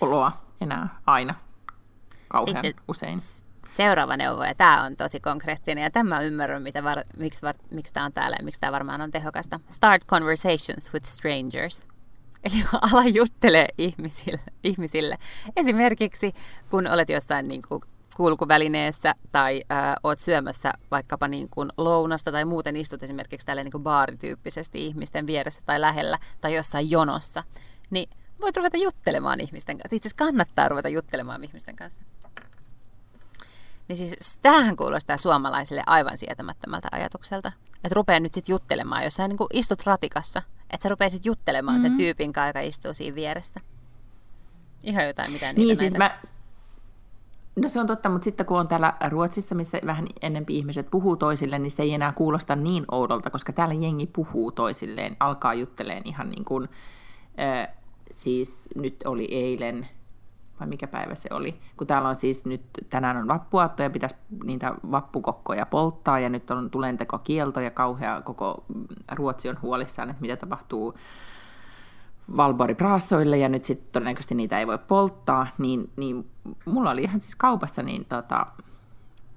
oloa 0.00 0.32
enää 0.60 1.00
aina 1.06 1.34
kauhean 2.28 2.64
Sitten, 2.64 2.82
usein. 2.88 3.18
Seuraava 3.66 4.16
neuvo, 4.16 4.44
ja 4.44 4.54
tämä 4.54 4.82
on 4.82 4.96
tosi 4.96 5.20
konkreettinen, 5.20 5.82
ja 5.82 5.90
tämä 5.90 6.20
ymmärrän, 6.20 6.62
mitä 6.62 6.84
var, 6.84 7.02
miksi, 7.16 7.42
var, 7.42 7.54
miksi 7.70 7.92
tämä 7.92 8.06
on 8.06 8.12
täällä 8.12 8.36
ja 8.38 8.44
miksi 8.44 8.60
tämä 8.60 8.72
varmaan 8.72 9.00
on 9.00 9.10
tehokasta. 9.10 9.60
Start 9.68 10.02
conversations 10.06 10.92
with 10.94 11.06
strangers. 11.06 11.86
Eli 12.44 12.64
ala 12.92 13.04
juttelee 13.04 13.68
ihmisille, 13.78 14.40
ihmisille. 14.64 15.18
Esimerkiksi 15.56 16.32
kun 16.70 16.86
olet 16.86 17.08
jossain 17.08 17.48
niin 17.48 17.62
kuin 17.68 17.82
kulkuvälineessä 18.16 19.14
tai 19.32 19.62
äh, 19.72 19.94
oot 20.02 20.18
syömässä 20.18 20.72
vaikkapa 20.90 21.28
niin 21.28 21.48
kuin 21.48 21.70
lounasta 21.76 22.32
tai 22.32 22.44
muuten 22.44 22.76
istut 22.76 23.02
esimerkiksi 23.02 23.46
tälle 23.46 23.64
niin 23.64 23.82
baarityyppisesti 23.82 24.86
ihmisten 24.86 25.26
vieressä 25.26 25.62
tai 25.66 25.80
lähellä 25.80 26.18
tai 26.40 26.54
jossain 26.54 26.90
jonossa, 26.90 27.42
niin 27.90 28.10
voit 28.40 28.56
ruveta 28.56 28.76
juttelemaan 28.76 29.40
ihmisten 29.40 29.78
kanssa. 29.78 29.96
Itse 29.96 30.08
asiassa 30.08 30.24
kannattaa 30.24 30.68
ruveta 30.68 30.88
juttelemaan 30.88 31.44
ihmisten 31.44 31.76
kanssa. 31.76 32.04
Niin 33.98 34.08
siis 34.08 34.38
tämähän 34.42 34.76
kuulostaa 34.76 35.16
suomalaisille 35.16 35.82
aivan 35.86 36.16
sietämättömältä 36.16 36.88
ajatukselta. 36.92 37.52
että 37.74 37.94
rupeaa 37.94 38.20
nyt 38.20 38.34
sitten 38.34 38.52
juttelemaan, 38.52 39.04
jos 39.04 39.14
sä 39.14 39.28
niin 39.28 39.38
istut 39.52 39.86
ratikassa, 39.86 40.42
että 40.70 40.82
sä 40.82 40.88
rupeaisit 40.88 41.24
juttelemaan 41.26 41.78
mm-hmm. 41.78 41.88
sen 41.88 41.96
tyypin 41.96 42.32
kanssa, 42.32 42.48
joka 42.48 42.60
istuu 42.60 42.94
siinä 42.94 43.14
vieressä. 43.14 43.60
Ihan 44.84 45.06
jotain, 45.06 45.32
mitä 45.32 45.46
niitä 45.46 45.60
Niin, 45.60 45.76
siis 45.76 45.96
mä, 45.96 46.18
No 47.56 47.68
se 47.68 47.80
on 47.80 47.86
totta, 47.86 48.08
mutta 48.08 48.24
sitten 48.24 48.46
kun 48.46 48.60
on 48.60 48.68
täällä 48.68 48.94
Ruotsissa, 49.08 49.54
missä 49.54 49.78
vähän 49.86 50.06
enempi 50.22 50.56
ihmiset 50.58 50.90
puhuu 50.90 51.16
toisille, 51.16 51.58
niin 51.58 51.70
se 51.70 51.82
ei 51.82 51.94
enää 51.94 52.12
kuulosta 52.12 52.56
niin 52.56 52.84
oudolta, 52.90 53.30
koska 53.30 53.52
täällä 53.52 53.74
jengi 53.74 54.06
puhuu 54.06 54.52
toisilleen, 54.52 55.16
alkaa 55.20 55.54
jutteleen 55.54 56.02
ihan 56.04 56.30
niin 56.30 56.44
kuin, 56.44 56.68
äh, 57.40 57.68
siis 58.14 58.68
nyt 58.74 59.02
oli 59.04 59.24
eilen, 59.30 59.88
vai 60.62 60.68
mikä 60.68 60.86
päivä 60.86 61.14
se 61.14 61.28
oli, 61.32 61.60
kun 61.76 61.86
täällä 61.86 62.08
on 62.08 62.16
siis 62.16 62.44
nyt, 62.44 62.62
tänään 62.90 63.16
on 63.16 63.28
vappuaatto 63.28 63.82
ja 63.82 63.90
pitäisi 63.90 64.16
niitä 64.44 64.74
vappukokkoja 64.90 65.66
polttaa 65.66 66.18
ja 66.18 66.28
nyt 66.28 66.50
on 66.50 66.70
tulentekokielto 66.70 67.60
ja 67.60 67.70
kauhea 67.70 68.20
koko 68.20 68.64
Ruotsi 69.12 69.48
on 69.48 69.58
huolissaan, 69.62 70.10
että 70.10 70.22
mitä 70.22 70.36
tapahtuu 70.36 70.94
Valbori 72.36 72.74
Brassoille 72.74 73.38
ja 73.38 73.48
nyt 73.48 73.64
sitten 73.64 73.88
todennäköisesti 73.92 74.34
niitä 74.34 74.58
ei 74.58 74.66
voi 74.66 74.78
polttaa, 74.78 75.46
niin, 75.58 75.90
niin 75.96 76.30
mulla 76.64 76.90
oli 76.90 77.02
ihan 77.02 77.20
siis 77.20 77.34
kaupassa, 77.34 77.82
niin 77.82 78.04
tota, 78.04 78.46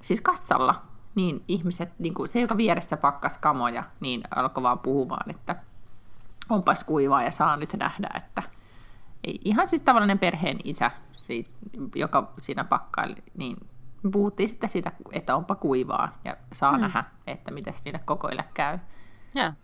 siis 0.01 0.21
kassalla, 0.21 0.81
niin 1.15 1.43
ihmiset, 1.47 1.89
niin 1.99 2.13
kuin 2.13 2.29
se 2.29 2.41
joka 2.41 2.57
vieressä 2.57 2.97
pakkas 2.97 3.37
kamoja, 3.37 3.83
niin 3.99 4.23
alkoi 4.35 4.63
vaan 4.63 4.79
puhumaan, 4.79 5.29
että 5.29 5.55
onpas 6.49 6.83
kuivaa 6.83 7.23
ja 7.23 7.31
saa 7.31 7.57
nyt 7.57 7.73
nähdä, 7.73 8.09
että 8.15 8.43
ei, 9.23 9.39
ihan 9.45 9.67
siis 9.67 9.81
tavallinen 9.81 10.19
perheen 10.19 10.57
isä, 10.63 10.91
joka 11.95 12.33
siinä 12.39 12.63
pakkaili, 12.63 13.15
niin 13.37 13.57
puhuttiin 14.11 14.49
sitten 14.49 14.69
siitä, 14.69 14.91
että 15.11 15.35
onpa 15.35 15.55
kuivaa 15.55 16.19
ja 16.25 16.37
saa 16.53 16.71
hmm. 16.71 16.81
nähdä, 16.81 17.03
että 17.27 17.51
miten 17.51 17.73
niille 17.85 17.99
kokoille 18.05 18.45
käy. 18.53 18.79
Yeah. 19.35 19.55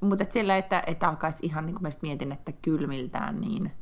Mutta 0.00 0.24
sillä, 0.30 0.56
että, 0.56 0.82
että 0.86 1.08
alkaisi 1.08 1.46
ihan, 1.46 1.66
niin 1.66 1.76
kuin 1.76 1.92
mietin, 2.02 2.32
että 2.32 2.52
kylmiltään, 2.52 3.40
niin 3.40 3.72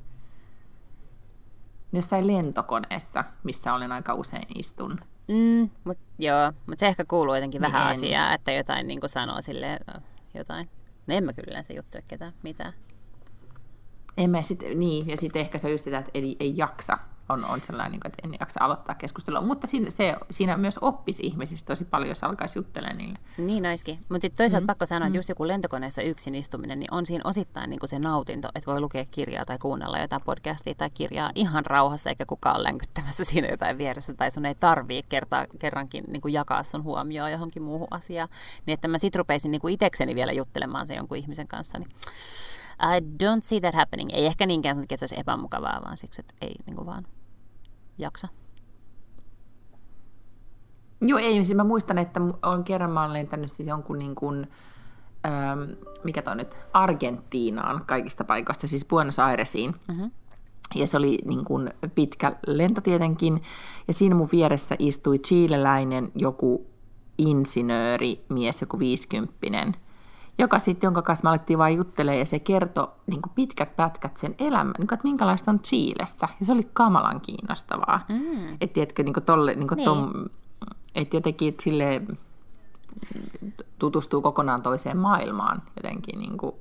jossain 1.93 2.27
lentokoneessa, 2.27 3.25
missä 3.45 3.75
olen 3.75 3.93
aika 3.93 4.15
usein 4.15 4.47
istun. 4.59 5.01
Mm, 5.29 5.71
mut, 5.85 5.99
joo, 6.19 6.53
mutta 6.67 6.81
se 6.81 6.87
ehkä 6.87 7.05
kuuluu 7.05 7.35
jotenkin 7.35 7.63
niin 7.63 7.73
vähän 7.73 7.87
en. 7.87 7.93
asiaa, 7.93 8.35
että 8.35 8.53
jotain 8.53 8.87
niin 8.87 9.01
kuin 9.01 9.11
sanoo 9.11 9.41
sille 9.41 9.79
jotain. 10.35 10.69
No 11.07 11.15
en 11.15 11.25
mä 11.25 11.33
kyllä 11.33 11.51
yleensä 11.51 11.73
juttele 11.73 12.05
ketään 12.09 12.33
mitään. 12.43 12.73
En 14.17 14.31
mä 14.31 14.43
sit, 14.43 14.63
niin, 14.75 15.09
ja 15.09 15.17
sitten 15.17 15.41
ehkä 15.41 15.59
se 15.59 15.67
on 15.67 15.73
just 15.73 15.85
sitä, 15.85 15.99
että 15.99 16.11
ei, 16.15 16.37
ei 16.41 16.53
jaksa 16.57 16.99
on, 17.33 17.45
on 17.45 17.61
sellainen, 17.61 17.93
niin 17.93 18.01
että 18.07 18.29
en 18.29 18.37
jaksa 18.41 18.65
aloittaa 18.65 18.95
keskustelua. 18.95 19.41
Mutta 19.41 19.67
siinä, 19.67 19.91
se, 19.91 20.17
siinä 20.31 20.57
myös 20.57 20.79
oppisi 20.81 21.23
ihmisistä 21.27 21.67
tosi 21.67 21.85
paljon, 21.85 22.09
jos 22.09 22.25
alkaisi 22.25 22.59
juttelemaan 22.59 22.99
niille. 22.99 23.19
Niin 23.39 23.67
olisikin. 23.67 23.99
Mutta 24.09 24.23
sitten 24.23 24.37
toisaalta 24.37 24.65
mm. 24.65 24.67
pakko 24.67 24.87
sanoa, 24.87 25.07
että 25.07 25.15
mm. 25.15 25.19
just 25.19 25.29
joku 25.29 25.49
lentokoneessa 25.49 26.03
yksin 26.03 26.35
istuminen, 26.35 26.81
niin 26.81 26.95
on 26.95 27.07
siinä 27.07 27.23
osittain 27.25 27.71
niin 27.71 27.81
kuin 27.81 27.89
se 27.89 27.99
nautinto, 27.99 28.49
että 28.55 28.71
voi 28.71 28.81
lukea 28.81 29.05
kirjaa 29.11 29.45
tai 29.45 29.59
kuunnella 29.59 29.99
jotain 29.99 30.23
podcastia 30.23 30.75
tai 30.75 30.91
kirjaa 30.91 31.31
ihan 31.35 31.67
rauhassa, 31.67 32.11
eikä 32.11 32.27
kukaan 32.27 32.63
länkyttämässä 32.63 33.25
siinä 33.25 33.49
jotain 33.49 33.79
vieressä, 33.79 34.15
tai 34.15 34.31
sun 34.31 34.47
ei 34.47 34.55
tarvii 34.55 35.03
kerta, 35.09 35.47
kerrankin 35.59 36.05
niin 36.09 36.21
kuin 36.21 36.35
jakaa 36.35 36.63
sun 36.63 36.85
huomioon 36.85 37.33
johonkin 37.33 37.63
muuhun 37.63 37.89
asiaan. 37.91 38.29
Niin 38.67 38.75
että 38.75 38.89
mä 38.89 38.99
sitten 38.99 39.19
rupeisin 39.19 39.51
niin 39.51 39.61
kuin 39.61 39.75
itekseni 39.75 40.15
vielä 40.15 40.33
juttelemaan 40.33 40.87
sen 40.87 40.97
jonkun 40.97 41.19
ihmisen 41.19 41.49
kanssa, 41.49 41.79
niin 41.79 41.89
I 42.83 43.01
don't 43.01 43.41
see 43.43 43.61
that 43.61 43.75
happening. 43.75 44.11
Ei 44.13 44.27
ehkä 44.27 44.47
niinkään 44.47 44.75
sen 44.75 44.83
että 44.83 44.97
se 44.97 45.05
olisi 45.05 45.21
epämukavaa, 45.21 45.81
vaan 45.85 45.97
siksi, 45.97 46.21
että 46.21 46.35
ei 46.41 46.55
niin 46.67 46.77
kuin 46.77 46.87
vaan 46.87 47.07
jaksa. 47.99 48.29
Joo, 51.01 51.19
ei. 51.19 51.45
Siis 51.45 51.57
mä 51.57 51.65
muistan, 51.65 51.99
että 51.99 52.21
on 52.43 52.65
kerran 52.65 52.91
mä 52.91 53.01
olen 53.01 53.13
lentänyt 53.13 53.53
siis 53.53 53.69
jonkun 53.69 53.99
niin 53.99 54.15
kuin, 54.15 54.47
ähm, 55.27 55.61
mikä 56.05 56.23
toi 56.23 56.37
nyt, 56.37 56.57
Argentiinaan 56.73 57.85
kaikista 57.87 58.25
paikoista, 58.25 58.67
siis 58.67 58.85
Buenos 58.85 59.19
Airesiin. 59.19 59.75
Mm-hmm. 59.89 60.11
Ja 60.75 60.87
se 60.87 60.97
oli 60.97 61.19
niin 61.25 61.45
kuin 61.45 61.71
pitkä 61.95 62.37
lento 62.47 62.81
tietenkin. 62.81 63.43
Ja 63.89 63.95
siinä 63.95 64.15
mun 64.15 64.29
vieressä 64.33 64.77
istui 64.79 65.19
chileläinen 65.19 66.13
joku 66.15 66.67
insinööri, 67.19 68.25
mies, 68.29 68.61
joku 68.61 68.79
viisikymppinen– 68.79 69.77
joka 70.39 70.59
sitten, 70.59 70.87
jonka 70.87 71.03
kanssa 71.03 71.25
me 71.25 71.31
alettiin 71.31 71.59
vain 71.59 71.77
juttelemaan, 71.77 72.19
ja 72.19 72.27
se 72.27 72.39
kertoi 72.39 72.89
niin 73.07 73.21
pitkät 73.35 73.77
pätkät 73.77 74.17
sen 74.17 74.35
elämän, 74.39 74.75
niin 74.79 74.89
kuin, 74.89 74.97
että 74.97 75.09
minkälaista 75.09 75.51
on 75.51 75.61
Chiilessä. 75.61 76.29
Ja 76.41 76.47
se 76.47 76.53
oli 76.53 76.69
kamalan 76.73 77.21
kiinnostavaa. 77.21 78.05
Mm. 78.09 78.53
Että 78.61 78.75
tiedätkö, 78.75 79.03
niin 79.03 79.15
tolle, 79.27 79.55
niin 79.55 79.69
niin. 79.77 79.85
Tom, 79.85 80.11
että 80.95 81.17
jotenkin 81.17 81.57
sille 81.61 82.03
tutustuu 83.79 84.23
kokonaan 84.23 84.63
toiseen 84.63 84.97
maailmaan 84.97 85.63
jotenkin. 85.77 86.19
Niin 86.19 86.39
kuin, 86.39 86.55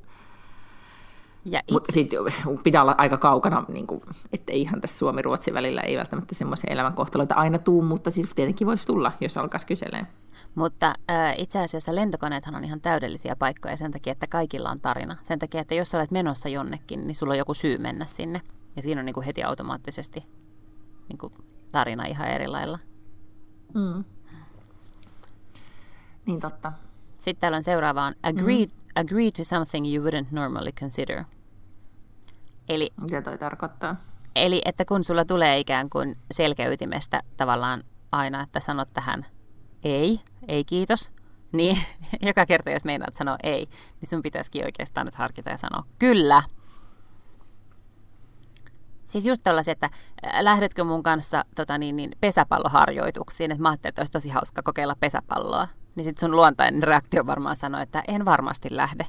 ja 1.45 1.59
itse... 1.59 1.73
Mutta 1.73 1.93
sitten 1.93 2.19
pitää 2.63 2.81
olla 2.81 2.95
aika 2.97 3.17
kaukana, 3.17 3.65
niin 3.67 3.87
kuin, 3.87 4.01
että 4.33 4.53
ihan 4.53 4.81
tässä 4.81 4.97
Suomi-Ruotsin 4.97 5.53
välillä 5.53 5.81
ei 5.81 5.97
välttämättä 5.97 6.35
semmoisia 6.35 6.73
elämänkohtaloita 6.73 7.35
aina 7.35 7.57
tuu, 7.57 7.81
mutta 7.81 8.11
siis 8.11 8.29
tietenkin 8.35 8.67
voisi 8.67 8.87
tulla, 8.87 9.11
jos 9.21 9.37
alkaisi 9.37 9.67
kyselemään. 9.67 10.07
Mutta 10.55 10.93
äh, 11.11 11.35
itse 11.37 11.59
asiassa 11.59 11.95
lentokoneethan 11.95 12.55
on 12.55 12.63
ihan 12.63 12.81
täydellisiä 12.81 13.35
paikkoja 13.35 13.77
sen 13.77 13.91
takia, 13.91 14.11
että 14.11 14.27
kaikilla 14.29 14.69
on 14.69 14.81
tarina. 14.81 15.15
Sen 15.23 15.39
takia, 15.39 15.61
että 15.61 15.75
jos 15.75 15.89
sä 15.89 15.97
olet 15.97 16.11
menossa 16.11 16.49
jonnekin, 16.49 17.07
niin 17.07 17.15
sulla 17.15 17.33
on 17.33 17.37
joku 17.37 17.53
syy 17.53 17.77
mennä 17.77 18.05
sinne. 18.05 18.41
Ja 18.75 18.83
siinä 18.83 19.01
on 19.01 19.05
niin 19.05 19.13
kuin 19.13 19.25
heti 19.25 19.43
automaattisesti 19.43 20.25
niin 21.09 21.17
kuin 21.17 21.33
tarina 21.71 22.05
ihan 22.05 22.27
eri 22.27 22.47
lailla. 22.47 22.79
Mm. 23.73 24.03
Niin 26.25 26.41
totta. 26.41 26.71
Sitten 27.13 27.41
täällä 27.41 27.55
on 27.55 27.63
seuraavaan. 27.63 28.15
Agree, 28.23 28.65
mm. 28.65 28.80
Agree 28.95 29.29
to 29.37 29.43
something 29.43 29.95
you 29.95 30.05
wouldn't 30.05 30.27
normally 30.31 30.71
consider. 30.71 31.23
Eli, 32.69 32.89
Mitä 33.01 33.21
toi 33.21 33.37
tarkoittaa? 33.37 33.95
Eli 34.35 34.61
että 34.65 34.85
kun 34.85 35.03
sulla 35.03 35.25
tulee 35.25 35.59
ikään 35.59 35.89
kuin 35.89 36.17
selkäytimestä 36.31 37.21
tavallaan 37.37 37.83
aina, 38.11 38.43
että 38.43 38.59
sanot 38.59 38.89
tähän 38.93 39.25
ei, 39.83 40.21
ei 40.47 40.65
kiitos, 40.65 41.11
niin 41.53 41.77
joka 42.21 42.45
kerta 42.45 42.69
jos 42.69 42.85
meinaat 42.85 43.13
sanoa 43.13 43.37
ei, 43.43 43.67
niin 44.01 44.09
sun 44.09 44.21
pitäisikin 44.21 44.65
oikeastaan 44.65 45.05
nyt 45.05 45.15
harkita 45.15 45.49
ja 45.49 45.57
sanoa 45.57 45.83
kyllä. 45.99 46.43
Siis 49.05 49.25
just 49.25 49.43
tällaiset, 49.43 49.71
että 49.71 49.89
lähdetkö 50.39 50.83
mun 50.83 51.03
kanssa 51.03 51.45
tota 51.55 51.77
niin, 51.77 51.95
niin 51.95 52.11
pesäpalloharjoituksiin, 52.19 53.51
että 53.51 53.61
mä 53.61 53.69
ajattelin, 53.69 53.89
että 53.91 54.01
olisi 54.01 54.11
tosi 54.11 54.29
hauska 54.29 54.63
kokeilla 54.63 54.95
pesäpalloa. 54.99 55.67
Niin 55.95 56.03
sitten 56.03 56.19
sun 56.19 56.35
luontainen 56.35 56.83
reaktio 56.83 57.25
varmaan 57.25 57.55
sanoo, 57.55 57.81
että 57.81 58.03
en 58.07 58.25
varmasti 58.25 58.67
lähde. 58.71 59.07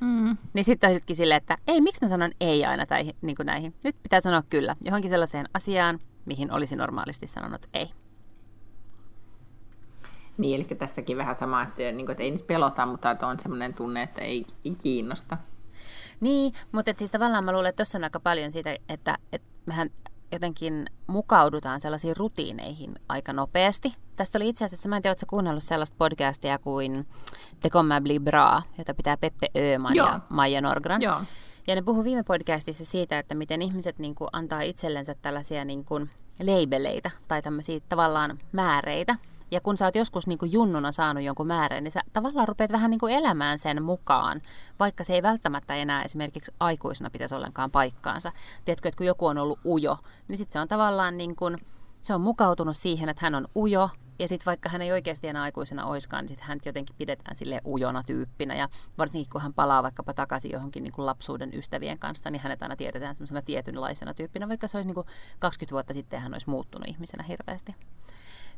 Mm. 0.00 0.36
Niin 0.52 0.64
sitten 0.64 0.90
olisikin 0.90 1.16
silleen, 1.16 1.36
että 1.36 1.56
ei, 1.66 1.80
miksi 1.80 2.04
mä 2.04 2.08
sanon 2.08 2.30
ei 2.40 2.64
aina 2.64 2.86
tai 2.86 3.12
niin 3.22 3.36
kuin 3.36 3.46
näihin. 3.46 3.74
Nyt 3.84 3.96
pitää 4.02 4.20
sanoa 4.20 4.42
kyllä 4.50 4.76
johonkin 4.84 5.10
sellaiseen 5.10 5.48
asiaan, 5.54 5.98
mihin 6.24 6.52
olisi 6.52 6.76
normaalisti 6.76 7.26
sanonut 7.26 7.66
ei. 7.74 7.90
Niin, 10.38 10.56
eli 10.56 10.64
tässäkin 10.64 11.16
vähän 11.16 11.34
sama, 11.34 11.62
että, 11.62 11.82
niin 11.82 12.06
kuin, 12.06 12.10
että 12.10 12.22
ei 12.22 12.30
nyt 12.30 12.46
pelota, 12.46 12.86
mutta 12.86 13.10
että 13.10 13.26
on 13.26 13.40
sellainen 13.40 13.74
tunne, 13.74 14.02
että 14.02 14.20
ei, 14.20 14.46
ei 14.64 14.74
kiinnosta. 14.74 15.36
Niin, 16.20 16.52
mutta 16.72 16.92
siis 16.96 17.10
tavallaan 17.10 17.44
mä 17.44 17.52
luulen, 17.52 17.68
että 17.68 17.76
tuossa 17.76 17.98
on 17.98 18.04
aika 18.04 18.20
paljon 18.20 18.52
siitä, 18.52 18.76
että, 18.88 19.18
että 19.32 19.48
mehän 19.66 19.90
jotenkin 20.32 20.86
mukaudutaan 21.06 21.80
sellaisiin 21.80 22.16
rutiineihin 22.16 22.94
aika 23.08 23.32
nopeasti. 23.32 23.94
Tästä 24.16 24.38
oli 24.38 24.48
itse 24.48 24.64
asiassa, 24.64 24.88
mä 24.88 24.96
en 24.96 25.02
tiedä, 25.02 25.10
oletko 25.10 25.26
kuunnellut 25.28 25.62
sellaista 25.62 25.96
podcastia 25.98 26.58
kuin 26.58 27.06
The 27.60 27.70
Kommer 27.70 28.02
Bli 28.02 28.18
Bra, 28.18 28.62
jota 28.78 28.94
pitää 28.94 29.16
Peppe 29.16 29.48
Öman 29.74 29.94
Joo. 29.94 30.06
ja 30.06 30.20
Maija 30.28 30.60
Norgran. 30.60 31.02
Joo. 31.02 31.20
Ja 31.66 31.74
ne 31.74 31.82
puhuu 31.82 32.04
viime 32.04 32.22
podcastissa 32.22 32.84
siitä, 32.84 33.18
että 33.18 33.34
miten 33.34 33.62
ihmiset 33.62 33.98
niin 33.98 34.14
kuin, 34.14 34.28
antaa 34.32 34.62
itsellensä 34.62 35.14
tällaisia 35.22 35.64
niin 35.64 35.84
kuin, 35.84 36.10
leibeleitä 36.40 37.10
tai 37.28 37.42
tämmöisiä 37.42 37.80
tavallaan 37.88 38.38
määreitä, 38.52 39.16
ja 39.50 39.60
kun 39.60 39.76
sä 39.76 39.84
oot 39.84 39.94
joskus 39.94 40.26
niin 40.26 40.38
kuin 40.38 40.52
junnuna 40.52 40.92
saanut 40.92 41.24
jonkun 41.24 41.46
määrän, 41.46 41.84
niin 41.84 41.92
sä 41.92 42.00
tavallaan 42.12 42.48
rupeat 42.48 42.72
vähän 42.72 42.90
niin 42.90 43.00
kuin 43.00 43.14
elämään 43.14 43.58
sen 43.58 43.82
mukaan, 43.82 44.42
vaikka 44.78 45.04
se 45.04 45.14
ei 45.14 45.22
välttämättä 45.22 45.74
enää 45.74 46.02
esimerkiksi 46.02 46.52
aikuisena 46.60 47.10
pitäisi 47.10 47.34
ollenkaan 47.34 47.70
paikkaansa. 47.70 48.32
Tiedätkö, 48.64 48.88
että 48.88 48.96
kun 48.96 49.06
joku 49.06 49.26
on 49.26 49.38
ollut 49.38 49.60
ujo, 49.64 49.98
niin 50.28 50.38
sitten 50.38 50.52
se 50.52 50.60
on 50.60 50.68
tavallaan 50.68 51.16
niin 51.16 51.36
kuin, 51.36 51.58
se 52.02 52.14
on 52.14 52.20
mukautunut 52.20 52.76
siihen, 52.76 53.08
että 53.08 53.26
hän 53.26 53.34
on 53.34 53.48
ujo, 53.56 53.90
ja 54.18 54.28
sitten 54.28 54.46
vaikka 54.46 54.68
hän 54.68 54.82
ei 54.82 54.92
oikeasti 54.92 55.28
enää 55.28 55.42
aikuisena 55.42 55.86
oiskaan, 55.86 56.22
niin 56.22 56.28
sitten 56.28 56.48
hän 56.48 56.58
jotenkin 56.64 56.96
pidetään 56.98 57.36
sille 57.36 57.60
ujona 57.66 58.02
tyyppinä. 58.02 58.54
Ja 58.54 58.68
varsinkin 58.98 59.30
kun 59.32 59.40
hän 59.40 59.54
palaa 59.54 59.82
vaikkapa 59.82 60.14
takaisin 60.14 60.50
johonkin 60.50 60.82
niin 60.82 60.92
kuin 60.92 61.06
lapsuuden 61.06 61.50
ystävien 61.54 61.98
kanssa, 61.98 62.30
niin 62.30 62.40
hänet 62.40 62.62
aina 62.62 62.76
tiedetään 62.76 63.14
semmoisena 63.14 63.42
tietynlaisena 63.42 64.14
tyyppinä, 64.14 64.48
vaikka 64.48 64.68
se 64.68 64.78
olisi 64.78 64.88
niin 64.88 64.94
kuin 64.94 65.06
20 65.38 65.72
vuotta 65.72 65.94
sitten 65.94 66.20
hän 66.20 66.34
olisi 66.34 66.50
muuttunut 66.50 66.88
ihmisenä 66.88 67.24
hirveästi 67.24 67.74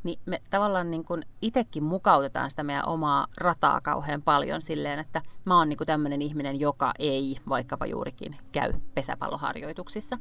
niin 0.03 0.20
me 0.26 0.42
tavallaan 0.51 0.90
niin 0.90 1.05
kuin 1.05 1.22
itsekin 1.42 1.84
mukautetaan 1.84 2.51
sitä 2.51 2.62
meidän 2.62 2.88
omaa 2.88 3.26
rataa 3.36 3.80
kauhean 3.80 4.22
paljon 4.22 4.62
silleen, 4.62 4.98
että 4.98 5.22
mä 5.44 5.59
oon 5.59 5.68
niin 5.68 5.76
kuin 5.76 5.86
tämmöinen 5.86 6.22
ihminen, 6.22 6.61
joka 6.61 6.92
ei 6.98 7.36
vaikkapa 7.48 7.86
juurikin 7.86 8.36
käy 8.53 8.72
pesäpalloharjoituksissa. 8.94 10.18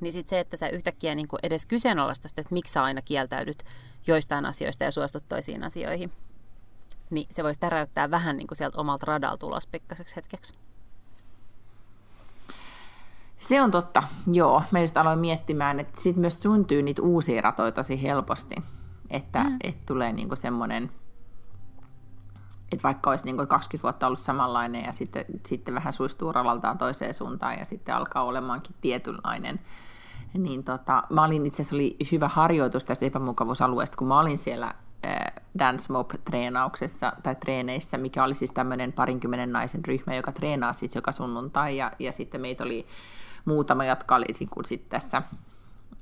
Niin 0.00 0.12
sitten 0.12 0.30
se, 0.30 0.40
että 0.40 0.56
sä 0.56 0.68
yhtäkkiä 0.68 1.14
niin 1.14 1.28
kuin 1.28 1.40
edes 1.42 1.66
kyseenalaista 1.66 2.28
sitä, 2.28 2.40
että 2.40 2.54
miksi 2.54 2.72
sä 2.72 2.82
aina 2.82 3.02
kieltäydyt 3.02 3.64
joistain 4.06 4.46
asioista 4.46 4.84
ja 4.84 4.90
suostut 4.90 5.28
toisiin 5.28 5.64
asioihin, 5.64 6.12
niin 7.10 7.26
se 7.30 7.44
voisi 7.44 7.60
täräyttää 7.60 8.10
vähän 8.10 8.36
niin 8.36 8.46
kuin 8.46 8.58
sieltä 8.58 8.80
omalta 8.80 9.06
radalta 9.06 9.46
ulos 9.46 9.66
pikkaseksi 9.66 10.16
hetkeksi. 10.16 10.54
Se 13.40 13.62
on 13.62 13.70
totta, 13.70 14.02
joo. 14.32 14.62
Mä 14.70 14.80
just 14.80 14.96
aloin 14.96 15.18
miettimään, 15.18 15.80
että 15.80 16.00
sitten 16.00 16.20
myös 16.20 16.38
syntyy 16.40 16.82
niitä 16.82 17.02
uusia 17.02 17.42
ratoja 17.42 17.72
tosi 17.72 18.02
helposti. 18.02 18.54
Että 19.12 19.44
mm. 19.44 19.56
et 19.64 19.86
tulee 19.86 20.12
niinku 20.12 20.36
semmoinen, 20.36 20.90
että 22.72 22.82
vaikka 22.82 23.10
olisi 23.10 23.24
niinku 23.24 23.46
20 23.46 23.82
vuotta 23.82 24.06
ollut 24.06 24.20
samanlainen 24.20 24.84
ja 24.84 24.92
sitten, 24.92 25.24
sitten 25.46 25.74
vähän 25.74 25.92
suistuu 25.92 26.32
ralaltaan 26.32 26.78
toiseen 26.78 27.14
suuntaan 27.14 27.58
ja 27.58 27.64
sitten 27.64 27.94
alkaa 27.94 28.24
olemaankin 28.24 28.74
tietynlainen, 28.80 29.60
niin 30.38 30.64
tota, 30.64 31.02
mä 31.10 31.24
olin 31.24 31.46
itse 31.46 31.62
asiassa 31.62 31.76
oli 31.76 31.96
hyvä 32.12 32.28
harjoitus 32.28 32.84
tästä 32.84 33.06
epämukavuusalueesta, 33.06 33.96
kun 33.96 34.08
mä 34.08 34.20
olin 34.20 34.38
siellä 34.38 34.74
Dance 35.58 35.92
Mob-treenauksessa 35.92 37.12
tai 37.22 37.34
treeneissä, 37.34 37.98
mikä 37.98 38.24
oli 38.24 38.34
siis 38.34 38.52
tämmöinen 38.52 38.92
parinkymmenen 38.92 39.52
naisen 39.52 39.84
ryhmä, 39.84 40.14
joka 40.14 40.32
treenaa 40.32 40.72
siis 40.72 40.94
joka 40.94 41.12
sunnuntai, 41.12 41.76
ja, 41.76 41.92
ja 41.98 42.12
sitten 42.12 42.40
meitä 42.40 42.64
oli 42.64 42.86
muutama, 43.44 43.84
jotka 43.84 44.14
oli 44.14 44.24
niin 44.40 44.48
kuin 44.50 44.64
sitten 44.64 44.90
tässä 44.90 45.22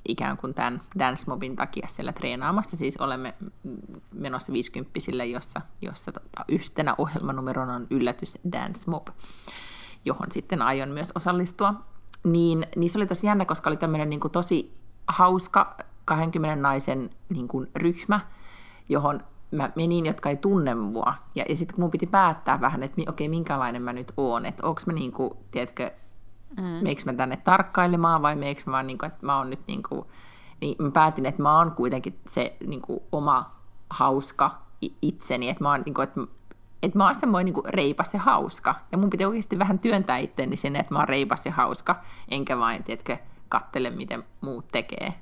ikään 0.07 0.37
kuin 0.37 0.53
tämän 0.53 0.81
Dance 0.99 1.23
Mobin 1.27 1.55
takia 1.55 1.87
siellä 1.87 2.13
treenaamassa. 2.13 2.77
Siis 2.77 2.97
olemme 2.97 3.33
menossa 4.13 4.53
50 4.53 4.91
jossa, 5.31 5.61
jossa 5.81 6.11
tota, 6.11 6.45
yhtenä 6.47 6.95
ohjelmanumerona 6.97 7.75
on 7.75 7.87
yllätys 7.89 8.37
Dance 8.51 8.89
Mob, 8.89 9.07
johon 10.05 10.31
sitten 10.31 10.61
aion 10.61 10.89
myös 10.89 11.11
osallistua. 11.15 11.73
Niin, 12.23 12.67
niin 12.75 12.89
se 12.89 12.99
oli 12.99 13.07
tosi 13.07 13.27
jännä, 13.27 13.45
koska 13.45 13.69
oli 13.69 13.77
tämmöinen 13.77 14.09
niin 14.09 14.19
kuin 14.19 14.31
tosi 14.31 14.75
hauska 15.07 15.77
20 16.05 16.61
naisen 16.61 17.09
niin 17.29 17.47
kuin 17.47 17.67
ryhmä, 17.75 18.19
johon 18.89 19.23
mä 19.51 19.71
menin, 19.75 20.05
jotka 20.05 20.29
ei 20.29 20.37
tunne 20.37 20.75
mua. 20.75 21.13
Ja, 21.35 21.45
ja 21.49 21.55
sitten 21.55 21.79
mun 21.79 21.91
piti 21.91 22.07
päättää 22.07 22.61
vähän, 22.61 22.83
että 22.83 23.01
okei, 23.09 23.29
minkälainen 23.29 23.81
mä 23.81 23.93
nyt 23.93 24.13
oon, 24.17 24.45
että 24.45 24.67
onko 24.67 24.81
mä 24.85 24.93
niin 24.93 25.11
kuin, 25.11 25.33
tiedätkö, 25.51 25.91
mm. 26.57 26.63
meikö 26.63 27.01
mä 27.05 27.13
tänne 27.13 27.37
tarkkailemaan 27.37 28.21
vai 28.21 28.35
meikö 28.35 28.61
mä, 28.65 28.83
niin 28.83 28.97
kuin, 28.97 29.07
että 29.07 29.25
mä 29.25 29.37
oon 29.37 29.49
nyt 29.49 29.67
niin 29.67 29.83
kuin, 29.83 30.05
niin 30.61 30.75
mä 30.79 30.91
päätin, 30.91 31.25
että 31.25 31.41
mä 31.41 31.57
oon 31.57 31.71
kuitenkin 31.71 32.19
se 32.27 32.57
niin 32.67 32.81
kuin, 32.81 32.99
oma 33.11 33.55
hauska 33.89 34.61
itseni, 35.01 35.49
että 35.49 35.63
mä 35.63 35.71
oon, 35.71 35.81
niin 35.85 35.93
kuin, 35.93 36.03
että, 36.03 36.21
että 36.83 36.97
mä 36.97 37.05
oon 37.05 37.15
semmoinen 37.15 37.45
niin 37.45 37.53
kuin, 37.53 37.73
reipas 37.73 38.13
ja 38.13 38.19
hauska. 38.19 38.75
Ja 38.91 38.97
mun 38.97 39.09
pitää 39.09 39.27
oikeasti 39.27 39.59
vähän 39.59 39.79
työntää 39.79 40.17
itteni 40.17 40.55
sinne, 40.55 40.79
että 40.79 40.93
mä 40.93 40.99
oon 40.99 41.09
reipas 41.09 41.45
ja 41.45 41.51
hauska, 41.51 42.03
enkä 42.29 42.57
vain, 42.57 42.83
tiedätkö, 42.83 43.17
kattele, 43.49 43.89
miten 43.89 44.23
muut 44.41 44.67
tekee. 44.71 45.13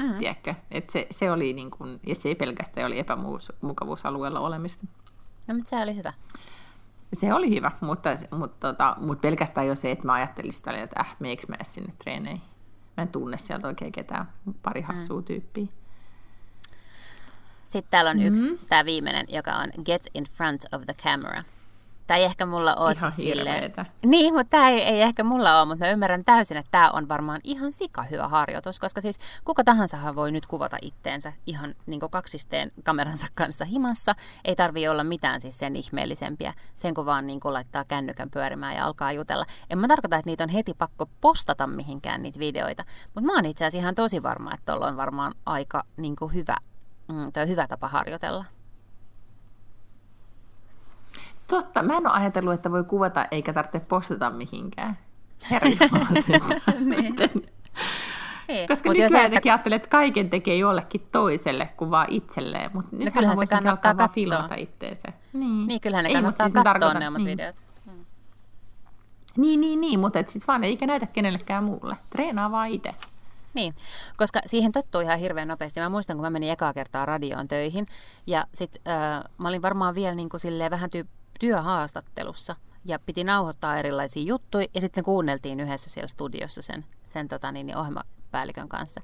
Mm. 0.00 0.14
Tiedätkö? 0.18 0.54
Et 0.70 0.90
se, 0.90 1.06
se 1.10 1.30
oli 1.30 1.52
niin 1.52 1.70
kuin, 1.70 2.00
ja 2.06 2.14
se 2.14 2.28
ei 2.28 2.34
pelkästään 2.34 2.86
oli 2.86 2.98
epämukavuusalueella 2.98 4.40
olemista. 4.40 4.86
No, 5.48 5.54
mutta 5.54 5.70
se 5.70 5.82
oli 5.82 5.96
hyvä. 5.96 6.12
Se 7.12 7.34
oli 7.34 7.50
hyvä, 7.50 7.70
mutta, 7.80 8.10
mutta, 8.30 8.68
tota, 8.68 8.96
mutta 9.00 9.20
pelkästään 9.20 9.66
jo 9.66 9.76
se, 9.76 9.90
että 9.90 10.06
mä 10.06 10.12
ajattelin 10.12 10.52
sitä, 10.52 10.72
että 10.72 11.00
äh, 11.00 11.16
meikö 11.18 11.42
mä 11.48 11.56
sinne 11.62 11.92
treeneihin. 11.98 12.42
Mä 12.96 13.02
en 13.02 13.08
tunne 13.08 13.38
sieltä 13.38 13.66
oikein 13.66 13.92
ketään, 13.92 14.32
pari 14.62 14.80
hassua 14.80 15.20
mm. 15.20 15.24
tyyppiä. 15.24 15.66
Sitten 17.64 17.90
täällä 17.90 18.10
on 18.10 18.16
mm-hmm. 18.16 18.28
yksi, 18.28 18.66
tämä 18.68 18.84
viimeinen, 18.84 19.26
joka 19.28 19.52
on 19.52 19.68
Get 19.84 20.06
in 20.14 20.24
front 20.24 20.62
of 20.72 20.82
the 20.86 20.94
camera. 20.94 21.42
Tämä 22.10 22.18
ei 22.18 22.24
ehkä 22.24 22.46
mulla 22.46 22.74
ole 22.74 22.92
ihan 22.92 23.12
siis 23.12 23.28
silleen... 23.28 23.72
Niin, 24.06 24.34
mutta 24.34 24.50
tämä 24.50 24.68
ei, 24.68 24.82
ei 24.82 25.02
ehkä 25.02 25.24
mulla 25.24 25.60
ole, 25.60 25.68
mutta 25.68 25.84
mä 25.84 25.90
ymmärrän 25.90 26.24
täysin, 26.24 26.56
että 26.56 26.70
tämä 26.70 26.90
on 26.90 27.08
varmaan 27.08 27.40
ihan 27.44 27.72
sika 27.72 28.02
hyvä 28.02 28.28
harjoitus, 28.28 28.80
koska 28.80 29.00
siis 29.00 29.18
kuka 29.44 29.64
tahansa 29.64 30.14
voi 30.14 30.32
nyt 30.32 30.46
kuvata 30.46 30.76
itteensä 30.82 31.32
ihan 31.46 31.74
niin 31.86 32.00
kaksisteen 32.10 32.72
kameransa 32.84 33.26
kanssa 33.34 33.64
himassa. 33.64 34.14
Ei 34.44 34.56
tarvii 34.56 34.88
olla 34.88 35.04
mitään 35.04 35.40
siis 35.40 35.58
sen 35.58 35.76
ihmeellisempiä, 35.76 36.52
sen 36.76 36.94
kun 36.94 37.06
vaan 37.06 37.26
niin 37.26 37.40
kuin 37.40 37.54
laittaa 37.54 37.84
kännykän 37.84 38.30
pyörimään 38.30 38.76
ja 38.76 38.84
alkaa 38.84 39.12
jutella. 39.12 39.46
En 39.70 39.78
mä 39.78 39.88
tarkoita, 39.88 40.16
että 40.16 40.30
niitä 40.30 40.44
on 40.44 40.50
heti 40.50 40.74
pakko 40.74 41.06
postata 41.20 41.66
mihinkään 41.66 42.22
niitä 42.22 42.38
videoita, 42.38 42.84
mutta 43.14 43.26
mä 43.26 43.34
oon 43.34 43.46
itse 43.46 43.64
asiassa 43.64 43.82
ihan 43.82 43.94
tosi 43.94 44.22
varma, 44.22 44.54
että 44.54 44.72
tuolla 44.72 44.86
on 44.86 44.96
varmaan 44.96 45.34
aika 45.46 45.84
niin 45.96 46.16
hyvä, 46.34 46.56
mm, 47.08 47.48
hyvä 47.48 47.66
tapa 47.66 47.88
harjoitella. 47.88 48.44
Totta, 51.50 51.82
mä 51.82 51.96
en 51.96 52.06
ole 52.06 52.14
ajatellut, 52.14 52.54
että 52.54 52.70
voi 52.70 52.84
kuvata 52.84 53.26
eikä 53.30 53.52
tarvitse 53.52 53.80
postata 53.80 54.30
mihinkään. 54.30 54.98
Niin. 56.78 57.16
Niin. 58.48 58.68
Koska 58.68 58.88
Mut 58.88 58.96
nykyään 58.96 59.24
jotenkin 59.24 59.52
ajattelee, 59.52 59.76
että 59.76 59.88
kaiken 59.88 60.30
tekee 60.30 60.56
jollekin 60.56 61.08
toiselle 61.12 61.66
kuin 61.76 61.90
vaan 61.90 62.06
itselleen, 62.10 62.70
mutta 62.74 62.96
no 62.96 63.10
kyllähän 63.14 63.36
se 63.36 63.46
kannattaa 63.46 63.94
katsoa. 63.94 64.14
filmata 64.14 64.54
itteensä. 64.54 65.08
Niin. 65.32 65.66
niin, 65.66 65.80
kyllähän 65.80 66.04
ne 66.04 66.08
Ei, 66.08 66.14
kannattaa 66.14 66.48
siis 66.48 66.64
katsoa 66.64 66.94
ne 66.94 67.08
omat 67.08 67.22
niin. 67.22 67.38
videot. 67.38 67.56
Hmm. 67.84 68.04
Niin, 69.36 69.60
niin, 69.60 69.80
niin, 69.80 70.00
mutta 70.00 70.18
sitten 70.18 70.46
vaan 70.46 70.64
eikä 70.64 70.86
näytä 70.86 71.06
kenellekään 71.06 71.64
muulle. 71.64 71.96
Treenaa 72.10 72.50
vaan 72.50 72.68
itse. 72.68 72.94
Niin, 73.54 73.74
koska 74.16 74.40
siihen 74.46 74.72
tottuu 74.72 75.00
ihan 75.00 75.18
hirveän 75.18 75.48
nopeasti. 75.48 75.80
Mä 75.80 75.88
muistan, 75.88 76.16
kun 76.16 76.26
mä 76.26 76.30
menin 76.30 76.50
ekaa 76.50 76.72
kertaa 76.72 77.06
radioon 77.06 77.48
töihin, 77.48 77.86
ja 78.26 78.44
sitten 78.54 78.92
äh, 78.92 79.24
mä 79.38 79.48
olin 79.48 79.62
varmaan 79.62 79.94
vielä 79.94 80.14
niin 80.14 80.28
kuin 80.28 80.40
silleen 80.40 80.70
vähän 80.70 80.90
tyyppi 80.90 81.19
työhaastattelussa 81.40 82.56
ja 82.84 82.98
piti 82.98 83.24
nauhoittaa 83.24 83.76
erilaisia 83.76 84.22
juttuja 84.22 84.66
ja 84.74 84.80
sitten 84.80 85.04
kuunneltiin 85.04 85.60
yhdessä 85.60 85.90
siellä 85.90 86.08
studiossa 86.08 86.62
sen, 86.62 86.84
sen 87.06 87.28
tota, 87.28 87.52
niin, 87.52 87.66
niin 87.66 87.76
ohjelmapäällikön 87.76 88.68
kanssa. 88.68 89.00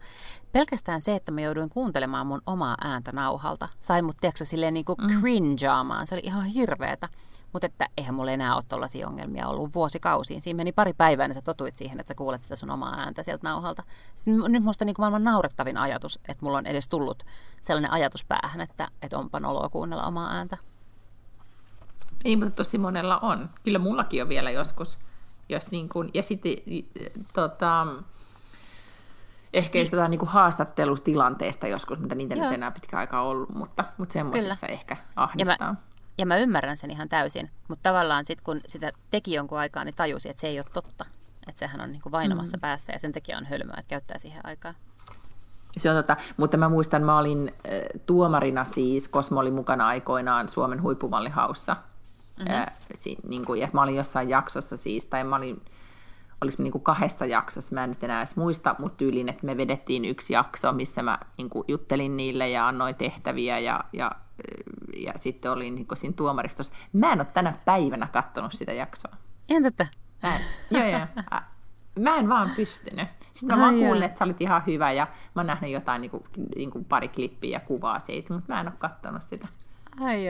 Pelkästään 0.52 1.00
se, 1.00 1.14
että 1.14 1.32
mä 1.32 1.40
jouduin 1.40 1.70
kuuntelemaan 1.70 2.26
mun 2.26 2.42
omaa 2.46 2.76
ääntä 2.84 3.12
nauhalta, 3.12 3.68
sai 3.80 4.02
mut 4.02 4.16
tiedätkö, 4.20 4.44
silleen 4.44 4.74
niin 4.74 4.84
kuin 4.84 4.98
mm. 5.00 5.20
cringeaamaan. 5.20 6.06
Se 6.06 6.14
oli 6.14 6.22
ihan 6.24 6.44
hirveetä. 6.44 7.08
Mutta 7.52 7.66
että 7.66 7.88
eihän 7.96 8.14
mulla 8.14 8.30
enää 8.30 8.56
ole 8.56 8.64
tollaisia 8.68 9.08
ongelmia 9.08 9.48
ollut 9.48 9.74
vuosikausiin. 9.74 10.40
Siinä 10.40 10.56
meni 10.56 10.72
pari 10.72 10.92
päivää, 10.92 11.28
niin 11.28 11.34
sä 11.34 11.40
totuit 11.44 11.76
siihen, 11.76 12.00
että 12.00 12.10
sä 12.10 12.14
kuulet 12.14 12.42
sitä 12.42 12.56
sun 12.56 12.70
omaa 12.70 13.00
ääntä 13.00 13.22
sieltä 13.22 13.48
nauhalta. 13.48 13.82
Sitten 14.14 14.52
nyt 14.52 14.62
musta 14.62 14.84
niin 14.84 14.94
kuin 14.94 15.02
maailman 15.02 15.24
naurettavin 15.24 15.76
ajatus, 15.76 16.20
että 16.28 16.44
mulla 16.44 16.58
on 16.58 16.66
edes 16.66 16.88
tullut 16.88 17.22
sellainen 17.62 17.90
ajatus 17.90 18.24
päähän, 18.24 18.60
että, 18.60 18.88
että 19.02 19.18
onpa 19.18 19.40
noloa 19.40 19.68
kuunnella 19.68 20.04
omaa 20.06 20.32
ääntä. 20.32 20.56
Ei, 22.26 22.36
mutta 22.36 22.50
tosi 22.50 22.78
monella 22.78 23.18
on. 23.18 23.50
Kyllä 23.62 23.78
mullakin 23.78 24.22
on 24.22 24.28
vielä 24.28 24.50
joskus. 24.50 24.98
Jos 25.48 25.70
niin 25.70 25.88
kuin, 25.88 26.10
ja 26.14 26.22
sitten 26.22 26.52
tota, 27.32 27.86
ehkä 29.52 29.78
niin. 29.78 29.88
jotain 29.92 30.10
niin 30.10 30.26
haastattelutilanteesta 30.26 31.66
joskus, 31.66 31.98
mitä 31.98 32.14
niitä 32.14 32.34
Joo. 32.34 32.44
nyt 32.44 32.54
enää 32.54 32.70
pitkä 32.70 32.98
aikaa 32.98 33.22
ollut, 33.22 33.54
mutta, 33.54 33.84
mutta 33.98 34.12
semmoisessa 34.12 34.66
ehkä 34.66 34.96
ahdistaa. 35.16 35.56
Ja 35.60 35.66
mä, 35.66 35.74
ja 36.18 36.26
mä 36.26 36.36
ymmärrän 36.36 36.76
sen 36.76 36.90
ihan 36.90 37.08
täysin, 37.08 37.50
mutta 37.68 37.90
tavallaan 37.90 38.26
sitten 38.26 38.44
kun 38.44 38.60
sitä 38.68 38.92
teki 39.10 39.34
jonkun 39.34 39.58
aikaa, 39.58 39.84
niin 39.84 39.94
tajusi, 39.94 40.30
että 40.30 40.40
se 40.40 40.46
ei 40.46 40.58
ole 40.58 40.66
totta. 40.72 41.04
Että 41.48 41.58
sehän 41.58 41.80
on 41.80 41.92
niin 41.92 42.02
kuin 42.02 42.12
vainamassa 42.12 42.56
mm. 42.56 42.60
päässä 42.60 42.92
ja 42.92 42.98
sen 42.98 43.12
takia 43.12 43.38
on 43.38 43.46
hölmöä, 43.46 43.76
että 43.78 43.90
käyttää 43.90 44.18
siihen 44.18 44.40
aikaa. 44.46 44.74
Se 45.76 45.90
on 45.90 45.96
tota, 45.96 46.16
mutta 46.36 46.56
mä 46.56 46.68
muistan, 46.68 47.02
mä 47.02 47.18
olin 47.18 47.54
äh, 47.54 48.00
tuomarina 48.06 48.64
siis, 48.64 49.08
Kosmo 49.08 49.40
oli 49.40 49.50
mukana 49.50 49.86
aikoinaan 49.86 50.48
Suomen 50.48 50.82
huippumallihaussa 50.82 51.76
Mm-hmm. 52.36 52.54
Ää, 52.54 52.72
si, 52.94 53.16
niin 53.28 53.44
kuin, 53.44 53.60
ja 53.60 53.68
mä 53.72 53.82
olin 53.82 53.96
jossain 53.96 54.28
jaksossa 54.28 54.76
siis, 54.76 55.06
tai 55.06 55.24
mä 55.24 55.36
olin, 55.36 55.62
olisi 56.40 56.62
niin 56.62 56.72
kuin 56.72 56.84
kahdessa 56.84 57.26
jaksossa, 57.26 57.74
mä 57.74 57.84
en 57.84 57.90
nyt 57.90 58.04
enää 58.04 58.20
edes 58.20 58.36
muista, 58.36 58.76
mutta 58.78 58.96
tyyliin, 58.96 59.28
että 59.28 59.46
me 59.46 59.56
vedettiin 59.56 60.04
yksi 60.04 60.32
jakso, 60.32 60.72
missä 60.72 61.02
mä 61.02 61.18
niin 61.38 61.50
kuin, 61.50 61.64
juttelin 61.68 62.16
niille 62.16 62.48
ja 62.48 62.68
annoin 62.68 62.94
tehtäviä 62.94 63.58
ja, 63.58 63.84
ja, 63.92 64.12
ja 64.96 65.12
sitten 65.16 65.50
olin 65.50 65.74
niin 65.74 65.86
kuin, 65.86 65.98
siinä 65.98 66.16
tuomaristossa. 66.16 66.72
Mä 66.92 67.12
en 67.12 67.20
ole 67.20 67.26
tänä 67.34 67.58
päivänä 67.64 68.06
katsonut 68.06 68.52
sitä 68.52 68.72
jaksoa. 68.72 69.16
Ihan 69.50 69.62
totta. 69.62 69.86
Mä 70.22 70.36
en, 70.36 70.40
joo, 70.70 70.86
joo. 70.86 71.40
Mä 71.98 72.16
en 72.16 72.28
vaan 72.28 72.50
pystynyt. 72.56 73.08
Sitten 73.32 73.58
mä 73.58 73.62
vaan 73.62 73.74
kuulin, 73.74 74.02
että 74.02 74.18
sä 74.18 74.24
olit 74.24 74.40
ihan 74.40 74.62
hyvä 74.66 74.92
ja 74.92 75.06
mä 75.06 75.40
oon 75.40 75.46
nähnyt 75.46 75.70
jotain 75.70 76.00
niin 76.00 76.10
kuin, 76.10 76.24
niin 76.56 76.70
kuin 76.70 76.84
pari 76.84 77.08
klippiä 77.08 77.50
ja 77.50 77.60
kuvaa 77.60 77.98
siitä, 77.98 78.34
mutta 78.34 78.52
mä 78.52 78.60
en 78.60 78.66
ole 78.66 78.74
katsonut 78.78 79.22
sitä. 79.22 79.48
Ai. 80.00 80.24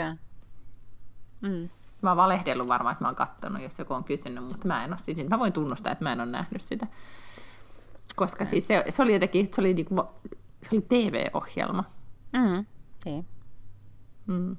Mm. 1.41 1.69
Mä 2.07 2.11
oon 2.11 2.17
valehdellut 2.17 2.69
varmaan, 2.69 2.93
että 2.93 3.05
mä 3.05 3.09
oon 3.09 3.17
kattonut, 3.17 3.63
jos 3.63 3.79
joku 3.79 3.95
on 3.95 4.05
kysynyt, 4.05 4.45
mutta 4.45 4.69
mä 4.69 4.85
en 4.85 4.91
ole 4.91 4.99
sitä. 4.99 5.25
Mä 5.29 5.39
voin 5.39 5.53
tunnustaa, 5.53 5.93
että 5.93 6.05
mä 6.05 6.13
en 6.13 6.21
ole 6.21 6.31
nähnyt 6.31 6.63
sitä. 6.63 6.87
Koska 8.17 8.45
siis 8.45 8.67
se, 8.67 8.85
se 8.89 9.03
oli 9.03 9.13
jotenkin, 9.13 9.49
se 9.53 9.61
oli, 9.61 9.75
niinku, 9.75 9.95
se 10.63 10.77
oli 10.77 10.81
TV-ohjelma. 10.89 11.85
Mm, 12.37 12.67
niin. 13.05 13.27
Mm. 14.27 14.57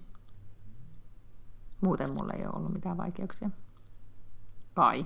Muuten 1.81 2.09
mulla 2.09 2.33
ei 2.33 2.45
ole 2.45 2.55
ollut 2.55 2.73
mitään 2.73 2.97
vaikeuksia. 2.97 3.49
Kai. 4.73 5.05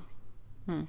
Mm. 0.68 0.88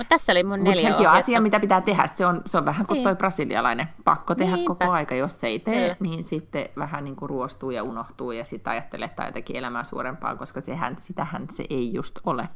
Mutta 0.00 0.14
tässä 0.14 0.32
oli 0.32 0.44
mun 0.44 0.64
neljä 0.64 0.88
Mutta 0.88 0.96
sekin 0.96 1.08
on 1.08 1.16
asia, 1.16 1.40
mitä 1.40 1.60
pitää 1.60 1.80
tehdä. 1.80 2.06
Se 2.06 2.26
on, 2.26 2.42
se 2.46 2.58
on 2.58 2.64
vähän 2.64 2.86
kuin 2.86 2.94
niin. 2.94 3.04
toi 3.04 3.16
brasilialainen. 3.16 3.88
Pakko 4.04 4.34
tehdä 4.34 4.56
Niinpä. 4.56 4.74
koko 4.74 4.92
aika. 4.92 5.14
Jos 5.14 5.40
se 5.40 5.46
ei 5.46 5.58
tee, 5.58 5.94
Kyllä. 5.94 5.96
niin 6.00 6.24
sitten 6.24 6.68
vähän 6.76 7.04
niin 7.04 7.16
kuin 7.16 7.30
ruostuu 7.30 7.70
ja 7.70 7.82
unohtuu 7.82 8.32
ja 8.32 8.44
sitten 8.44 8.70
ajattelee, 8.70 9.04
että 9.04 9.24
jotenkin 9.26 9.56
elämää 9.56 9.84
suurempaa, 9.84 10.36
koska 10.36 10.60
sehän, 10.60 10.98
sitähän 10.98 11.46
se 11.52 11.64
ei 11.70 11.94
just 11.94 12.18
ole. 12.24 12.48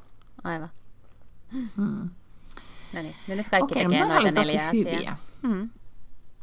Aivan. 0.45 0.69
Hmm. 1.77 2.11
No 2.95 3.03
niin, 3.03 3.15
no 3.29 3.35
nyt 3.35 3.49
kaikki 3.49 3.75
Okei, 3.75 3.85
tekee 3.85 4.05
noita 4.05 4.41
neljä 4.41 4.69
asiaa. 4.69 5.17
Hmm. 5.47 5.71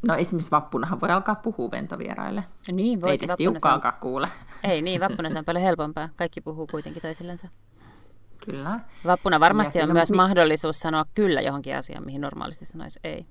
No 0.02 0.14
esimerkiksi 0.14 0.50
vappunahan 0.50 1.00
voi 1.00 1.10
alkaa 1.10 1.34
puhua 1.34 1.70
ventovieraille. 1.70 2.44
Niin, 2.72 2.98
Ei 2.98 3.02
voikin 3.02 3.28
te 3.28 3.32
vappuna. 3.32 3.46
Se 3.46 3.48
on, 3.48 3.52
tiukkaakaan 3.52 4.00
kuule. 4.00 4.28
ei 4.64 4.82
niin, 4.82 5.00
vappuna 5.00 5.30
se 5.30 5.38
on 5.38 5.44
paljon 5.44 5.64
helpompaa. 5.64 6.08
Kaikki 6.18 6.40
puhuu 6.40 6.66
kuitenkin 6.66 7.02
toisillensa. 7.02 7.48
Kyllä. 8.44 8.80
Vappuna 9.06 9.40
varmasti 9.40 9.78
Ja 9.78 9.84
on 9.84 9.92
myös 9.92 10.10
mi- 10.10 10.16
mahdollisuus 10.16 10.80
sanoa 10.80 11.04
kyllä 11.14 11.40
johonkin 11.40 11.76
asiaan, 11.76 12.04
mihin 12.04 12.20
normaalisti 12.20 12.64
sanoisi 12.64 13.00
ei. 13.04 13.26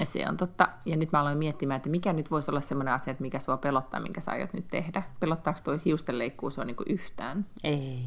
Ja 0.00 0.06
se 0.06 0.28
on 0.28 0.36
totta. 0.36 0.68
Ja 0.86 0.96
nyt 0.96 1.12
mä 1.12 1.20
aloin 1.20 1.38
miettimään, 1.38 1.76
että 1.76 1.88
mikä 1.88 2.12
nyt 2.12 2.30
voisi 2.30 2.50
olla 2.50 2.60
semmoinen 2.60 2.94
asia, 2.94 3.10
että 3.10 3.22
mikä 3.22 3.40
sua 3.40 3.56
pelottaa, 3.56 4.00
minkä 4.00 4.20
sä 4.20 4.30
aiot 4.30 4.52
nyt 4.52 4.68
tehdä. 4.68 5.02
Pelottaako 5.20 5.60
tuo 5.64 5.78
hiustenleikkuu 5.84 6.50
sua 6.50 6.64
niinku 6.64 6.84
yhtään? 6.88 7.46
Ei. 7.64 7.98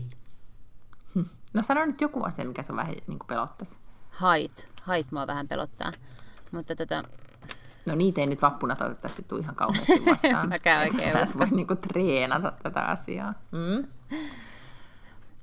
No 1.54 1.62
sano 1.62 1.86
nyt 1.86 2.02
joku 2.02 2.24
asia, 2.24 2.46
mikä 2.46 2.64
sua 2.64 2.76
vähän 2.76 2.96
niinku 3.08 3.26
pelottaisi. 3.26 3.78
Hait. 4.10 4.70
Hait 4.84 5.12
mua 5.12 5.28
vähän 5.28 5.48
pelottaa. 5.48 5.92
Mutta 6.52 6.76
tota, 6.76 7.04
No 7.86 7.96
niitä 7.96 8.22
ei 8.22 8.28
nyt 8.28 8.42
vappuna 8.42 8.76
toivottavasti 8.76 9.22
tule 9.28 9.40
ihan 9.40 9.56
kauheasti 9.56 10.06
vastaan. 10.06 10.50
Mäkään 10.56 10.82
oikein 10.82 11.22
usko. 11.24 11.40
voi 11.40 11.48
niinku 11.50 11.76
treenata 11.76 12.54
tätä 12.64 12.82
asiaa. 12.82 13.34
Mm? 13.52 13.88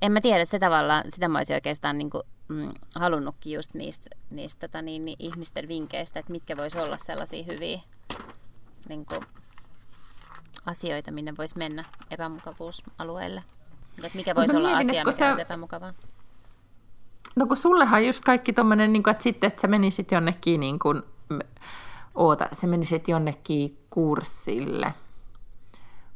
En 0.01 0.11
mä 0.11 0.21
tiedä, 0.21 0.45
se 0.45 0.59
tavallaan, 0.59 1.03
sitä 1.07 1.27
mä 1.27 1.37
olisin 1.37 1.55
oikeastaan 1.55 1.97
niin 1.97 2.09
kuin, 2.09 2.23
mm, 2.47 2.71
halunnutkin 2.95 3.53
just 3.53 3.73
niistä, 3.73 4.09
niistä 4.29 4.67
tota, 4.67 4.81
niin, 4.81 5.05
niin, 5.05 5.15
ihmisten 5.19 5.67
vinkkeistä, 5.67 6.19
että 6.19 6.31
mitkä 6.31 6.57
vois 6.57 6.75
olla 6.75 6.97
sellaisia 6.97 7.43
hyviä 7.43 7.79
niin 8.89 9.05
kuin, 9.05 9.21
asioita, 10.65 11.11
minne 11.11 11.33
voisi 11.37 11.57
mennä 11.57 11.85
epämukavuusalueelle. 12.11 13.43
Että 14.03 14.17
mikä 14.17 14.35
voisi 14.35 14.55
olla 14.55 14.67
mietin, 14.67 14.89
asia, 14.89 15.05
mikä 15.05 15.17
sä- 15.17 15.27
olisi 15.27 15.41
epämukavaa. 15.41 15.93
No 17.35 17.45
kun 17.45 17.57
sullehan 17.57 18.05
just 18.05 18.23
kaikki 18.23 18.53
tommonen, 18.53 18.93
niin 18.93 19.03
kuin, 19.03 19.11
että 19.11 19.23
sitten, 19.23 19.47
että 19.47 19.61
sä 19.61 19.67
menisit 19.67 20.11
jonnekin, 20.11 20.59
niin 20.59 20.79
kuin, 20.79 21.03
oota, 22.15 22.49
sä 22.53 22.67
menisit 22.67 23.07
jonnekin 23.07 23.77
kurssille. 23.89 24.93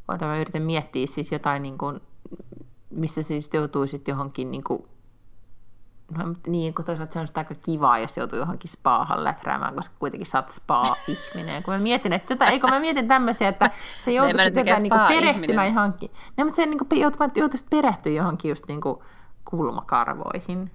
Oota, 0.07 0.25
mä 0.25 0.39
yritän 0.39 0.61
miettiä 0.61 1.07
siis 1.07 1.31
jotain, 1.31 1.63
niin 1.63 1.77
kuin, 1.77 2.01
missä 2.95 3.21
siis 3.21 3.49
joutuisit 3.53 4.07
johonkin, 4.07 4.51
niin 4.51 4.63
kuin, 4.63 4.83
no 6.17 6.35
niin, 6.47 6.73
kun 6.73 6.85
toisaalta 6.85 7.13
se 7.13 7.19
on 7.19 7.27
aika 7.35 7.55
kivaa, 7.55 7.99
jos 7.99 8.17
joutuu 8.17 8.39
johonkin 8.39 8.69
spaahan 8.69 9.23
läträämään, 9.23 9.75
koska 9.75 9.95
kuitenkin 9.99 10.27
sä 10.27 10.37
oot 10.37 10.49
spa-ihminen. 10.49 11.63
Kun 11.63 11.73
mä 11.73 11.79
mietin, 11.79 12.13
että 12.13 12.27
tätä, 12.27 12.51
eikö 12.51 12.67
mä 12.67 12.79
mietin 12.79 13.07
tämmöisiä, 13.07 13.47
että 13.49 13.71
se 14.05 14.11
mikään 14.11 14.53
jotain, 14.55 14.81
niin 14.81 14.93
perehtymään 15.07 15.67
johonkin. 15.67 16.11
No, 16.37 16.43
mutta 16.43 16.55
se 16.55 16.65
niin 16.65 16.77
kuin, 16.77 16.99
joutuisit, 16.99 17.37
joutuisit 17.37 17.69
perehtyä 17.69 18.13
johonkin 18.13 18.49
just 18.49 18.67
niin 18.67 18.81
kuin, 18.81 18.99
kulmakarvoihin. 19.49 20.71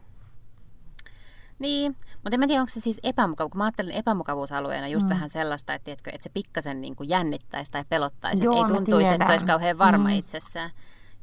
Niin, 1.59 1.97
mutta 2.13 2.35
en 2.35 2.41
mä 2.41 2.47
tiedä, 2.47 2.61
onko 2.61 2.71
se 2.71 2.81
siis 2.81 3.01
epämukavuus, 3.03 3.51
kun 3.51 3.59
mä 3.59 3.65
ajattelen 3.65 3.95
epämukavuusalueena 3.95 4.89
just 4.89 5.07
mm. 5.07 5.11
vähän 5.11 5.31
sellaista, 5.31 5.75
että, 5.75 5.85
tiedätkö, 5.85 6.11
että 6.11 6.23
se 6.23 6.31
pikkasen 6.35 6.81
niin 6.81 6.97
kuin 6.97 7.09
jännittäisi 7.09 7.73
tai 7.73 7.85
pelottaisi, 7.89 8.45
Joo, 8.45 8.61
että 8.61 8.73
ei 8.73 8.77
tuntuisi, 8.77 9.13
että 9.13 9.17
tiedän. 9.19 9.31
olisi 9.31 9.47
kauhean 9.47 9.79
varma 9.79 10.09
mm. 10.09 10.15
itsessään. 10.15 10.71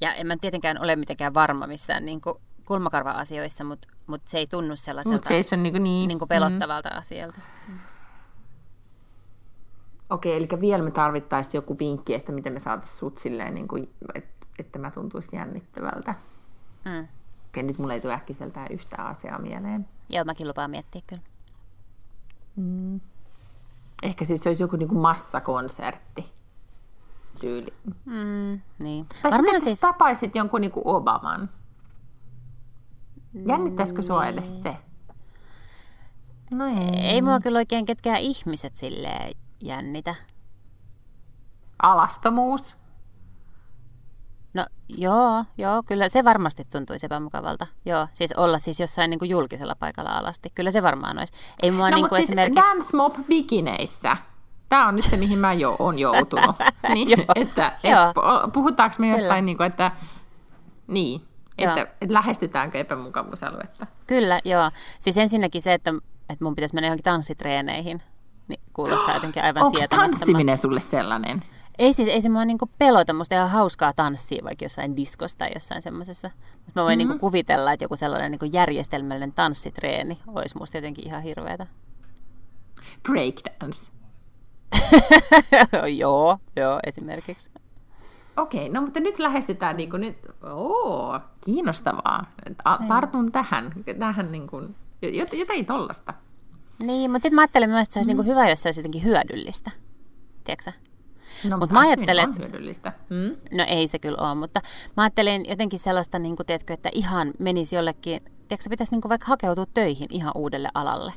Ja 0.02 0.14
en 0.14 0.28
mä 0.28 0.38
tietenkään 0.41 0.82
ole 0.82 0.96
mitenkään 0.96 1.34
varma 1.34 1.68
missään 1.68 2.06
niin 2.06 2.22
kuin 2.22 2.36
kulmakarva-asioissa, 2.66 3.64
mutta, 3.64 3.88
mutta 4.08 4.30
se 4.30 4.38
ei 4.38 4.48
tunnu 4.48 4.76
sellaiselta 4.76 5.16
Mutta 5.16 5.28
se 5.28 5.36
ei 5.36 5.43
se 5.43 5.56
on 5.56 5.64
niin 5.64 5.74
kuin 5.74 5.84
niin. 5.84 6.08
niin 6.08 6.20
kuin 6.20 6.30
pelottavalta 6.30 6.89
mm. 6.89 6.98
asialta. 6.98 7.39
Okei, 10.10 10.36
eli 10.38 10.48
vielä 10.62 10.84
me 10.84 10.91
tarvittaisiin 10.91 11.58
joku 11.58 11.80
vinkki, 11.80 12.14
että 12.14 12.32
miten 12.32 12.54
me 12.54 12.60
saataisiin 12.60 12.98
sut 12.98 13.18
silleen, 13.18 13.56
niin 13.56 13.68
kuin, 13.68 13.93
että, 14.16 14.46
että 14.60 14.80
mä 14.80 14.91
tuntuisi 14.91 15.36
jännittävältä. 15.36 16.16
Mm. 16.86 17.08
Okei, 17.48 17.64
nyt 17.64 17.78
mulla 17.78 17.93
ei 17.93 18.02
tule 18.02 18.14
äkkiseltään 18.14 18.68
yhtään 18.70 19.08
asiaa 19.08 19.39
mieleen. 19.39 19.88
Joo, 20.10 20.26
mäkin 20.26 20.48
lupaan 20.48 20.72
miettiä 20.72 21.02
kyllä. 21.08 21.24
Ehkä 24.04 24.26
siis 24.26 24.43
se 24.43 24.50
olisi 24.50 24.64
joku 24.64 24.76
niin 24.76 24.89
kuin 24.89 25.02
massakonsertti 25.02 26.32
tyyli. 27.42 27.74
Mm, 28.06 28.62
niin. 28.80 29.06
Tai 29.22 29.32
Varmaan 29.32 29.44
sitten 29.44 29.62
siis, 29.62 29.64
siis... 29.64 29.80
tapaisit 29.80 30.36
jonkun 30.36 30.62
niin 30.62 30.72
kuin 30.72 30.88
Obaman. 30.88 31.50
Jännittäisikö 33.48 34.02
sua 34.02 34.26
edes 34.26 34.64
se? 34.64 34.78
No 36.52 36.66
ei. 36.66 37.00
ei 37.00 37.22
mua 37.22 37.40
kyllä 37.40 37.58
oikein 37.58 37.86
ketkään 37.86 38.20
ihmiset 38.22 38.78
silleen 38.78 39.32
jännitä. 39.64 40.16
Alastomuus. 41.82 42.76
No 44.54 44.66
joo, 44.90 45.46
joo, 45.58 45.84
kyllä 45.84 46.10
se 46.10 46.24
varmasti 46.24 46.64
tuntuisi 46.72 47.06
epämukavalta. 47.06 47.68
Joo, 47.86 48.08
siis 48.14 48.34
olla 48.34 48.60
siis 48.60 48.80
jossain 48.80 49.10
niin 49.10 49.20
kuin 49.20 49.30
julkisella 49.30 49.76
paikalla 49.80 50.10
alasti. 50.10 50.50
Kyllä 50.56 50.72
se 50.72 50.84
varmaan 50.84 51.18
olisi. 51.18 51.34
Ei 51.64 51.72
mua 51.72 51.90
no, 51.90 51.96
niin 51.96 52.04
mutta 52.04 52.10
kuin 52.10 52.20
siis 52.20 52.30
esimerkiksi... 52.30 52.62
Dance 52.62 52.98
Mob 52.98 53.16
bikineissä. 53.28 54.18
Tämä 54.70 54.88
on 54.88 54.95
nyt 54.95 55.05
se, 55.05 55.18
mihin 55.18 55.39
mä 55.39 55.53
jo 55.53 55.76
on 55.80 55.99
joutunut. 55.99 56.55
niin, 56.93 57.09
Joo. 57.09 57.26
että, 57.36 57.78
Joo. 57.84 58.09
et, 58.09 58.53
puhutaanko 58.53 58.95
me 58.99 59.07
Kyllä. 59.07 59.20
jostain, 59.20 59.45
niin 59.45 59.57
kuin, 59.57 59.68
että, 59.68 59.91
niin, 60.88 61.22
että, 61.57 61.82
että 61.82 62.13
lähestytäänkö 62.13 62.80
epämukavuusaluetta? 62.80 63.88
Kyllä, 64.07 64.41
joo. 64.45 64.72
Siis 64.99 65.18
ensinnäkin 65.18 65.61
se, 65.61 65.74
että, 65.74 65.93
että 66.30 66.45
mun 66.45 66.55
pitäisi 66.55 66.76
mennä 66.76 66.88
johonkin 66.88 67.03
tanssitreeneihin, 67.03 68.01
niin 68.47 68.59
kuulostaa 68.74 69.16
jotenkin 69.18 69.43
aivan 69.43 69.63
Onko 69.63 69.80
tanssiminen 69.89 70.57
sulle 70.57 70.80
sellainen? 70.80 71.43
Ei 71.78 71.93
siis, 71.93 72.09
ei 72.09 72.22
se 72.22 72.30
mua 72.30 72.45
niinku 72.45 72.70
pelota, 72.78 73.13
musta 73.13 73.36
ihan 73.36 73.49
hauskaa 73.49 73.93
tanssia 73.93 74.43
vaikka 74.43 74.66
jossain 74.66 74.97
diskossa 74.97 75.38
tai 75.38 75.51
jossain 75.53 75.82
semmoisessa. 75.82 76.32
Mutta 76.53 76.72
mä 76.76 76.84
voin 76.84 76.99
mm-hmm. 76.99 77.09
niinku 77.09 77.28
kuvitella, 77.28 77.72
että 77.72 77.86
joku 77.86 77.95
sellainen 77.95 78.32
niinku 78.32 78.45
järjestelmällinen 78.45 79.34
tanssitreeni 79.34 80.20
olisi 80.28 80.57
musta 80.57 80.78
jotenkin 80.78 81.07
ihan 81.07 81.24
hirveetä. 81.24 81.68
Breakdance. 83.03 83.95
joo, 85.99 86.38
joo, 86.55 86.80
esimerkiksi. 86.88 87.51
Okei, 88.38 88.70
no 88.70 88.82
mutta 88.82 88.99
nyt 88.99 89.20
lähestytään 89.20 89.78
niin 89.78 89.89
kuin 89.89 90.01
nyt, 90.01 90.18
oo, 90.43 91.20
kiinnostavaa. 91.45 92.32
Tartun 92.88 93.32
tähän, 93.32 93.74
tähän 93.99 94.32
niin 94.32 94.47
kuin, 94.47 94.76
jot- 95.05 95.36
jotain 95.38 95.66
tollasta. 95.66 96.13
Niin, 96.80 97.11
mutta 97.11 97.26
sitten 97.26 97.36
mä 97.36 97.41
ajattelen 97.41 97.70
myös, 97.70 97.88
että 97.88 97.93
se 97.93 97.99
olisi 97.99 98.13
mm. 98.13 98.18
niinku 98.18 98.32
hyvä, 98.32 98.49
jos 98.49 98.61
se 98.61 98.68
olisi 98.68 98.80
jotenkin 98.80 99.03
hyödyllistä. 99.03 99.72
Tiedätkö? 100.43 100.72
No, 101.49 101.57
Mut 101.57 101.72
mä 101.72 101.80
ajattelen, 101.80 102.30
on 102.30 102.36
hyödyllistä. 102.38 102.93
Mm? 103.09 103.57
No 103.57 103.66
ei 103.68 103.88
se 103.88 103.99
kyllä 103.99 104.18
ole, 104.18 104.36
mutta 104.36 104.61
mä 104.97 105.03
ajattelin 105.03 105.45
jotenkin 105.49 105.80
sellaista, 105.80 106.20
niin 106.20 106.36
kuin, 106.36 106.47
tiedätkö, 106.47 106.74
että 106.74 106.89
ihan 106.93 107.34
menisi 107.39 107.76
jollekin, 107.76 108.22
tiedätkö, 108.24 108.70
pitäisi 108.70 108.91
niin 108.91 109.01
kuin 109.01 109.09
vaikka 109.09 109.28
hakeutua 109.28 109.66
töihin 109.74 110.07
ihan 110.11 110.32
uudelle 110.36 110.70
alalle. 110.74 111.13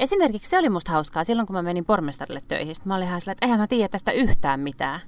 Esimerkiksi 0.00 0.50
se 0.50 0.58
oli 0.58 0.68
musta 0.68 0.92
hauskaa 0.92 1.24
silloin, 1.24 1.46
kun 1.46 1.56
mä 1.56 1.62
menin 1.62 1.84
pormestarille 1.84 2.40
töihin. 2.48 2.74
Mä 2.84 2.96
olin 2.96 3.06
ihan 3.06 3.20
sillä, 3.20 3.32
että 3.32 3.46
eihän 3.46 3.60
mä 3.60 3.66
tiedä 3.66 3.88
tästä 3.88 4.12
yhtään 4.12 4.60
mitään. 4.60 5.00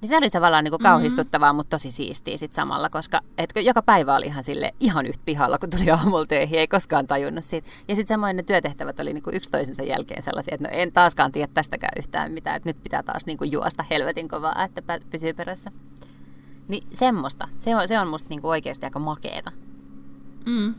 Niin 0.00 0.08
se 0.08 0.16
oli 0.16 0.30
tavallaan 0.30 0.64
niin 0.64 0.72
kuin 0.72 0.80
kauhistuttavaa, 0.80 1.52
mutta 1.52 1.70
tosi 1.76 1.90
siistiä 1.90 2.36
sit 2.36 2.52
samalla, 2.52 2.90
koska 2.90 3.20
etkö, 3.38 3.60
joka 3.60 3.82
päivä 3.82 4.16
oli 4.16 4.26
ihan 4.26 4.44
sille 4.44 4.74
ihan 4.80 5.06
yhtä 5.06 5.22
pihalla, 5.24 5.58
kun 5.58 5.70
tuli 5.70 5.90
aamulla 5.90 6.26
töihin, 6.26 6.58
ei 6.58 6.68
koskaan 6.68 7.06
tajunnut 7.06 7.44
siitä. 7.44 7.70
Ja 7.88 7.96
sitten 7.96 8.14
samoin 8.14 8.36
ne 8.36 8.42
työtehtävät 8.42 9.00
oli 9.00 9.12
niin 9.12 9.22
kuin 9.22 9.36
yksi 9.36 9.50
toisensa 9.50 9.82
jälkeen 9.82 10.22
sellaisia, 10.22 10.54
että 10.54 10.68
no 10.68 10.74
en 10.74 10.92
taaskaan 10.92 11.32
tiedä 11.32 11.52
tästäkään 11.54 11.92
yhtään 11.98 12.32
mitään, 12.32 12.56
että 12.56 12.68
nyt 12.68 12.82
pitää 12.82 13.02
taas 13.02 13.26
niin 13.26 13.38
kuin 13.38 13.52
juosta 13.52 13.84
helvetin 13.90 14.28
kovaa, 14.28 14.64
että 14.64 15.00
pysyy 15.10 15.32
perässä. 15.32 15.70
Niin 16.68 16.88
semmoista. 16.92 17.48
Se 17.58 17.76
on, 17.76 17.88
se 17.88 18.00
on 18.00 18.08
musta 18.08 18.28
niinku 18.28 18.48
oikeasti 18.48 18.86
aika 18.86 18.98
makeeta. 18.98 19.52
Mm. 20.46 20.74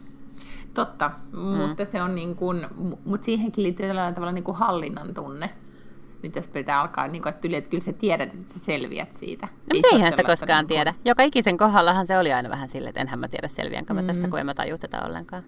Totta, 0.74 1.12
mm. 1.32 1.40
mutta 1.40 1.86
se 1.86 2.02
on 2.02 2.16
niin 2.16 2.36
kuin, 2.36 2.68
mutta 3.06 3.26
siihenkin 3.26 3.64
liittyy 3.64 3.88
tällainen 3.88 4.16
tavalla 4.16 4.32
niin 4.32 4.44
kuin 4.44 4.58
hallinnan 4.58 5.14
tunne. 5.14 5.50
Nyt 6.24 6.36
jos 6.36 6.48
pitää 6.48 6.82
alkaa, 6.82 7.08
niin 7.08 7.22
kuin, 7.22 7.34
että, 7.34 7.48
yli, 7.48 7.56
että 7.56 7.70
kyllä 7.70 7.84
sä 7.84 7.94
tiedät, 7.94 8.34
että 8.34 8.54
sä 8.54 8.60
selviät 8.60 9.14
siitä. 9.14 9.46
No, 9.46 9.52
Ei 9.74 9.78
mutta 9.78 9.96
eihän 9.96 10.12
sitä 10.12 10.24
koskaan 10.24 10.58
niin 10.64 10.68
kuin- 10.68 10.76
tiedä. 10.76 10.94
Joka 11.06 11.24
ikisen 11.24 11.58
kohdallahan 11.58 12.08
se 12.08 12.18
oli 12.18 12.34
aina 12.34 12.50
vähän 12.50 12.70
silleen, 12.70 12.90
että 12.90 13.02
enhän 13.02 13.20
mä 13.20 13.28
tiedä 13.28 13.48
selviänkö 13.48 13.94
mä 13.94 14.04
tästä, 14.04 14.28
kun 14.28 14.40
en 14.40 14.46
mä 14.46 14.54
taju 14.54 14.78
tätä 14.78 15.02
ollenkaan. 15.06 15.44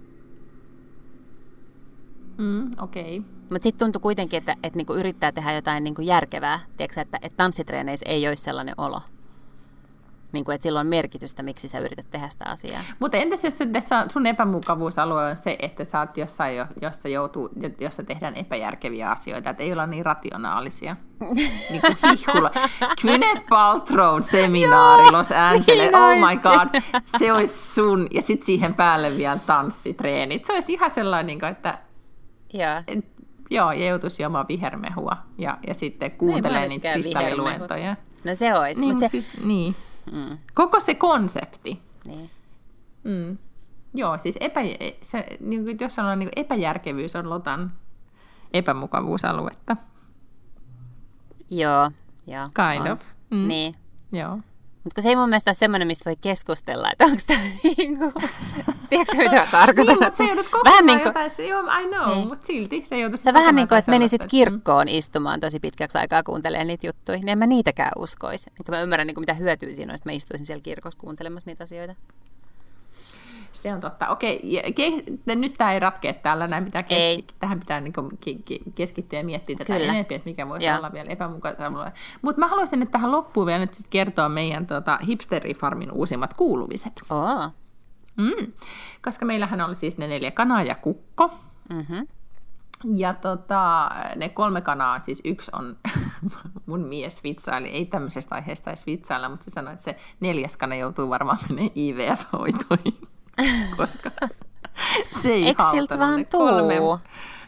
Mm, 2.37 2.71
Okei. 2.81 3.17
Okay. 3.17 3.31
Mutta 3.41 3.63
sitten 3.63 3.85
tuntui 3.85 4.01
kuitenkin, 4.01 4.37
että, 4.37 4.55
että 4.63 4.77
niinku 4.77 4.93
yrittää 4.93 5.31
tehdä 5.31 5.53
jotain 5.53 5.83
niinku 5.83 6.01
järkevää. 6.01 6.59
Tiedätkö, 6.77 7.01
että, 7.01 7.17
että 7.21 7.37
tanssitreeneissä 7.37 8.05
ei 8.09 8.27
olisi 8.27 8.43
sellainen 8.43 8.75
olo. 8.77 9.01
Niinku, 10.33 10.51
että 10.51 10.63
sillä 10.63 10.79
on 10.79 10.87
merkitystä, 10.87 11.43
miksi 11.43 11.67
sä 11.67 11.79
yrität 11.79 12.07
tehdä 12.11 12.29
sitä 12.29 12.45
asiaa. 12.47 12.81
Mutta 12.99 13.17
entäs 13.17 13.43
jos 13.43 13.59
sun 14.13 14.25
epämukavuusalue 14.27 15.25
on 15.29 15.35
se, 15.35 15.55
että 15.59 15.83
sä 15.83 15.99
oot 15.99 16.17
jossain, 16.17 16.55
jo- 16.57 16.67
jossa, 16.81 17.09
joutuu, 17.09 17.49
jossa 17.79 18.03
tehdään 18.03 18.35
epäjärkeviä 18.35 19.11
asioita, 19.11 19.49
että 19.49 19.63
ei 19.63 19.71
olla 19.71 19.85
niin 19.85 20.05
rationaalisia. 20.05 20.95
niin 21.69 21.81
kuin. 22.31 22.49
Gwyneth 23.01 23.45
Paltrow 23.49 24.21
seminaari 24.21 25.11
Los 25.11 25.31
Angeles, 25.31 25.67
niin 25.67 25.95
oh 25.95 26.29
my 26.29 26.37
god, 26.37 26.81
se 27.19 27.33
olisi 27.33 27.73
sun, 27.73 28.07
ja 28.11 28.21
sitten 28.21 28.45
siihen 28.45 28.73
päälle 28.73 29.17
vielä 29.17 29.39
tanssitreenit. 29.47 30.45
Se 30.45 30.53
olisi 30.53 30.73
ihan 30.73 30.89
sellainen, 30.89 31.27
niin 31.27 31.39
kuin, 31.39 31.49
että 31.49 31.77
Joo. 32.53 32.83
et, 32.87 33.05
joo, 33.49 33.71
ja 33.71 33.87
joutuisi 33.87 34.23
juomaan 34.23 34.45
vihermehua, 34.47 35.17
ja, 35.37 35.57
ja 35.67 35.73
sitten 35.73 36.11
kuuntelee 36.11 36.67
niitä 36.67 36.93
kristalliluentoja. 36.93 37.95
No 38.23 38.35
se 38.35 38.53
olisi, 38.53 38.81
Niin, 38.81 38.93
mutta 38.93 39.05
mut 39.05 39.11
se... 39.11 39.21
siis, 39.21 39.45
niin. 39.45 39.75
Mm, 40.11 40.37
Koko 40.53 40.79
se 40.79 40.95
konsepti. 40.95 41.81
niin. 42.05 42.29
Mm. 43.03 43.37
Joo, 43.93 44.17
siis 44.17 44.37
epä, 44.41 44.59
se, 45.01 45.27
niin 45.39 45.63
kuin, 45.63 45.77
jos 45.79 45.99
on 45.99 46.19
niin 46.19 46.29
kuin 46.29 46.45
epäjärkevyys 46.45 47.15
on 47.15 47.29
Lotan 47.29 47.71
epämukavuusaluetta. 48.53 49.77
Joo, 51.49 51.91
joo. 52.27 52.49
Kind 52.55 52.87
on. 52.87 52.91
of. 52.91 53.01
Mm. 53.29 53.47
Niin. 53.47 53.75
Joo. 54.11 54.39
Mutta 54.83 55.01
se 55.01 55.09
ei 55.09 55.15
mun 55.15 55.29
mielestä 55.29 55.49
ole 55.49 55.55
semmoinen, 55.55 55.87
mistä 55.87 56.05
voi 56.09 56.15
keskustella, 56.21 56.91
että 56.91 57.05
onko 57.05 57.17
tämä 57.27 57.39
niinku... 57.77 58.13
Tiedätkö 58.89 59.17
mitä 59.17 59.35
mä 59.35 59.47
tarkoitan? 59.51 59.95
Niin, 59.95 60.03
mutta 60.03 60.17
se 60.17 60.23
joudut 60.23 60.47
kokemaan 60.51 60.85
niin 60.85 60.97
kuin, 60.99 61.07
jotain, 61.07 61.29
se, 61.29 61.47
joo, 61.47 61.61
I 61.61 61.87
know, 61.87 62.05
Niin. 62.07 62.17
niin. 62.17 62.27
mutta 62.27 62.45
silti 62.47 62.83
se 62.85 62.99
joutuisi 62.99 63.23
se 63.23 63.33
vähän 63.33 63.55
niin 63.55 63.67
kuin, 63.67 63.79
että 63.79 63.91
menisit 63.91 64.21
kirkkoon 64.27 64.89
istumaan 64.89 65.39
tosi 65.39 65.59
pitkäksi 65.59 65.97
aikaa 65.97 66.23
kuuntelemaan 66.23 66.67
niitä 66.67 66.87
juttuja, 66.87 67.17
niin 67.17 67.29
en 67.29 67.37
mä 67.37 67.47
niitäkään 67.47 67.91
uskoisi. 67.97 68.49
Enkä 68.59 68.71
mä 68.71 68.81
ymmärrän, 68.81 69.07
niin 69.07 69.15
kuin, 69.15 69.21
mitä 69.21 69.33
hyötyä 69.33 69.73
siinä 69.73 69.91
on, 69.91 69.95
että 69.95 70.09
mä 70.09 70.13
istuisin 70.13 70.45
siellä 70.45 70.61
kirkossa 70.61 70.99
kuuntelemassa 70.99 71.49
niitä 71.49 71.63
asioita. 71.63 71.95
Se 73.63 73.73
on 73.73 73.79
totta. 73.79 74.07
Okei, 74.09 74.39
ja 74.43 74.61
ke- 74.61 75.35
nyt 75.35 75.53
tämä 75.53 75.73
ei 75.73 75.79
ratkea 75.79 76.13
täällä, 76.13 76.47
näin 76.47 76.65
pitää 76.65 76.81
Ei. 76.89 77.17
keski- 77.17 77.35
tähän 77.39 77.59
pitää 77.59 77.81
niinku 77.81 78.11
ki- 78.19 78.41
ki- 78.45 78.61
keskittyä 78.75 79.19
ja 79.19 79.25
miettiä 79.25 79.55
tätä 79.55 79.73
Kyllä. 79.73 79.83
enemmän, 79.83 80.01
että 80.01 80.21
mikä 80.29 80.49
voisi 80.49 80.67
Joo. 80.67 80.77
olla 80.77 80.91
vielä 80.93 81.09
epämukavaa. 81.09 81.91
Mutta 82.21 82.39
mä 82.39 82.47
haluaisin 82.47 82.79
nyt 82.79 82.91
tähän 82.91 83.11
loppuun 83.11 83.45
vielä 83.45 83.59
nyt 83.59 83.73
sit 83.73 83.87
kertoa 83.89 84.29
meidän 84.29 84.67
tota, 84.67 84.99
hipsterifarmin 85.07 85.91
uusimmat 85.91 86.33
kuulumiset. 86.33 87.01
Oo. 87.09 87.49
Mm. 88.17 88.51
Koska 89.01 89.25
meillähän 89.25 89.61
oli 89.61 89.75
siis 89.75 89.97
ne 89.97 90.07
neljä 90.07 90.31
kanaa 90.31 90.63
ja 90.63 90.75
kukko. 90.75 91.31
Mm-hmm. 91.69 92.07
Ja 92.93 93.13
tota, 93.13 93.91
ne 94.15 94.29
kolme 94.29 94.61
kanaa, 94.61 94.99
siis 94.99 95.21
yksi 95.25 95.51
on, 95.53 95.75
mun 96.65 96.79
mies 96.87 97.23
vitsaili, 97.23 97.67
ei 97.67 97.85
tämmöisestä 97.85 98.35
aiheesta 98.35 98.69
edes 98.71 98.85
vitsailla, 98.85 99.29
mutta 99.29 99.43
se 99.43 99.51
sanoi, 99.51 99.73
että 99.73 99.83
se 99.83 99.97
neljäs 100.19 100.57
kana 100.57 100.75
joutuu 100.75 101.09
varmaan 101.09 101.37
menemään 101.49 101.71
IVF-hoitoihin, 101.75 103.07
koska 103.77 104.09
se 105.21 105.33
ei 105.33 105.47
Eikö 105.47 105.63
siltä 105.71 105.99
vaan 105.99 106.15
ne 106.15 106.25
kolme, 106.25 106.77
tuu? 106.77 106.99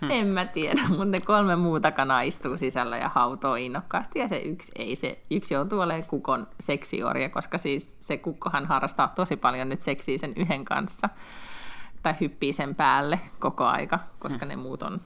En 0.09 0.27
mä 0.27 0.45
tiedä, 0.45 0.81
mutta 0.89 1.05
ne 1.05 1.19
kolme 1.25 1.55
muuta 1.55 1.91
kanaa 1.91 2.21
istuu 2.21 2.57
sisällä 2.57 2.97
ja 2.97 3.09
hautoo 3.09 3.55
innokkaasti 3.55 4.19
ja 4.19 4.27
se 4.27 4.37
yksi 4.37 4.71
ei. 4.75 4.95
Se 4.95 5.19
yksi 5.31 5.53
joutuu 5.53 5.79
olemaan 5.79 6.05
kukon 6.05 6.47
seksiorja, 6.59 7.29
koska 7.29 7.57
siis 7.57 7.95
se 7.99 8.17
kukkohan 8.17 8.65
harrastaa 8.65 9.07
tosi 9.15 9.35
paljon 9.35 9.69
nyt 9.69 9.81
seksiä 9.81 10.17
sen 10.17 10.33
yhden 10.35 10.65
kanssa 10.65 11.09
tai 12.03 12.13
hyppii 12.21 12.53
sen 12.53 12.75
päälle 12.75 13.19
koko 13.39 13.65
aika, 13.65 13.99
koska 14.19 14.45
ne 14.45 14.55
muut 14.55 14.83
on 14.83 15.01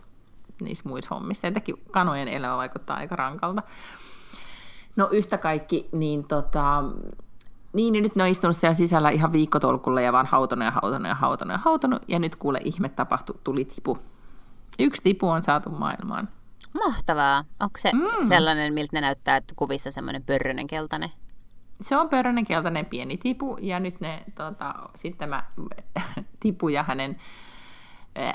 niissä 0.62 0.90
muissa 0.90 1.16
hommissa. 1.16 1.48
Jotenkin 1.48 1.76
kanojen 1.92 2.28
elämä 2.28 2.58
vaikuttaa 2.58 2.98
aika 2.98 3.16
rankalta. 3.16 3.64
No 4.96 5.10
yhtä 5.12 5.38
kaikki, 5.38 5.90
niin 5.92 6.24
tota, 6.24 6.84
niin, 7.74 7.94
niin 7.94 8.04
nyt 8.04 8.16
ne 8.16 8.24
on 8.24 8.30
istunut 8.30 8.56
siellä 8.56 8.74
sisällä 8.74 9.10
ihan 9.10 9.32
viikkotolkulla 9.32 10.02
ja 10.02 10.14
vaan 10.14 10.26
hautonut 10.26 10.66
ja 10.66 10.72
hautonut 10.72 11.08
ja 11.08 11.16
hautonut 11.16 11.52
ja 11.52 11.58
hautonut. 11.58 12.02
Ja 12.08 12.20
nyt 12.20 12.36
kuule 12.36 12.60
ihme 12.64 12.90
tapahtui, 12.90 13.40
tuli 13.44 13.66
tipu. 13.66 13.98
Yksi 14.80 15.04
tipu 15.04 15.30
on 15.30 15.44
saatu 15.44 15.70
maailmaan. 15.70 16.30
Mahtavaa. 16.74 17.44
Onko 17.60 17.78
se 17.78 17.92
mm. 17.94 18.26
sellainen, 18.28 18.74
miltä 18.74 18.90
ne 18.94 19.02
näyttää, 19.02 19.36
että 19.36 19.54
kuvissa 19.58 19.92
semmoinen 19.92 20.24
pörrönen 20.24 20.68
keltainen? 20.68 21.10
Se 21.82 21.98
on 21.98 22.10
pörrönen 22.10 22.46
keltainen 22.46 22.86
pieni 22.86 23.18
tipu, 23.18 23.58
ja 23.62 23.80
nyt 23.80 24.00
ne, 24.00 24.24
tota, 24.36 24.76
sitten 24.96 25.20
tämä 25.20 25.44
tipu 26.40 26.70
ja 26.70 26.84
hänen 26.84 27.18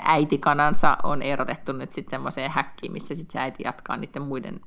äitikanansa 0.03 0.97
on 1.03 1.21
erotettu 1.21 1.71
nyt 1.71 1.91
sitten 1.91 2.11
semmoiseen 2.11 2.51
häkkiin, 2.51 2.93
missä 2.93 3.15
sitten 3.15 3.33
se 3.33 3.39
äiti 3.39 3.63
jatkaa 3.63 3.97
niiden 3.97 4.21
muiden 4.21 4.59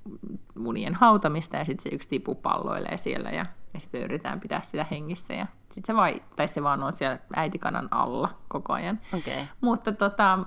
munien 0.55 0.95
hautamista, 0.95 1.57
ja 1.57 1.65
sitten 1.65 1.83
se 1.83 1.95
yksi 1.95 2.09
tipu 2.09 2.35
palloilee 2.35 2.97
siellä, 2.97 3.31
ja, 3.31 3.47
ja 3.75 3.81
sitten 3.81 4.03
yritetään 4.03 4.41
pitää 4.41 4.63
sitä 4.63 4.87
hengissä, 4.91 5.35
ja 5.35 5.47
sitten 5.69 5.87
se, 5.87 5.97
vai, 5.97 6.23
tai 6.37 6.49
se 6.49 6.63
vaan 6.63 6.83
on 6.83 6.93
siellä 6.93 7.19
äitikanan 7.37 7.89
alla 7.91 8.29
koko 8.49 8.73
ajan. 8.73 9.01
Okay. 9.15 9.43
Mutta 9.61 9.93
tota, 9.93 10.39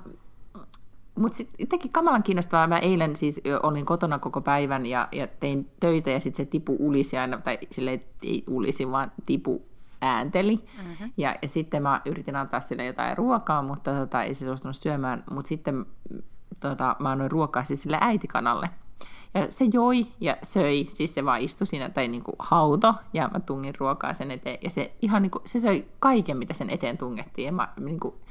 mutta 1.16 1.38
sitten 1.38 1.56
jotenkin 1.60 1.92
kamalan 1.92 2.24
kiinnostavaa. 2.24 2.68
Mä 2.68 2.78
eilen 2.78 3.16
siis 3.16 3.42
olin 3.64 3.86
kotona 3.86 4.20
koko 4.20 4.42
päivän 4.42 4.86
ja, 4.86 5.08
ja 5.12 5.28
tein 5.28 5.72
töitä 5.80 6.10
ja 6.10 6.20
sitten 6.20 6.46
se 6.46 6.50
tipu 6.50 6.76
ulisi 6.80 7.18
aina, 7.18 7.38
tai 7.38 7.58
sille 7.72 8.02
ei 8.24 8.44
ulisi, 8.50 8.92
vaan 8.92 9.12
tipu 9.26 9.66
äänteli. 10.02 10.56
Mm-hmm. 10.56 11.12
Ja, 11.18 11.36
ja 11.42 11.48
sitten 11.48 11.84
mä 11.84 12.02
yritin 12.06 12.36
antaa 12.36 12.62
sille 12.62 12.86
jotain 12.86 13.18
ruokaa, 13.18 13.62
mutta 13.62 13.94
tota, 13.94 14.24
ei 14.24 14.36
se 14.36 14.46
suostunut 14.46 14.76
syömään. 14.76 15.24
Mutta 15.32 15.50
sitten 15.50 15.76
mm, 15.76 15.86
tota, 16.60 16.96
mä 17.00 17.12
annoin 17.12 17.32
ruokaa 17.32 17.64
siis 17.64 17.82
sille 17.82 17.98
äitikanalle. 18.02 18.70
Ja 19.34 19.52
se 19.52 19.66
joi 19.74 20.08
ja 20.20 20.38
söi, 20.44 20.86
siis 20.90 21.14
se 21.14 21.26
vaan 21.26 21.42
istui 21.42 21.68
siinä, 21.68 21.90
tai 21.90 22.08
niinku 22.08 22.32
hauto, 22.40 22.94
ja 23.14 23.30
mä 23.34 23.40
tungin 23.40 23.74
ruokaa 23.78 24.14
sen 24.14 24.32
eteen. 24.32 24.58
Ja 24.62 24.70
se 24.70 24.92
ihan 25.02 25.22
niinku, 25.22 25.42
se 25.46 25.60
söi 25.60 25.88
kaiken, 26.00 26.38
mitä 26.38 26.54
sen 26.54 26.70
eteen 26.70 26.98
tungettiin. 26.98 27.46
Ja 27.46 27.52
mä 27.52 27.74
niinku, 27.80 28.22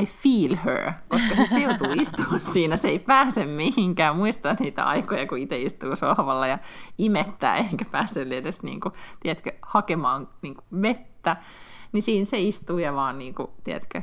I 0.00 0.06
feel 0.06 0.56
her, 0.64 0.92
koska 1.08 1.44
se 1.44 1.60
joutuu 1.60 1.92
istumaan 2.02 2.40
siinä, 2.40 2.76
se 2.76 2.88
ei 2.88 2.98
pääse 2.98 3.44
mihinkään. 3.44 4.16
Muistaa 4.16 4.56
niitä 4.60 4.84
aikoja, 4.84 5.26
kun 5.26 5.38
itse 5.38 5.62
istuu 5.62 5.96
sohvalla 5.96 6.46
ja 6.46 6.58
imettää, 6.98 7.56
eikä 7.56 7.84
pääse 7.84 8.22
edes, 8.22 8.62
niin 8.62 8.80
kuin, 8.80 8.94
tiedätkö, 9.20 9.52
hakemaan 9.62 10.28
niin 10.42 10.54
kuin 10.54 10.82
vettä. 10.82 11.36
Niin 11.92 12.02
siinä 12.02 12.24
se 12.24 12.40
istuu 12.40 12.78
ja 12.78 12.94
vaan, 12.94 13.18
niin 13.18 13.34
kuin, 13.34 13.50
tiedätkö, 13.64 14.02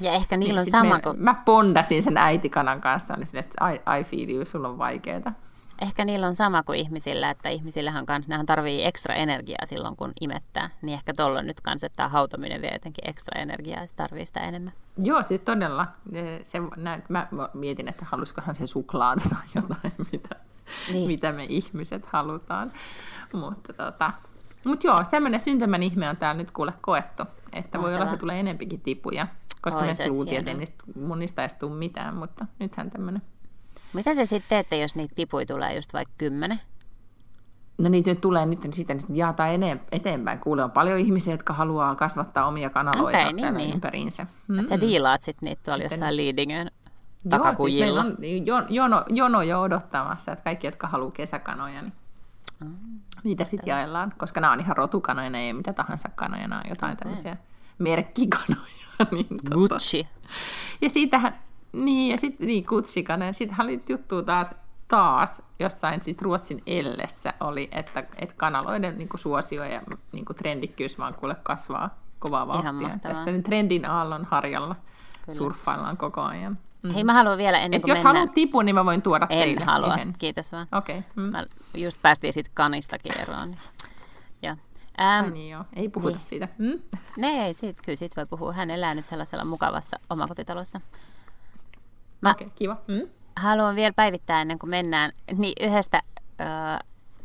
Ja 0.00 0.12
ehkä 0.12 0.36
niillä 0.36 0.58
on 0.58 0.64
sit 0.64 0.72
sama 0.72 0.94
me, 0.94 1.00
kuin... 1.00 1.22
Mä 1.22 1.34
pondasin 1.44 2.02
sen 2.02 2.16
äitikanan 2.16 2.80
kanssa, 2.80 3.14
niin 3.14 3.26
sille, 3.26 3.40
että 3.40 3.70
I, 3.70 4.00
I 4.00 4.04
feel 4.04 4.30
you, 4.30 4.44
sulla 4.44 4.68
on 4.68 4.78
vaikeeta. 4.78 5.32
Ehkä 5.82 6.04
niillä 6.04 6.26
on 6.26 6.34
sama 6.34 6.62
kuin 6.62 6.78
ihmisillä, 6.78 7.30
että 7.30 7.48
ihmisillähän 7.48 8.06
kans, 8.06 8.28
nehän 8.28 8.46
tarvii 8.46 8.84
ekstra 8.84 9.14
energiaa 9.14 9.66
silloin, 9.66 9.96
kun 9.96 10.12
imettää. 10.20 10.70
Niin 10.82 10.94
ehkä 10.94 11.14
tuolla 11.16 11.42
nyt 11.42 11.60
kans, 11.60 11.84
että 11.84 11.96
tämä 11.96 12.08
hautominen 12.08 12.62
vie 12.62 12.72
jotenkin 12.72 13.08
ekstra 13.08 13.40
energiaa 13.40 13.80
ja 13.80 13.86
se 13.86 13.94
tarvii 13.94 14.26
sitä 14.26 14.40
enemmän. 14.40 14.72
Joo, 15.02 15.22
siis 15.22 15.40
todella. 15.40 15.86
Se, 16.42 16.58
näyt, 16.76 17.10
mä 17.10 17.26
mietin, 17.54 17.88
että 17.88 18.04
halusikohan 18.04 18.54
se 18.54 18.66
suklaata 18.66 19.28
tai 19.28 19.38
jotain, 19.54 19.92
mitä, 20.12 20.36
Niin. 20.92 21.06
mitä 21.06 21.32
me 21.32 21.44
ihmiset 21.48 22.06
halutaan. 22.06 22.70
Mutta 23.32 23.72
tota, 23.72 24.12
mut 24.64 24.84
joo, 24.84 25.04
tämmöinen 25.10 25.40
syntymän 25.40 25.82
ihme 25.82 26.08
on 26.10 26.16
täällä 26.16 26.38
nyt 26.42 26.50
kuule 26.50 26.72
koettu. 26.80 27.22
Että 27.52 27.78
voi 27.78 27.84
olla, 27.84 27.90
Mahtavaa. 27.90 28.12
että 28.14 28.20
tulee 28.20 28.40
enempikin 28.40 28.80
tipuja. 28.80 29.26
Koska 29.62 29.80
Oi, 29.80 29.86
me 29.86 30.08
luultiin, 30.08 30.38
että 30.38 30.50
ei 30.50 30.56
hienoa. 30.96 31.16
niistä 31.16 31.42
edes 31.42 31.54
tule 31.54 31.74
mitään, 31.74 32.14
mutta 32.16 32.46
nythän 32.58 32.90
tämmöinen. 32.90 33.22
Mitä 33.92 34.14
te 34.14 34.26
sitten 34.26 34.48
teette, 34.48 34.78
jos 34.78 34.96
niitä 34.96 35.14
tipui 35.14 35.46
tulee 35.46 35.74
just 35.74 35.92
vaikka 35.92 36.14
kymmenen? 36.18 36.60
No 37.78 37.88
niitä 37.88 38.10
nyt 38.10 38.20
tulee 38.20 38.46
nyt 38.46 38.74
sitten 38.74 38.96
että 38.96 39.12
jaetaan 39.14 39.50
ene- 39.54 39.80
eteenpäin. 39.92 40.38
Kuule, 40.38 40.64
on 40.64 40.70
paljon 40.70 40.98
ihmisiä, 40.98 41.34
jotka 41.34 41.52
haluaa 41.52 41.94
kasvattaa 41.94 42.46
omia 42.46 42.70
kanaloita 42.70 43.18
Okei, 43.18 43.32
niin, 43.32 43.54
niin. 43.54 43.74
ympäriinsä. 43.74 44.26
Mm. 44.48 44.58
Että 44.58 44.68
sä 44.68 44.80
diilaat 44.80 45.22
sitten 45.22 45.46
niitä 45.48 45.62
tuolla 45.64 45.84
jossain 45.84 46.16
Leadingen 46.16 46.66
Joo, 46.66 46.70
siis 47.18 47.30
takakujilla. 47.30 48.00
on 48.00 48.16
jo- 48.46 48.66
jono, 48.68 49.04
jono 49.08 49.42
jo 49.42 49.60
odottamassa, 49.62 50.32
että 50.32 50.44
kaikki, 50.44 50.66
jotka 50.66 50.86
haluaa 50.86 51.10
kesäkanoja, 51.10 51.82
niin 51.82 51.92
Mm. 52.64 52.76
niitä 53.24 53.44
sitten 53.44 53.66
jaellaan, 53.70 54.12
koska 54.18 54.40
nämä 54.40 54.52
on 54.52 54.60
ihan 54.60 54.76
rotukanoja, 54.76 55.30
ne 55.30 55.40
ei 55.40 55.50
ole 55.50 55.56
mitä 55.56 55.72
tahansa 55.72 56.08
kanoja, 56.14 56.48
nämä 56.48 56.60
on 56.64 56.70
jotain 56.70 56.92
okay. 56.92 57.02
tämmöisiä 57.04 57.36
merkkikanoja. 57.78 58.62
niin, 59.12 59.26
tota. 59.28 59.54
Gucci. 59.54 60.08
Ja 60.80 60.90
siitähän, 60.90 61.34
niin, 61.72 62.10
ja 62.10 62.16
sitten 62.16 62.46
niin, 62.46 62.66
kutsikana, 62.66 63.26
ja 63.26 63.32
siitähän 63.32 63.66
oli 63.66 63.82
juttu 63.88 64.22
taas, 64.22 64.54
taas 64.88 65.42
jossain 65.58 66.02
siis 66.02 66.22
Ruotsin 66.22 66.62
Ellessä 66.66 67.34
oli, 67.40 67.68
että, 67.72 68.04
että 68.16 68.34
kanaloiden 68.36 68.98
niin 68.98 69.08
kuin, 69.08 69.20
suosio 69.20 69.64
ja 69.64 69.82
niin 70.12 70.24
kuin, 70.24 70.36
trendikkyys 70.36 70.98
vaan 70.98 71.14
kuule 71.14 71.36
kasvaa 71.42 71.98
kovaa 72.18 72.46
vauhtia. 72.46 72.98
Tässä 73.02 73.32
nyt 73.32 73.44
trendin 73.44 73.90
aallon 73.90 74.24
harjalla 74.30 74.76
Kyllä. 75.26 75.38
surffaillaan 75.38 75.96
koko 75.96 76.20
ajan. 76.20 76.58
Mm. 76.84 76.90
Hei, 76.90 77.04
mä 77.04 77.12
haluan 77.12 77.38
vielä 77.38 77.58
ennen 77.58 77.76
Et 77.76 77.82
kuin 77.82 77.90
jos 77.90 77.98
mennään... 77.98 78.16
haluat 78.16 78.34
tipun, 78.34 78.66
niin 78.66 78.74
mä 78.74 78.84
voin 78.84 79.02
tuoda 79.02 79.26
En 79.30 79.38
teille 79.38 79.64
halua, 79.64 79.94
yhden. 79.94 80.14
kiitos 80.18 80.52
vaan. 80.52 80.66
Okei. 80.72 80.98
Okay. 80.98 81.10
Mm. 81.16 81.22
Mä 81.32 81.44
just 81.74 82.02
päästiin 82.02 82.32
sitten 82.32 82.54
kanistakin 82.54 83.20
eroon. 83.20 83.50
Niin. 83.50 83.58
Ai 84.96 85.18
Ähm, 85.18 85.32
niin 85.32 85.50
joo, 85.50 85.64
ei 85.76 85.88
puhuta 85.88 86.16
niin. 86.16 86.26
siitä. 86.26 86.48
Mm? 86.58 86.80
ne 87.16 87.28
ei, 87.28 87.54
sit, 87.54 87.76
kyllä 87.84 87.96
siitä 87.96 88.16
voi 88.16 88.26
puhua. 88.26 88.52
Hän 88.52 88.70
elää 88.70 88.94
nyt 88.94 89.04
sellaisella 89.04 89.44
mukavassa 89.44 89.96
omakotitalossa. 90.10 90.80
Mä 92.22 92.30
okay, 92.30 92.50
kiva. 92.54 92.76
Mm? 92.88 93.08
haluan 93.36 93.76
vielä 93.76 93.92
päivittää 93.96 94.40
ennen 94.40 94.58
kuin 94.58 94.70
mennään 94.70 95.12
niin 95.36 95.52
yhdestä 95.60 96.02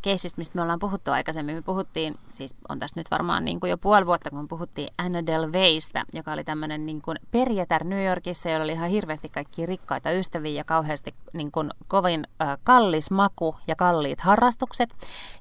keisistä, 0.02 0.38
mistä 0.38 0.56
me 0.56 0.62
ollaan 0.62 0.80
puhuttu 0.80 1.12
aikaisemmin. 1.12 1.56
Me 1.56 1.62
puhuttiin, 1.62 2.16
siis 2.32 2.56
on 2.70 2.80
tässä 2.80 3.00
nyt 3.00 3.12
varmaan 3.12 3.46
niin 3.46 3.60
kuin 3.60 3.70
jo 3.70 3.78
puoli 3.78 4.06
vuotta, 4.06 4.30
kun 4.30 4.48
puhuttiin 4.48 4.88
Anna 4.98 5.26
Del 5.28 5.52
Veystä, 5.54 6.04
joka 6.14 6.32
oli 6.32 6.44
tämmöinen 6.44 6.86
niin 6.86 7.02
kuin 7.02 7.18
perjätär 7.32 7.84
New 7.84 8.06
Yorkissa, 8.06 8.50
jolla 8.50 8.64
oli 8.64 8.72
ihan 8.72 8.90
hirveästi 8.90 9.30
kaikki 9.30 9.66
rikkaita 9.66 10.12
ystäviä 10.12 10.52
ja 10.52 10.64
kauheasti 10.64 11.16
niin 11.34 11.52
kuin 11.52 11.72
kovin 11.88 12.28
ö, 12.42 12.46
kallis 12.64 13.12
maku 13.12 13.56
ja 13.68 13.76
kalliit 13.76 14.22
harrastukset. 14.22 14.90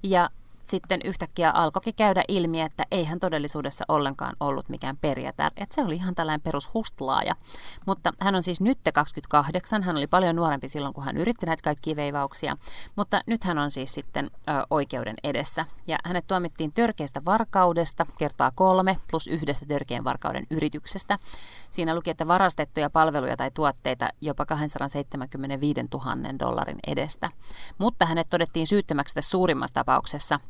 Ja 0.02 0.30
sitten 0.70 1.00
yhtäkkiä 1.04 1.50
alkoikin 1.50 1.94
käydä 1.94 2.22
ilmi, 2.28 2.60
että 2.60 2.84
ei 2.90 3.04
hän 3.04 3.20
todellisuudessa 3.20 3.84
ollenkaan 3.88 4.36
ollut 4.40 4.68
mikään 4.68 4.96
perijätär. 4.96 5.52
Että 5.56 5.74
se 5.74 5.82
oli 5.82 5.94
ihan 5.94 6.14
tällainen 6.14 6.40
perushustlaaja. 6.40 7.36
Mutta 7.86 8.12
hän 8.20 8.34
on 8.34 8.42
siis 8.42 8.60
nyt 8.60 8.78
28, 8.94 9.82
hän 9.82 9.96
oli 9.96 10.06
paljon 10.06 10.36
nuorempi 10.36 10.68
silloin, 10.68 10.94
kun 10.94 11.04
hän 11.04 11.16
yritti 11.16 11.46
näitä 11.46 11.62
kaikkia 11.62 11.96
veivauksia. 11.96 12.56
Mutta 12.96 13.20
nyt 13.26 13.44
hän 13.44 13.58
on 13.58 13.70
siis 13.70 13.94
sitten 13.94 14.24
ö, 14.24 14.66
oikeuden 14.70 15.14
edessä. 15.24 15.66
Ja 15.86 15.98
hänet 16.04 16.26
tuomittiin 16.26 16.72
törkeästä 16.72 17.24
varkaudesta 17.24 18.06
kertaa 18.18 18.52
kolme 18.54 18.96
plus 19.10 19.26
yhdestä 19.26 19.66
törkeän 19.66 20.04
varkauden 20.04 20.46
yrityksestä. 20.50 21.18
Siinä 21.70 21.94
luki, 21.94 22.10
että 22.10 22.28
varastettuja 22.28 22.90
palveluja 22.90 23.36
tai 23.36 23.50
tuotteita 23.50 24.08
jopa 24.20 24.46
275 24.46 25.80
000 25.92 26.38
dollarin 26.38 26.78
edestä. 26.86 27.30
Mutta 27.78 28.06
hänet 28.06 28.26
todettiin 28.30 28.66
syyttömäksi 28.66 29.14
tässä 29.14 29.30
suurimmassa 29.30 29.74
tapauksessa, 29.74 30.40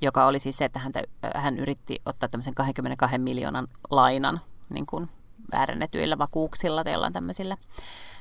joka 0.00 0.26
oli 0.26 0.38
siis 0.38 0.56
se, 0.56 0.64
että 0.64 0.78
häntä, 0.78 1.02
hän 1.34 1.58
yritti 1.58 2.02
ottaa 2.06 2.28
tämmöisen 2.28 2.54
22 2.54 3.18
miljoonan 3.18 3.68
lainan 3.90 4.40
niin 4.70 4.86
kuin 4.86 5.08
väärennetyillä 5.52 6.18
vakuuksilla, 6.18 6.84
teillä 6.84 7.10
tämmöisillä. 7.10 7.56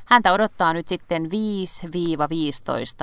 Häntä 0.05 0.33
odottaa 0.33 0.73
nyt 0.73 0.87
sitten 0.87 1.25
5-15 1.25 1.27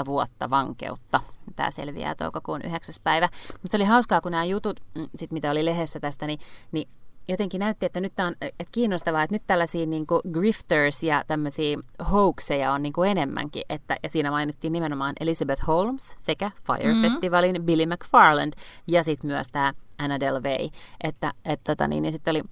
vuotta 0.07 0.51
vankeutta. 0.51 1.21
Tämä 1.57 1.71
selviää 1.71 2.15
toukokuun 2.15 2.63
9. 2.65 2.95
päivä. 3.05 3.29
Mutta 3.53 3.69
se 3.71 3.77
oli 3.77 3.85
hauskaa, 3.85 4.21
kun 4.21 4.33
nämä 4.33 4.45
jutut, 4.45 4.81
mm, 4.95 5.09
sit 5.17 5.33
mitä 5.33 5.51
oli 5.51 5.65
lehdessä 5.65 6.01
tästä, 6.01 6.27
niin, 6.27 6.39
niin 6.73 6.89
jotenkin 7.29 7.59
näytti, 7.59 7.87
että 7.87 8.01
nyt 8.01 8.13
on 8.21 8.35
että 8.41 8.65
kiinnostavaa, 8.73 9.23
että 9.23 9.35
nyt 9.35 9.43
tällaisia 9.47 9.87
niin 9.87 10.07
kuin 10.07 10.21
grifters 10.33 11.03
ja 11.03 11.25
tämmöisiä 11.27 11.79
hoaxeja 12.11 12.73
on 12.73 12.83
niin 12.83 12.93
kuin 12.93 13.11
enemmänkin. 13.11 13.63
Että, 13.69 13.97
ja 14.03 14.09
siinä 14.09 14.31
mainittiin 14.31 14.73
nimenomaan 14.73 15.13
Elizabeth 15.21 15.67
Holmes 15.67 16.17
sekä 16.19 16.51
Fire 16.67 16.89
mm-hmm. 16.89 17.03
Festivalin 17.03 17.63
Billy 17.63 17.87
McFarland 17.87 18.53
ja 18.87 19.03
sitten 19.03 19.31
myös 19.31 19.49
tämä 19.53 19.73
Anna 19.99 20.21
Delvey. 20.21 20.69
Että, 21.05 21.33
että 21.45 21.75
tota 21.75 21.89
niin, 21.89 22.05
ja 22.05 22.13
sitten 22.13 22.33
oli 22.33 22.43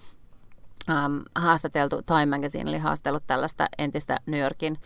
um, 0.88 1.22
haastateltu, 1.34 2.02
Time 2.02 2.26
Magazine 2.26 2.70
oli 2.70 2.78
haastellut 2.78 3.22
tällaista 3.26 3.68
entistä 3.78 4.18
New 4.26 4.40
Yorkin 4.40 4.78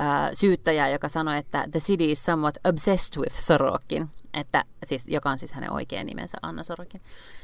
uh, 0.00 0.30
syyttäjää, 0.34 0.88
joka 0.88 1.08
sanoi, 1.08 1.38
että 1.38 1.64
the 1.72 1.80
city 1.80 2.10
is 2.10 2.24
somewhat 2.24 2.54
obsessed 2.64 3.22
with 3.22 3.36
Sorokin, 3.36 4.10
että, 4.34 4.64
siis, 4.86 5.08
joka 5.08 5.30
on 5.30 5.38
siis 5.38 5.52
hänen 5.52 5.72
oikea 5.72 6.04
nimensä 6.04 6.38
Anna 6.42 6.62
Sorokin. 6.62 7.00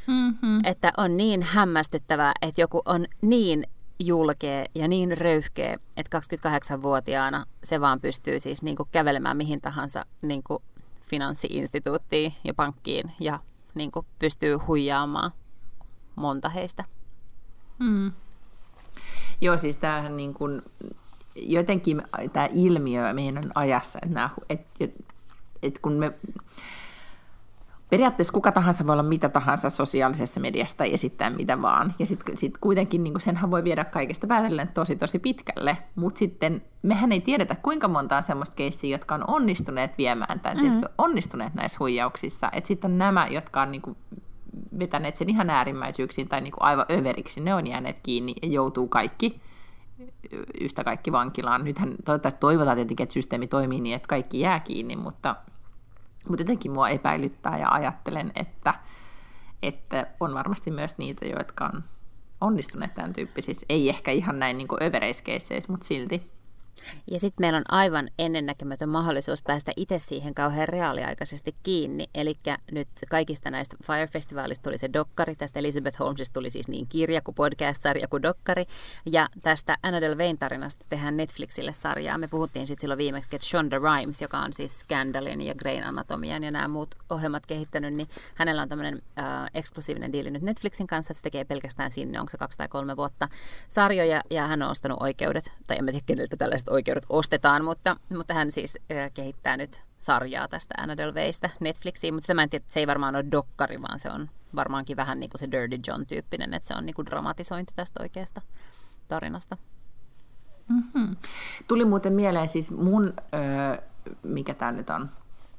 Mm-hmm. 0.06 0.60
Että 0.64 0.92
on 0.96 1.16
niin 1.16 1.42
hämmästyttävää, 1.42 2.32
että 2.42 2.60
joku 2.60 2.82
on 2.84 3.06
niin 3.20 3.64
julkea 4.00 4.64
ja 4.74 4.88
niin 4.88 5.18
röyhkeä, 5.18 5.76
että 5.96 6.18
28-vuotiaana 6.78 7.44
se 7.64 7.80
vaan 7.80 8.00
pystyy 8.00 8.40
siis 8.40 8.62
niin 8.62 8.76
kuin 8.76 8.88
kävelemään 8.92 9.36
mihin 9.36 9.60
tahansa 9.60 10.06
niin 10.22 10.42
kuin 10.42 10.62
finanssiinstituuttiin 11.00 12.34
ja 12.44 12.54
pankkiin 12.54 13.12
ja 13.20 13.40
niin 13.74 13.90
kuin 13.90 14.06
pystyy 14.18 14.56
huijaamaan 14.56 15.30
monta 16.16 16.48
heistä. 16.48 16.84
Mm. 17.78 18.12
Joo, 19.40 19.58
siis 19.58 19.76
tämähän 19.76 20.16
niin 20.16 20.34
kuin, 20.34 20.62
jotenkin 21.36 22.02
tämä 22.32 22.48
ilmiö 22.52 23.12
meidän 23.12 23.50
ajassa, 23.54 23.98
että, 24.02 24.14
nämä, 24.14 24.30
että, 24.48 24.66
että, 24.80 25.04
että 25.62 25.80
kun 25.82 25.92
me 25.92 26.12
periaatteessa 27.90 28.32
kuka 28.32 28.52
tahansa 28.52 28.86
voi 28.86 28.92
olla 28.92 29.02
mitä 29.02 29.28
tahansa 29.28 29.70
sosiaalisessa 29.70 30.40
mediassa 30.40 30.84
ja 30.84 30.92
esittää 30.92 31.30
mitä 31.30 31.62
vaan. 31.62 31.94
Ja 31.98 32.06
sitten 32.06 32.36
sit 32.36 32.58
kuitenkin 32.58 33.04
niin 33.04 33.20
senhän 33.20 33.50
voi 33.50 33.64
viedä 33.64 33.84
kaikesta 33.84 34.26
päätellen 34.26 34.68
tosi 34.68 34.96
tosi 34.96 35.18
pitkälle. 35.18 35.76
Mutta 35.94 36.18
sitten 36.18 36.62
mehän 36.82 37.12
ei 37.12 37.20
tiedetä 37.20 37.56
kuinka 37.62 37.88
monta 37.88 38.16
on 38.16 38.22
semmoista 38.22 38.56
keissiä, 38.56 38.90
jotka 38.90 39.14
on 39.14 39.24
onnistuneet 39.26 39.98
viemään 39.98 40.40
tai 40.40 40.54
mm-hmm. 40.54 40.82
onnistuneet 40.98 41.54
näissä 41.54 41.76
huijauksissa. 41.80 42.48
Että 42.52 42.68
sitten 42.68 42.90
on 42.90 42.98
nämä, 42.98 43.26
jotka 43.26 43.62
on 43.62 43.70
niin 43.70 43.82
kuin 43.82 43.96
vetäneet 44.78 45.16
sen 45.16 45.30
ihan 45.30 45.50
äärimmäisyyksiin 45.50 46.28
tai 46.28 46.40
niin 46.40 46.52
kuin 46.52 46.62
aivan 46.62 46.86
överiksi. 46.90 47.40
Ne 47.40 47.54
on 47.54 47.66
jääneet 47.66 48.00
kiinni 48.02 48.34
ja 48.42 48.48
joutuu 48.48 48.88
kaikki 48.88 49.40
yhtä 50.60 50.84
kaikki 50.84 51.12
vankilaan. 51.12 51.64
Nythän 51.64 51.94
toivottavasti 52.04 52.40
toivotaan 52.40 52.76
tietenkin, 52.76 53.04
että 53.04 53.12
systeemi 53.12 53.46
toimii 53.46 53.80
niin, 53.80 53.96
että 53.96 54.08
kaikki 54.08 54.40
jää 54.40 54.60
kiinni, 54.60 54.96
mutta, 54.96 55.36
mutta 56.28 56.42
jotenkin 56.42 56.72
mua 56.72 56.88
epäilyttää 56.88 57.58
ja 57.58 57.68
ajattelen, 57.68 58.32
että, 58.36 58.74
että 59.62 60.06
on 60.20 60.34
varmasti 60.34 60.70
myös 60.70 60.98
niitä, 60.98 61.26
jotka 61.26 61.70
on 61.74 61.84
onnistuneet 62.40 62.94
tämän 62.94 63.12
tyyppisissä. 63.12 63.66
Ei 63.68 63.88
ehkä 63.88 64.10
ihan 64.10 64.38
näin 64.38 64.58
niin 64.58 64.68
övereiskeisseissä, 64.82 65.72
mutta 65.72 65.86
silti. 65.86 66.30
Ja 67.10 67.20
sitten 67.20 67.44
meillä 67.44 67.56
on 67.56 67.64
aivan 67.68 68.10
ennennäkemätön 68.18 68.88
mahdollisuus 68.88 69.42
päästä 69.42 69.72
itse 69.76 69.98
siihen 69.98 70.34
kauhean 70.34 70.68
reaaliaikaisesti 70.68 71.54
kiinni. 71.62 72.08
Eli 72.14 72.36
nyt 72.72 72.88
kaikista 73.10 73.50
näistä 73.50 73.76
Fire 73.86 74.06
Festivalista 74.06 74.62
tuli 74.62 74.78
se 74.78 74.92
dokkari, 74.92 75.36
tästä 75.36 75.58
Elizabeth 75.58 75.98
Holmesista 75.98 76.34
tuli 76.34 76.50
siis 76.50 76.68
niin 76.68 76.86
kirja 76.88 77.20
kuin 77.20 77.34
podcast-sarja 77.34 78.08
kuin 78.08 78.22
dokkari. 78.22 78.64
Ja 79.06 79.28
tästä 79.42 79.76
Anna 79.82 80.00
Delveyn 80.00 80.38
tarinasta 80.38 80.86
tehdään 80.88 81.16
Netflixille 81.16 81.72
sarjaa. 81.72 82.18
Me 82.18 82.28
puhuttiin 82.28 82.66
sitten 82.66 82.80
silloin 82.80 82.98
viimeksi, 82.98 83.30
että 83.32 83.46
Shonda 83.46 83.78
Rhimes, 83.78 84.22
joka 84.22 84.38
on 84.38 84.52
siis 84.52 84.80
Scandalin 84.80 85.40
ja 85.40 85.54
Grain 85.54 85.84
Anatomian 85.84 86.44
ja 86.44 86.50
nämä 86.50 86.68
muut 86.68 86.94
ohjelmat 87.10 87.46
kehittänyt, 87.46 87.94
niin 87.94 88.08
hänellä 88.34 88.62
on 88.62 88.68
tämmöinen 88.68 89.02
äh, 89.18 89.24
eksklusiivinen 89.54 90.12
diili 90.12 90.30
nyt 90.30 90.42
Netflixin 90.42 90.86
kanssa, 90.86 91.12
että 91.12 91.18
se 91.18 91.22
tekee 91.22 91.44
pelkästään 91.44 91.90
sinne, 91.90 92.20
onko 92.20 92.30
se 92.30 92.38
kaksi 92.38 92.58
tai 92.58 92.68
kolme 92.68 92.96
vuotta 92.96 93.28
sarjoja, 93.68 94.22
ja 94.30 94.46
hän 94.46 94.62
on 94.62 94.70
ostanut 94.70 95.02
oikeudet, 95.02 95.52
tai 95.66 95.78
en 95.78 95.84
mä 95.84 95.90
tiedä 95.90 96.04
keneltä 96.06 96.36
tällaiset 96.64 96.68
oikeudet 96.68 97.06
ostetaan, 97.08 97.64
mutta, 97.64 97.96
mutta 98.16 98.34
hän 98.34 98.50
siis 98.50 98.78
äh, 98.92 99.10
kehittää 99.14 99.56
nyt 99.56 99.84
sarjaa 100.00 100.48
tästä 100.48 100.74
Anna 100.78 100.96
Delveystä 100.96 101.50
Netflixiin, 101.60 102.14
mutta 102.14 102.24
sitä 102.24 102.34
mä 102.34 102.42
en 102.42 102.50
tiedä, 102.50 102.62
että 102.62 102.72
se 102.72 102.80
ei 102.80 102.86
varmaan 102.86 103.16
ole 103.16 103.24
dokkari, 103.32 103.82
vaan 103.82 103.98
se 103.98 104.10
on 104.10 104.28
varmaankin 104.54 104.96
vähän 104.96 105.20
niin 105.20 105.30
kuin 105.30 105.38
se 105.38 105.50
Dirty 105.50 105.78
John-tyyppinen, 105.88 106.54
että 106.54 106.68
se 106.68 106.74
on 106.74 106.86
niin 106.86 106.94
kuin 106.94 107.06
dramatisointi 107.06 107.72
tästä 107.76 108.02
oikeasta 108.02 108.42
tarinasta. 109.08 109.56
Mm-hmm. 110.68 111.16
Tuli 111.68 111.84
muuten 111.84 112.12
mieleen 112.12 112.48
siis 112.48 112.70
mun, 112.70 113.12
öö, 113.34 113.82
mikä 114.22 114.54
tämä 114.54 114.72
nyt 114.72 114.90
on, 114.90 115.10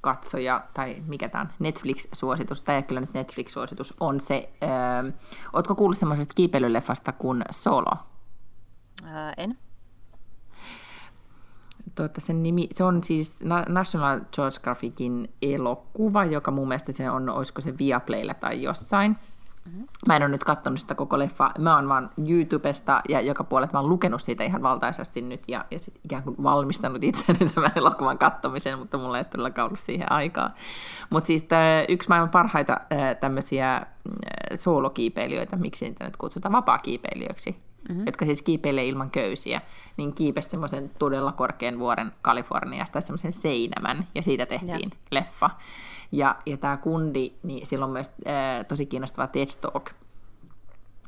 katsoja, 0.01 0.65
tai 0.73 1.03
mikä 1.07 1.29
tämä 1.29 1.41
on, 1.41 1.49
Netflix-suositus, 1.59 2.61
tai 2.61 2.83
kyllä 2.83 3.01
nyt 3.01 3.13
Netflix-suositus, 3.13 3.93
on 3.99 4.19
se, 4.19 4.49
öö, 4.63 5.11
ootko 5.53 5.75
kuullut 5.75 5.97
semmoisesta 5.97 6.33
kiipeilyleffasta 6.33 7.11
kuin 7.11 7.43
Solo? 7.51 7.97
Öö, 9.05 9.31
en 9.37 9.57
tuota, 11.95 12.21
sen 12.21 12.43
nimi, 12.43 12.67
se 12.73 12.83
on 12.83 13.03
siis 13.03 13.39
National 13.67 14.19
Geographicin 14.35 15.33
elokuva, 15.41 16.25
joka 16.25 16.51
mun 16.51 16.67
mielestä 16.67 16.91
se 16.91 17.09
on, 17.09 17.29
olisiko 17.29 17.61
se 17.61 17.77
Viaplaylla 17.77 18.33
tai 18.33 18.63
jossain. 18.63 19.17
Mm-hmm. 19.65 19.87
Mä 20.07 20.15
en 20.15 20.21
ole 20.21 20.31
nyt 20.31 20.43
katsonut 20.43 20.79
sitä 20.79 20.95
koko 20.95 21.19
leffa. 21.19 21.51
Mä 21.59 21.75
oon 21.75 21.89
vaan 21.89 22.09
YouTubesta 22.29 23.01
ja 23.09 23.21
joka 23.21 23.43
puolet 23.43 23.73
mä 23.73 23.79
oon 23.79 23.89
lukenut 23.89 24.21
siitä 24.21 24.43
ihan 24.43 24.61
valtaisesti 24.61 25.21
nyt 25.21 25.43
ja, 25.47 25.65
ja 25.71 25.79
sit 25.79 25.99
ikään 26.03 26.23
kuin 26.23 26.35
valmistanut 26.43 27.03
itseni 27.03 27.39
tämän 27.55 27.71
elokuvan 27.75 28.17
kattomiseen, 28.17 28.79
mutta 28.79 28.97
mulla 28.97 29.17
ei 29.17 29.23
todellakaan 29.25 29.65
ollut 29.65 29.79
siihen 29.79 30.11
aikaa. 30.11 30.53
Mutta 31.09 31.27
siis 31.27 31.43
tää, 31.43 31.85
yksi 31.89 32.09
maailman 32.09 32.29
parhaita 32.29 32.81
tämmöisiä 33.19 33.85
soolokiipeilijöitä, 34.55 35.55
miksi 35.55 35.85
niitä 35.85 36.05
nyt 36.05 36.17
kutsutaan 36.17 36.53
vapaa-kiipeilijöiksi, 36.53 37.55
mm-hmm. 37.89 38.05
jotka 38.05 38.25
siis 38.25 38.41
kiipeilee 38.41 38.85
ilman 38.85 39.11
köysiä, 39.11 39.61
niin 39.97 40.13
kiipesi 40.13 40.49
semmoisen 40.49 40.91
todella 40.99 41.31
korkean 41.31 41.79
vuoren 41.79 42.11
Kaliforniasta, 42.21 43.01
semmoisen 43.01 43.33
seinämän, 43.33 44.07
ja 44.15 44.23
siitä 44.23 44.45
tehtiin 44.45 44.91
ja. 44.93 44.97
leffa. 45.11 45.49
Ja, 46.11 46.35
ja 46.45 46.57
tämä 46.57 46.77
kundi, 46.77 47.33
niin 47.43 47.65
sillä 47.65 47.85
on 47.85 47.91
myös 47.91 48.09
äh, 48.09 48.65
tosi 48.67 48.85
kiinnostava 48.85 49.27
TED 49.27 49.49
Talk, 49.61 49.89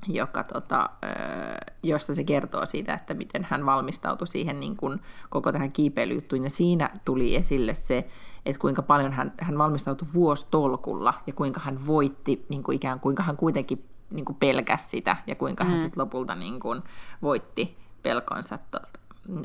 joka, 0.08 0.44
tota, 0.44 0.90
äh, 1.06 1.76
josta 1.84 2.16
se 2.16 2.24
kertoo 2.24 2.66
siitä, 2.66 2.94
että 2.94 3.14
miten 3.14 3.48
hän 3.50 3.66
valmistautui 3.66 4.28
siihen 4.28 4.60
niin 4.60 4.78
kuin, 4.78 5.00
koko 5.30 5.52
tähän 5.52 5.72
kiipeilyjuttuun. 5.72 6.44
Ja 6.44 6.50
siinä 6.50 6.90
tuli 7.06 7.36
esille 7.36 7.74
se, 7.74 8.08
että 8.46 8.60
kuinka 8.60 8.82
paljon 8.82 9.14
hän, 9.14 9.34
hän 9.40 9.58
valmistautui 9.58 10.08
vuostolkulla 10.14 11.14
ja 11.28 11.34
kuinka 11.34 11.60
hän 11.60 11.88
voitti, 11.88 12.46
niin 12.50 12.64
kuin 12.64 12.76
ikään 12.76 13.00
kuin 13.00 13.02
kuinka 13.02 13.24
hän 13.24 13.38
kuitenkin 13.38 13.86
niin 14.10 14.26
kuin 14.26 14.36
pelkäsi 14.36 14.90
sitä 14.90 15.16
ja 15.28 15.36
kuinka 15.36 15.64
mm. 15.64 15.70
hän 15.70 15.80
sitten 15.80 16.02
lopulta 16.02 16.36
niin 16.36 16.60
kuin 16.60 16.84
voitti 17.22 17.78
pelkonsa. 18.04 18.60
Tuota. 18.72 18.88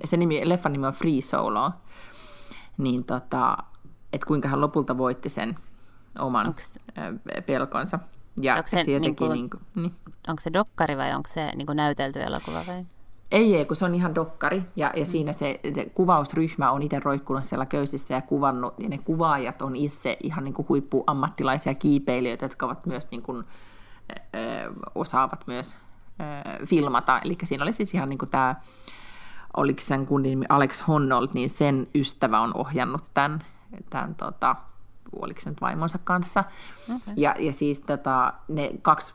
Se 0.04 0.16
nimi, 0.16 0.48
leffan 0.48 0.72
nimi 0.72 0.86
on 0.86 0.92
Free 0.92 1.20
Solo. 1.20 1.70
Niin 2.78 3.04
tota, 3.04 3.56
että 4.12 4.26
kuinka 4.26 4.48
hän 4.48 4.60
lopulta 4.60 4.98
voitti 4.98 5.28
sen 5.28 5.56
oman 6.18 6.46
onks, 6.46 6.78
pelkonsa. 7.46 7.98
Ja 8.40 8.54
onko 8.54 8.68
se, 8.68 8.84
niin 8.84 9.16
kuin, 9.16 9.32
niin 9.32 9.50
kuin, 9.50 9.62
niin. 9.74 9.94
onko 10.28 10.40
se 10.40 10.52
dokkari 10.52 10.96
vai 10.96 11.14
onko 11.14 11.28
se 11.32 11.52
niin 11.56 11.66
kuin 11.66 11.76
näytelty 11.76 12.22
elokuva 12.22 12.64
vai? 12.66 12.84
Ei, 13.30 13.56
ei, 13.56 13.64
kun 13.64 13.76
se 13.76 13.84
on 13.84 13.94
ihan 13.94 14.14
dokkari, 14.14 14.62
ja, 14.76 14.92
ja 14.96 15.02
mm. 15.02 15.06
siinä 15.06 15.32
se, 15.32 15.60
se 15.74 15.84
kuvausryhmä 15.84 16.70
on 16.70 16.82
itse 16.82 17.00
roikkunut 17.00 17.44
siellä 17.44 17.66
köysissä 17.66 18.14
ja 18.14 18.20
kuvannut, 18.20 18.74
ja 18.78 18.88
ne 18.88 18.98
kuvaajat 18.98 19.62
on 19.62 19.76
itse 19.76 20.16
ihan 20.22 20.44
niin 20.44 20.54
kuin 20.54 20.68
huippuammattilaisia 20.68 21.74
kiipeilijöitä, 21.74 22.44
jotka 22.44 22.66
ovat 22.66 22.86
myös 22.86 23.10
niin 23.10 23.22
kuin, 23.22 23.38
ö, 23.38 23.44
osaavat 24.94 25.46
myös 25.46 25.76
filmata. 26.66 27.20
Eli 27.24 27.38
siinä 27.44 27.64
oli 27.64 27.72
siis 27.72 27.94
ihan 27.94 28.08
niin 28.08 28.18
kuin 28.18 28.30
tämä, 28.30 28.54
oliko 29.56 29.80
sen 29.80 30.06
kunnin 30.06 30.46
Alex 30.48 30.86
Honnold, 30.88 31.28
niin 31.32 31.48
sen 31.48 31.86
ystävä 31.94 32.40
on 32.40 32.56
ohjannut 32.56 33.04
tämän, 33.14 33.44
tämän 33.90 34.14
tota, 34.14 34.56
oliko 35.22 35.40
se 35.40 35.50
nyt 35.50 35.60
vaimonsa 35.60 35.98
kanssa. 36.04 36.44
Okay. 36.88 37.14
Ja, 37.16 37.34
ja 37.38 37.52
siis 37.52 37.80
tota, 37.80 38.32
ne 38.48 38.70
kaksi 38.82 39.14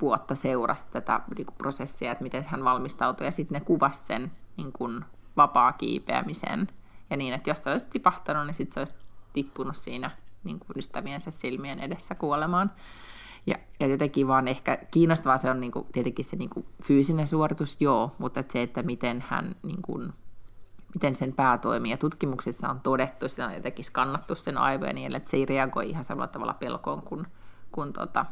vuotta 0.00 0.34
seurasi 0.34 0.86
tätä 0.90 1.20
niin 1.36 1.46
kuin 1.46 1.56
prosessia, 1.58 2.12
että 2.12 2.24
miten 2.24 2.44
hän 2.48 2.64
valmistautui, 2.64 3.26
ja 3.26 3.30
sitten 3.30 3.54
ne 3.54 3.60
kuvasi 3.60 4.04
sen 4.04 4.32
niin 4.56 4.72
kuin 4.72 5.04
vapaa 5.36 5.72
kiipeämisen, 5.72 6.68
ja 7.10 7.16
niin, 7.16 7.34
että 7.34 7.50
jos 7.50 7.62
se 7.62 7.70
olisi 7.70 7.86
tipahtanut, 7.90 8.46
niin 8.46 8.54
sitten 8.54 8.74
se 8.74 8.80
olisi 8.80 8.94
tippunut 9.32 9.76
siinä 9.76 10.10
niin 10.44 10.58
kuin 10.58 10.78
ystäviensä 10.78 11.30
silmien 11.30 11.80
edessä 11.80 12.14
kuolemaan. 12.14 12.70
Ja, 13.46 13.56
ja 13.80 13.86
jotenkin 13.86 14.28
vaan 14.28 14.48
ehkä 14.48 14.78
kiinnostavaa 14.90 15.38
se 15.38 15.50
on 15.50 15.60
niin 15.60 15.72
kuin, 15.72 15.86
tietenkin 15.92 16.24
se 16.24 16.36
niin 16.36 16.50
kuin 16.50 16.66
fyysinen 16.84 17.26
suoritus, 17.26 17.76
joo, 17.80 18.12
mutta 18.18 18.40
että 18.40 18.52
se, 18.52 18.62
että 18.62 18.82
miten 18.82 19.24
hän 19.28 19.56
niin 19.62 19.82
kuin, 19.82 20.12
miten 20.94 21.14
sen 21.14 21.32
pää 21.32 21.58
toimii. 21.58 21.90
Ja 21.90 21.96
tutkimuksissa 21.96 22.68
on 22.68 22.80
todettu, 22.80 23.28
sitä 23.28 23.46
on 23.46 23.54
jotenkin 23.54 23.84
skannattu 23.84 24.34
sen 24.34 24.58
aivoja 24.58 24.92
niin, 24.92 25.14
että 25.14 25.30
se 25.30 25.36
ei 25.36 25.46
reagoi 25.46 25.90
ihan 25.90 26.04
samalla 26.04 26.28
tavalla 26.28 26.54
pelkoon 26.54 27.02
kuin, 27.02 27.26
kuin 27.72 27.92
tota, 27.92 28.26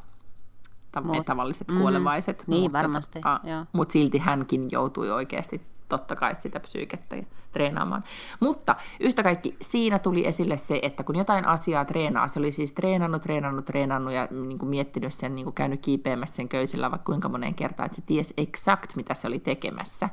Mut. 1.03 1.27
tavalliset 1.27 1.69
mm, 1.69 1.79
kuolevaiset. 1.79 2.45
Niin, 2.47 2.63
mutta, 2.63 2.79
varmasti. 2.79 3.21
Tota, 3.21 3.67
mutta 3.73 3.93
silti 3.93 4.19
hänkin 4.19 4.69
joutui 4.73 5.11
oikeasti 5.11 5.74
totta 5.99 6.17
kai 6.17 6.35
sitä 6.39 6.61
psyykettä 6.61 7.17
treenaamaan. 7.53 8.05
Mutta 8.41 8.77
yhtä 9.01 9.23
kaikki 9.23 9.57
siinä 9.61 9.99
tuli 9.99 10.27
esille 10.27 10.57
se, 10.57 10.79
että 10.83 11.05
kun 11.05 11.17
jotain 11.17 11.47
asiaa 11.47 11.85
treenaa, 11.85 12.29
se 12.29 12.39
oli 12.39 12.53
siis 12.53 12.73
treenannut, 12.73 13.23
treenannut, 13.23 13.65
treenannut 13.65 14.13
ja 14.13 14.29
niin 14.31 14.59
kuin 14.59 14.69
miettinyt 14.69 15.15
sen, 15.15 15.35
niin 15.35 15.45
kuin 15.45 15.55
käynyt 15.55 15.81
kiipeämässä 15.81 16.37
sen 16.37 16.49
köysillä 16.49 16.91
vaikka 16.91 17.07
kuinka 17.07 17.29
moneen 17.29 17.55
kertaan, 17.55 17.87
että 17.87 17.97
se 17.97 18.03
tiesi 18.03 18.35
exakt, 18.37 18.97
mitä 18.97 19.15
se 19.15 19.27
oli 19.27 19.39
tekemässä, 19.39 20.09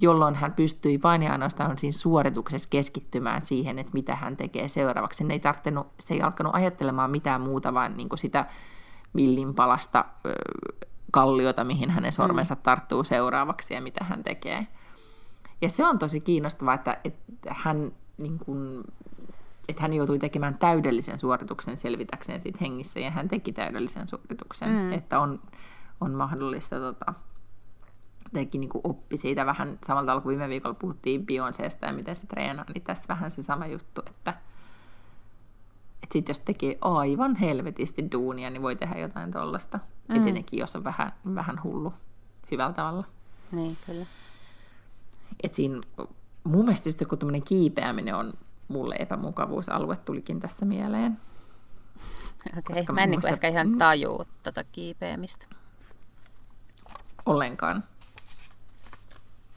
jolloin 0.00 0.34
hän 0.34 0.52
pystyi 0.52 1.00
vain 1.02 1.22
ja 1.22 1.32
ainoastaan 1.32 1.78
siinä 1.78 1.92
suorituksessa 1.92 2.68
keskittymään 2.70 3.42
siihen, 3.42 3.78
että 3.78 3.92
mitä 3.92 4.16
hän 4.16 4.36
tekee 4.36 4.68
seuraavaksi. 4.68 5.18
Sen 5.18 5.30
ei 5.30 5.40
tarttenut, 5.40 5.86
se 6.00 6.14
ei 6.14 6.22
alkanut 6.22 6.54
ajattelemaan 6.54 7.10
mitään 7.10 7.40
muuta, 7.40 7.74
vaan 7.74 7.96
niin 7.96 8.08
kuin 8.08 8.18
sitä 8.18 8.46
millinpalasta 9.12 10.04
kalliota, 11.10 11.64
mihin 11.64 11.90
hänen 11.90 12.12
sormensa 12.12 12.54
mm. 12.54 12.60
tarttuu 12.62 13.04
seuraavaksi 13.04 13.74
ja 13.74 13.80
mitä 13.80 14.04
hän 14.04 14.24
tekee. 14.24 14.66
Ja 15.60 15.70
se 15.70 15.86
on 15.86 15.98
tosi 15.98 16.20
kiinnostavaa, 16.20 16.74
että, 16.74 17.00
että 17.04 17.24
hän 17.48 17.92
niin 18.18 18.38
kuin, 18.38 18.84
että 19.68 19.82
hän 19.82 19.92
joutui 19.92 20.18
tekemään 20.18 20.58
täydellisen 20.58 21.18
suorituksen 21.18 21.76
selvitäkseen 21.76 22.42
siitä 22.42 22.58
hengissä, 22.60 23.00
ja 23.00 23.10
hän 23.10 23.28
teki 23.28 23.52
täydellisen 23.52 24.08
suorituksen, 24.08 24.68
mm. 24.68 24.92
että 24.92 25.20
on, 25.20 25.40
on 26.00 26.14
mahdollista 26.14 26.80
tota, 26.80 27.14
teki 28.32 28.58
niin 28.58 28.70
oppi 28.84 29.16
siitä 29.16 29.46
vähän 29.46 29.78
samalta 29.86 30.06
tavalla 30.06 30.20
kuin 30.20 30.38
viime 30.38 30.48
viikolla 30.48 30.76
puhuttiin 30.80 31.20
Beyoncésta 31.20 31.86
ja 31.86 31.92
miten 31.92 32.16
se 32.16 32.26
treenaa, 32.26 32.64
niin 32.74 32.82
tässä 32.82 33.08
vähän 33.08 33.30
se 33.30 33.42
sama 33.42 33.66
juttu, 33.66 34.02
että, 34.06 34.34
että 36.02 36.12
sit 36.12 36.28
jos 36.28 36.38
tekee 36.38 36.78
aivan 36.80 37.36
helvetisti 37.36 38.10
duunia, 38.12 38.50
niin 38.50 38.62
voi 38.62 38.76
tehdä 38.76 38.98
jotain 38.98 39.32
tollasta. 39.32 39.78
Mm. 40.08 40.16
Etenkin 40.16 40.58
jos 40.58 40.76
on 40.76 40.84
vähän, 40.84 41.12
vähän 41.34 41.62
hullu 41.62 41.94
hyvällä 42.50 42.72
tavalla. 42.72 43.04
Niin, 43.52 43.76
kyllä. 43.86 44.06
Et 45.42 45.54
siinä, 45.54 45.80
mun 46.44 46.64
mielestä 46.64 46.88
just 46.88 47.00
joku 47.00 47.16
kiipeäminen 47.44 48.14
on 48.14 48.32
mulle 48.68 48.96
epämukavuusalue 48.98 49.96
tulikin 49.96 50.40
tässä 50.40 50.64
mieleen. 50.64 51.20
Okei, 52.58 52.82
okay. 52.82 52.94
mä 52.94 53.00
en 53.00 53.10
niin 53.10 53.26
ehkä 53.26 53.48
ihan 53.48 53.78
tajuu 53.78 54.24
tätä 54.42 54.64
kiipeämistä. 54.64 55.46
Ollenkaan. 57.26 57.84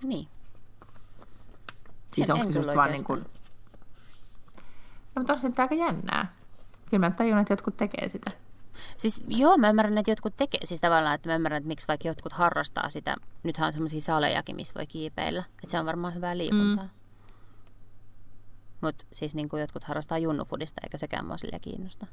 Niin. 0.03 0.27
Siis 2.13 2.29
en, 2.29 2.35
onko 2.35 2.45
se 2.45 2.59
just 2.59 2.75
vaan 2.75 2.91
niin 2.91 3.05
kuin... 3.05 3.19
No, 5.15 5.19
mutta 5.19 5.33
on 5.33 5.39
se 5.39 5.51
aika 5.57 5.75
jännää. 5.75 6.33
Kyllä 6.89 7.09
mä 7.09 7.11
tajun, 7.11 7.39
että 7.39 7.53
jotkut 7.53 7.77
tekee 7.77 8.07
sitä. 8.07 8.31
Siis 8.97 9.23
joo, 9.27 9.57
mä 9.57 9.69
ymmärrän, 9.69 9.97
että 9.97 10.11
jotkut 10.11 10.37
tekee, 10.37 10.65
siis 10.65 10.81
tavallaan, 10.81 11.15
että 11.15 11.29
mä 11.29 11.35
ymmärrän, 11.35 11.57
että 11.57 11.67
miksi 11.67 11.87
vaikka 11.87 12.07
jotkut 12.07 12.33
harrastaa 12.33 12.89
sitä. 12.89 13.15
Nythän 13.43 13.67
on 13.67 13.73
semmoisia 13.73 14.01
salejakin, 14.01 14.55
missä 14.55 14.73
voi 14.75 14.87
kiipeillä. 14.87 15.43
Että 15.49 15.71
se 15.71 15.79
on 15.79 15.85
varmaan 15.85 16.15
hyvää 16.15 16.37
liikuntaa. 16.37 16.83
Mm. 16.83 16.89
Mutta 18.81 19.05
siis 19.13 19.35
niin 19.35 19.49
kuin 19.49 19.61
jotkut 19.61 19.83
harrastaa 19.83 20.17
junnufudista, 20.17 20.81
eikä 20.83 20.97
sekään 20.97 21.25
mua 21.25 21.37
sillä 21.37 21.59
kiinnosta. 21.59 22.07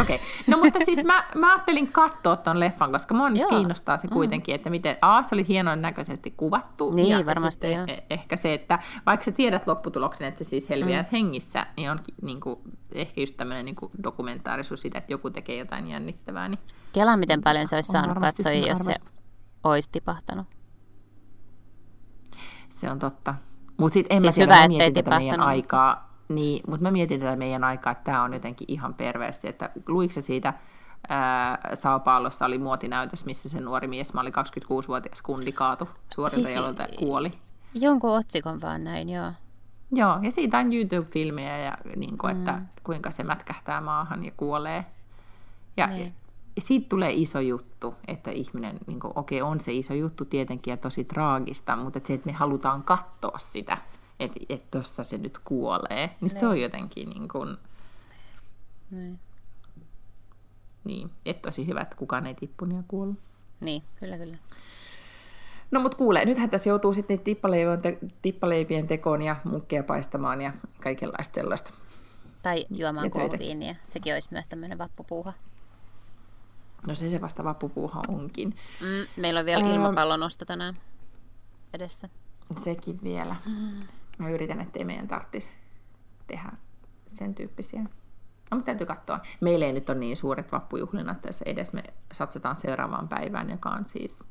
Okei, 0.00 0.16
okay. 0.16 0.26
no 0.46 0.58
mutta 0.58 0.78
siis 0.84 1.04
mä, 1.04 1.24
mä 1.34 1.52
ajattelin 1.52 1.92
katsoa 1.92 2.36
ton 2.36 2.60
leffan, 2.60 2.92
koska 2.92 3.14
mua 3.14 3.30
nyt 3.30 3.48
kiinnostaa 3.48 3.96
se 3.96 4.06
mm. 4.06 4.12
kuitenkin, 4.12 4.54
että 4.54 4.70
miten, 4.70 4.96
a, 5.00 5.22
se 5.22 5.34
oli 5.34 5.48
hienon 5.48 5.82
näköisesti 5.82 6.30
kuvattu. 6.30 6.90
Niin, 6.90 7.08
ja 7.08 7.26
varmasti 7.26 7.66
e- 7.66 8.04
ehkä 8.10 8.36
se, 8.36 8.54
että 8.54 8.78
vaikka 9.06 9.24
sä 9.24 9.32
tiedät 9.32 9.66
lopputuloksen, 9.66 10.28
että 10.28 10.44
se 10.44 10.48
siis 10.48 10.66
selviää 10.66 11.02
mm. 11.02 11.08
hengissä, 11.12 11.66
niin 11.76 11.90
on 11.90 12.00
niin 12.22 12.40
kuin, 12.40 12.60
ehkä 12.92 13.20
just 13.20 13.36
tämmöinen 13.36 13.64
niin 13.64 13.76
kuin 13.76 13.92
dokumentaarisuus 14.02 14.80
siitä, 14.80 14.98
että 14.98 15.12
joku 15.12 15.30
tekee 15.30 15.56
jotain 15.56 15.88
jännittävää. 15.88 16.48
Niin 16.48 16.60
Kela, 16.92 17.16
miten 17.16 17.42
paljon 17.42 17.68
se 17.68 17.74
olisi 17.74 17.92
saanut 17.92 18.18
katsoa, 18.18 18.52
jos 18.52 18.78
se 18.78 18.94
olisi 19.64 19.88
tipahtanut. 19.92 20.46
Se 22.70 22.90
on 22.90 22.98
totta. 22.98 23.34
Mutta 23.78 23.94
sitten 23.94 24.14
en 24.16 24.20
siis 24.20 24.36
mä 24.36 24.44
tiedä, 24.44 24.54
hyvä, 24.54 24.62
mä 24.62 24.68
mietin 24.68 25.04
tätä 25.04 25.18
meidän 25.18 25.40
aikaa 25.40 26.07
niin, 26.28 26.62
mutta 26.66 26.82
mä 26.82 26.90
mietin 26.90 27.20
tätä 27.20 27.36
meidän 27.36 27.64
aikaa, 27.64 27.92
että 27.92 28.04
tämä 28.04 28.22
on 28.22 28.32
jotenkin 28.32 28.64
ihan 28.70 28.94
perversi, 28.94 29.48
että 29.48 29.70
luiko 29.88 30.12
se 30.12 30.20
siitä 30.20 30.54
Sao 31.74 32.00
Paulossa 32.00 32.46
oli 32.46 32.58
muotinäytös, 32.58 33.24
missä 33.24 33.48
se 33.48 33.60
nuori 33.60 33.88
mies, 33.88 34.14
mä 34.14 34.20
olin 34.20 34.32
26-vuotias 34.34 35.22
kundi, 35.22 35.52
kaatu 35.52 35.88
suorilta 36.14 36.42
siis, 36.42 36.56
ja 36.56 37.06
kuoli. 37.06 37.32
Jonkun 37.74 38.18
otsikon 38.18 38.60
vaan 38.60 38.84
näin, 38.84 39.08
joo. 39.08 39.32
Joo, 39.92 40.18
ja 40.22 40.30
siitä 40.30 40.58
on 40.58 40.72
YouTube-filmiä, 40.72 41.58
ja, 41.58 41.78
niin 41.96 42.18
kuin, 42.18 42.36
että 42.36 42.52
mm. 42.52 42.66
kuinka 42.84 43.10
se 43.10 43.24
mätkähtää 43.24 43.80
maahan 43.80 44.24
ja 44.24 44.32
kuolee. 44.36 44.84
Ja, 45.76 45.86
niin. 45.86 46.14
ja 46.56 46.62
siitä 46.62 46.88
tulee 46.88 47.12
iso 47.12 47.40
juttu, 47.40 47.94
että 48.08 48.30
ihminen, 48.30 48.78
niin 48.86 49.00
kuin, 49.00 49.12
okei, 49.16 49.42
okay, 49.42 49.52
on 49.52 49.60
se 49.60 49.72
iso 49.72 49.94
juttu 49.94 50.24
tietenkin 50.24 50.72
ja 50.72 50.76
tosi 50.76 51.04
traagista, 51.04 51.76
mutta 51.76 51.96
että 51.96 52.06
se, 52.06 52.14
että 52.14 52.26
me 52.26 52.32
halutaan 52.32 52.82
katsoa 52.82 53.38
sitä, 53.38 53.78
että 54.20 54.40
et 54.48 54.70
tuossa 54.70 55.04
se 55.04 55.18
nyt 55.18 55.38
kuolee, 55.38 56.06
niin 56.20 56.32
ne. 56.34 56.40
se 56.40 56.46
on 56.46 56.60
jotenkin 56.60 57.10
niin 57.10 57.28
kuin... 57.28 57.56
Ne. 58.90 59.18
Niin, 60.84 61.10
että 61.26 61.48
tosi 61.48 61.66
hyvä, 61.66 61.80
että 61.80 61.96
kukaan 61.96 62.26
ei 62.26 62.34
tippunut 62.34 62.76
ja 62.76 62.82
kuollut. 62.88 63.18
Niin, 63.60 63.82
kyllä, 64.00 64.18
kyllä. 64.18 64.36
No 65.70 65.80
mut 65.80 65.94
kuule, 65.94 66.24
nythän 66.24 66.50
tässä 66.50 66.70
joutuu 66.70 66.94
sitten 66.94 67.18
tippaleivien, 67.18 67.80
te- 67.80 67.98
tippaleivien 68.22 68.86
tekoon 68.86 69.22
ja 69.22 69.36
munkkeja 69.44 69.82
paistamaan 69.82 70.40
ja 70.40 70.52
kaikenlaista 70.82 71.34
sellaista. 71.34 71.72
Tai 72.42 72.66
juomaan 72.70 73.10
kouluviiniä. 73.10 73.76
Sekin 73.88 74.14
olisi 74.14 74.28
myös 74.32 74.48
tämmöinen 74.48 74.78
vappupuuha. 74.78 75.32
No 76.86 76.94
se 76.94 77.10
se 77.10 77.20
vasta 77.20 77.44
vappupuuha 77.44 78.02
onkin. 78.08 78.56
Mm, 78.80 79.22
meillä 79.22 79.40
on 79.40 79.46
vielä 79.46 79.68
ilmapallonosto 79.68 80.44
tänään 80.44 80.74
edessä. 81.74 82.08
Sekin 82.56 82.98
vielä. 83.02 83.36
Mm. 83.46 83.82
Mä 84.18 84.30
yritän, 84.30 84.60
ettei 84.60 84.84
meidän 84.84 85.08
tarvitsisi 85.08 85.50
tehdä 86.26 86.52
sen 87.06 87.34
tyyppisiä. 87.34 87.82
No, 88.50 88.56
mutta 88.56 88.66
täytyy 88.66 88.86
katsoa. 88.86 89.20
Meillä 89.40 89.66
ei 89.66 89.72
nyt 89.72 89.90
ole 89.90 89.98
niin 89.98 90.16
suuret 90.16 90.52
vappujuhlinat 90.52 91.20
tässä 91.20 91.44
edes. 91.48 91.72
Me 91.72 91.82
satsataan 92.12 92.56
seuraavaan 92.56 93.08
päivään, 93.08 93.50
joka 93.50 93.68
on 93.68 93.86
siis 93.86 94.24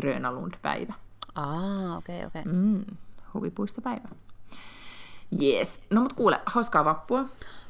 Grönalund-päivä. 0.00 0.94
Ah, 1.34 1.96
okei, 1.96 2.16
okay, 2.16 2.26
okei. 2.26 2.42
Okay. 2.42 2.52
Mm, 2.52 2.84
huvipuistopäivä. 3.34 4.08
Jees. 5.30 5.80
No 5.90 6.00
mut 6.00 6.12
kuule, 6.12 6.40
hauskaa 6.46 6.84
vappua. 6.84 7.24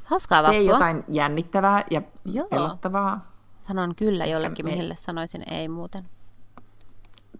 Hauskaa 0.05 0.43
vappua. 0.43 0.53
Tee 0.53 0.63
jotain 0.63 1.05
jännittävää 1.09 1.85
ja 1.91 2.03
Joo. 2.25 2.49
pelottavaa. 2.49 3.33
Sanon 3.61 3.95
kyllä 3.95 4.27
jollekin, 4.27 4.67
me... 4.67 4.71
mihille 4.71 4.97
sanoisin 4.97 5.43
ei 5.53 5.69
muuten 5.69 6.05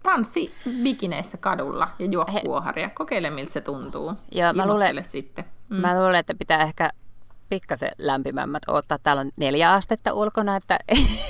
tanssi 0.03 0.53
bikineissä 0.83 1.37
kadulla 1.37 1.87
ja 1.99 2.05
juo 2.05 2.25
He... 2.33 2.41
kuoharia. 2.45 2.89
Kokeile, 2.89 3.29
miltä 3.29 3.51
se 3.51 3.61
tuntuu. 3.61 4.13
Joo, 4.31 4.53
mä 4.53 4.67
luulen, 4.67 5.05
sitten. 5.05 5.45
Mm. 5.69 5.75
mä 5.75 5.99
luulen, 5.99 6.15
että 6.15 6.35
pitää 6.35 6.63
ehkä 6.63 6.89
pikkasen 7.49 7.91
lämpimämmät 7.97 8.63
ottaa. 8.67 8.97
Täällä 8.97 9.19
on 9.19 9.31
neljä 9.37 9.73
astetta 9.73 10.13
ulkona, 10.13 10.55
että 10.55 10.79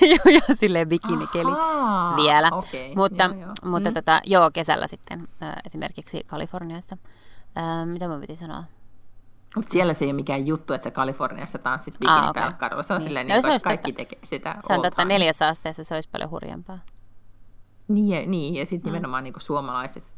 ei 0.01 0.11
ole 0.11 0.34
ihan 0.34 0.57
silleen 0.57 0.89
bikinikeli 0.89 1.51
Ahaa, 1.51 2.15
vielä. 2.15 2.49
Okay, 2.51 2.95
mutta 2.95 3.24
joo, 3.24 3.34
joo. 3.34 3.53
mutta 3.63 3.89
mm. 3.89 3.93
tota, 3.93 4.22
joo, 4.26 4.51
kesällä 4.51 4.88
sitten 4.88 5.28
esimerkiksi 5.65 6.24
Kaliforniassa. 6.28 6.97
Äh, 7.57 7.86
mitä 7.86 8.07
mä 8.07 8.20
piti 8.20 8.36
sanoa? 8.36 8.63
Mutta 9.55 9.72
siellä 9.72 9.93
se 9.93 10.05
ei 10.05 10.09
ole 10.09 10.15
mikään 10.15 10.47
juttu, 10.47 10.74
että 10.74 10.84
sä 10.84 10.91
Kaliforniassa 10.91 11.57
tanssit 11.57 11.93
bikini 11.99 12.17
ah, 12.17 12.30
okay. 12.30 12.49
kadulla. 12.57 12.84
Se 12.84 12.93
on 12.93 12.97
niin. 12.97 13.07
silleen, 13.07 13.28
no, 13.28 13.34
niin, 13.34 13.45
että 13.45 13.70
kaikki 13.70 13.93
tekee 13.93 14.20
sitä 14.24 14.55
Se 14.67 14.74
on 14.74 14.82
totta, 14.82 15.05
neljässä 15.05 15.47
asteessa 15.47 15.84
se 15.84 15.95
olisi 15.95 16.09
paljon 16.09 16.30
hurjempaa. 16.30 16.80
Niin, 17.89 18.07
ja, 18.07 18.25
niin, 18.25 18.55
ja 18.55 18.65
sitten 18.65 18.91
mm. 18.91 18.93
nimenomaan 18.93 19.23
niin 19.23 19.33
suomalaisessa 19.37 20.15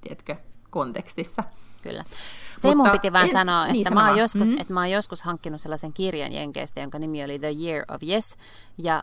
tiedätkö, 0.00 0.36
kontekstissa. 0.70 1.44
Kyllä. 1.82 2.04
Se 2.44 2.68
Mutta 2.68 2.76
mun 2.76 2.90
piti 2.90 3.12
vaan 3.12 3.28
sanoa, 3.28 3.62
että, 3.62 3.72
niin, 3.72 3.94
mä 3.94 4.08
oon 4.08 4.18
joskus, 4.18 4.48
mm-hmm. 4.48 4.60
että 4.60 4.72
mä 4.72 4.80
oon 4.80 4.90
joskus 4.90 5.22
hankkinut 5.22 5.60
sellaisen 5.60 5.92
kirjan 5.92 6.32
Jenkeistä, 6.32 6.80
jonka 6.80 6.98
nimi 6.98 7.24
oli 7.24 7.38
The 7.38 7.54
Year 7.62 7.84
of 7.88 8.02
Yes, 8.02 8.36
ja 8.78 9.02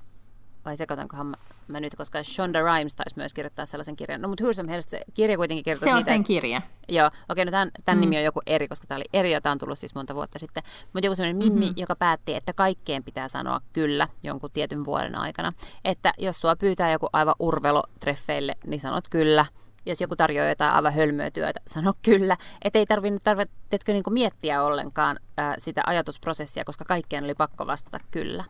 vai 0.65 0.77
sekoitankohan 0.77 1.25
mä, 1.25 1.37
mä 1.67 1.79
nyt, 1.79 1.95
koska 1.95 2.23
Shonda 2.23 2.61
Rhimes 2.61 2.95
taisi 2.95 3.17
myös 3.17 3.33
kirjoittaa 3.33 3.65
sellaisen 3.65 3.95
kirjan. 3.95 4.21
No, 4.21 4.27
mutta 4.27 4.43
Hylsam 4.43 4.67
Hearst, 4.67 4.89
se 4.89 5.01
kirja 5.13 5.37
kuitenkin 5.37 5.63
kertoo 5.63 5.89
Se 5.89 5.95
on 5.95 5.97
siitä, 5.97 6.11
sen 6.11 6.21
että- 6.21 6.27
kirja. 6.27 6.61
Joo, 6.89 7.09
okei, 7.29 7.45
no 7.45 7.51
tämän, 7.51 7.71
tämän 7.85 7.97
mm. 7.97 8.01
nimi 8.01 8.17
on 8.17 8.23
joku 8.23 8.41
eri, 8.45 8.67
koska 8.67 8.87
tämä 8.87 8.95
oli 8.95 9.05
eri 9.13 9.31
ja 9.31 9.41
tämä 9.41 9.51
on 9.51 9.57
tullut 9.57 9.79
siis 9.79 9.95
monta 9.95 10.15
vuotta 10.15 10.39
sitten. 10.39 10.63
Mutta 10.93 11.07
joku 11.07 11.15
sellainen 11.15 11.37
mimmi, 11.43 11.65
mm-hmm. 11.65 11.81
joka 11.81 11.95
päätti, 11.95 12.35
että 12.35 12.53
kaikkeen 12.53 13.03
pitää 13.03 13.27
sanoa 13.27 13.61
kyllä 13.73 14.07
jonkun 14.23 14.51
tietyn 14.51 14.85
vuoden 14.85 15.15
aikana. 15.15 15.51
Että 15.85 16.13
jos 16.17 16.41
sua 16.41 16.55
pyytää 16.55 16.91
joku 16.91 17.09
aivan 17.13 17.35
urvelo 17.39 17.83
treffeille, 17.99 18.55
niin 18.65 18.79
sanot 18.79 19.09
kyllä. 19.09 19.45
Jos 19.85 20.01
joku 20.01 20.15
tarjoaa 20.15 20.49
jotain 20.49 20.73
aivan 20.73 20.93
hölmöä 20.93 21.31
työtä, 21.31 21.59
sano 21.67 21.93
kyllä. 22.05 22.37
Että 22.61 22.79
ei 22.79 22.85
tarvinnut 22.85 23.23
tarvitsetko 23.23 23.91
niinku 23.91 24.09
miettiä 24.09 24.63
ollenkaan 24.63 25.19
ää, 25.37 25.55
sitä 25.57 25.81
ajatusprosessia, 25.85 26.65
koska 26.65 26.85
kaikkeen 26.85 27.23
oli 27.23 27.35
pakko 27.35 27.67
vastata 27.67 27.99
kyllä. 28.11 28.43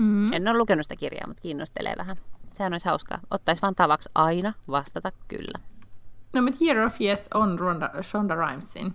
Mm. 0.00 0.32
En 0.32 0.48
ole 0.48 0.58
lukenut 0.58 0.84
sitä 0.84 0.96
kirjaa, 0.96 1.26
mutta 1.26 1.40
kiinnostelee 1.42 1.94
vähän. 1.98 2.16
Sehän 2.54 2.72
olisi 2.72 2.88
hauskaa. 2.88 3.18
Ottaisi 3.30 3.62
vaan 3.62 3.74
tavaksi 3.74 4.08
aina 4.14 4.52
vastata 4.68 5.12
kyllä. 5.28 5.58
No, 6.32 6.42
mutta 6.42 6.64
Year 6.64 6.78
of 6.78 7.00
Yes 7.00 7.28
on 7.34 7.58
Ronda, 7.58 7.90
Shonda 8.02 8.34
Rhimesin. 8.34 8.94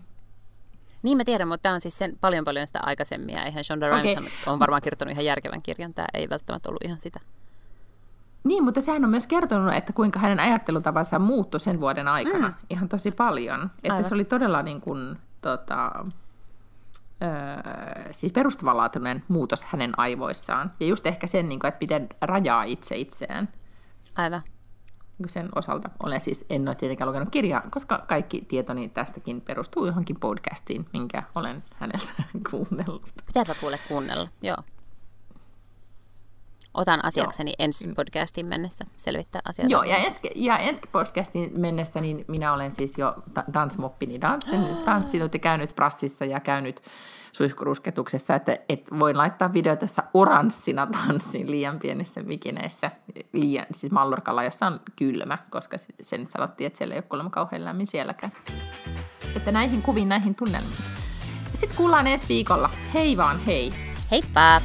Niin 1.04 1.18
mä 1.18 1.24
tiedän, 1.24 1.48
mutta 1.48 1.62
tämä 1.62 1.74
on 1.74 1.82
siis 1.82 1.98
sen 1.98 2.18
paljon 2.22 2.44
paljon 2.44 2.68
sitä 2.68 2.80
aikaisemmin. 2.84 3.36
Ja 3.36 3.46
eihän 3.46 3.64
Shonda 3.64 3.90
Rhimes 3.90 4.18
Okei. 4.18 4.32
on 4.46 4.60
varmaan 4.60 4.82
kirjoittanut 4.82 5.12
ihan 5.12 5.26
järkevän 5.26 5.62
kirjan. 5.62 5.94
Tämä 5.94 6.08
ei 6.14 6.30
välttämättä 6.30 6.70
ollut 6.70 6.84
ihan 6.84 7.00
sitä. 7.00 7.20
Niin, 8.44 8.64
mutta 8.64 8.82
sehän 8.82 9.04
on 9.04 9.10
myös 9.10 9.28
kertonut, 9.28 9.74
että 9.74 9.94
kuinka 9.94 10.20
hänen 10.20 10.40
ajattelutavansa 10.40 11.20
muuttui 11.20 11.60
sen 11.60 11.80
vuoden 11.80 12.08
aikana 12.08 12.48
mm. 12.48 12.54
ihan 12.70 12.90
tosi 12.90 13.12
paljon. 13.12 13.64
Että 13.64 13.94
Aivan. 13.94 14.04
se 14.04 14.16
oli 14.16 14.26
todella 14.26 14.62
niin 14.62 14.82
kuin, 14.82 15.18
tota, 15.42 16.06
öö, 17.24 18.14
siis 18.14 18.34
perustavanlaatuinen 18.34 19.24
muutos 19.28 19.64
hänen 19.64 19.92
aivoissaan. 19.98 20.72
Ja 20.80 20.88
just 20.88 21.08
ehkä 21.08 21.28
sen, 21.28 21.50
niin 21.50 21.60
kuin, 21.60 21.70
että 21.70 21.84
miten 21.84 22.10
rajaa 22.22 22.64
itse 22.64 22.98
itseään 22.98 23.50
Aivan. 24.16 24.42
Niin 25.18 25.30
sen 25.30 25.50
osalta. 25.56 25.90
Olen 26.04 26.22
siis, 26.22 26.46
en 26.50 26.68
ole 26.68 26.76
tietenkään 26.76 27.08
lukenut 27.08 27.30
kirjaa, 27.30 27.64
koska 27.70 28.06
kaikki 28.08 28.42
tietoni 28.48 28.90
tästäkin 28.90 29.42
perustuu 29.42 29.86
johonkin 29.86 30.20
podcastiin, 30.20 30.86
minkä 30.94 31.24
olen 31.36 31.64
häneltä 31.76 32.24
kuunnellut. 32.52 33.04
Pitääpä 33.26 33.56
kuule 33.60 33.80
kuunnella. 33.88 34.28
Joo. 34.42 34.58
Otan 36.76 37.06
asiakseni 37.06 37.50
Joo. 37.50 37.56
ensi 37.60 37.88
podcastiin 37.96 38.46
mennessä 38.46 38.86
selvittää 38.98 39.42
asioita. 39.46 39.72
Joo, 39.72 39.84
ja 39.84 39.98
ensi, 39.98 40.20
ja 40.36 40.58
ensi 40.58 40.82
podcastin 40.92 41.52
mennessä 41.58 42.02
niin 42.02 42.26
minä 42.28 42.54
olen 42.54 42.72
siis 42.72 42.98
jo 42.98 43.16
ta- 43.34 43.44
dansmoppini 43.54 44.20
tanssinut, 44.20 44.86
tanssinut 44.86 45.34
ja 45.34 45.40
käynyt 45.40 45.76
prassissa 45.76 46.26
ja 46.26 46.40
käynyt 46.40 46.82
suihkurusketuksessa, 47.32 48.36
että 48.36 48.58
et 48.70 48.90
voin 49.00 49.18
laittaa 49.18 49.54
videota, 49.54 49.84
jossa 49.84 50.04
oranssina 50.14 50.88
tanssin 50.88 51.52
liian 51.52 51.80
pienissä 51.80 52.24
bikineissä, 52.24 52.92
liian, 53.34 53.66
siis 53.72 53.94
Mallorkalla, 53.94 54.44
jossa 54.44 54.68
on 54.68 54.80
kylmä, 54.96 55.38
koska 55.50 55.78
se, 55.78 55.88
se 56.02 56.18
nyt 56.18 56.32
sanottiin, 56.32 56.68
että 56.68 56.78
siellä 56.78 56.94
ei 56.94 57.00
ole 57.00 57.06
kuulemma 57.10 57.30
kauhean 57.30 57.66
lämmin 57.66 57.88
sielläkään. 57.88 58.32
Että 59.36 59.52
näihin 59.52 59.82
kuviin, 59.82 60.10
näihin 60.10 60.36
tunnelmiin. 60.36 60.78
Sitten 61.54 61.78
kuullaan 61.78 62.08
ensi 62.08 62.28
viikolla. 62.30 62.70
Hei 62.94 63.18
vaan 63.18 63.40
hei! 63.40 63.74
Heippa! 64.12 64.62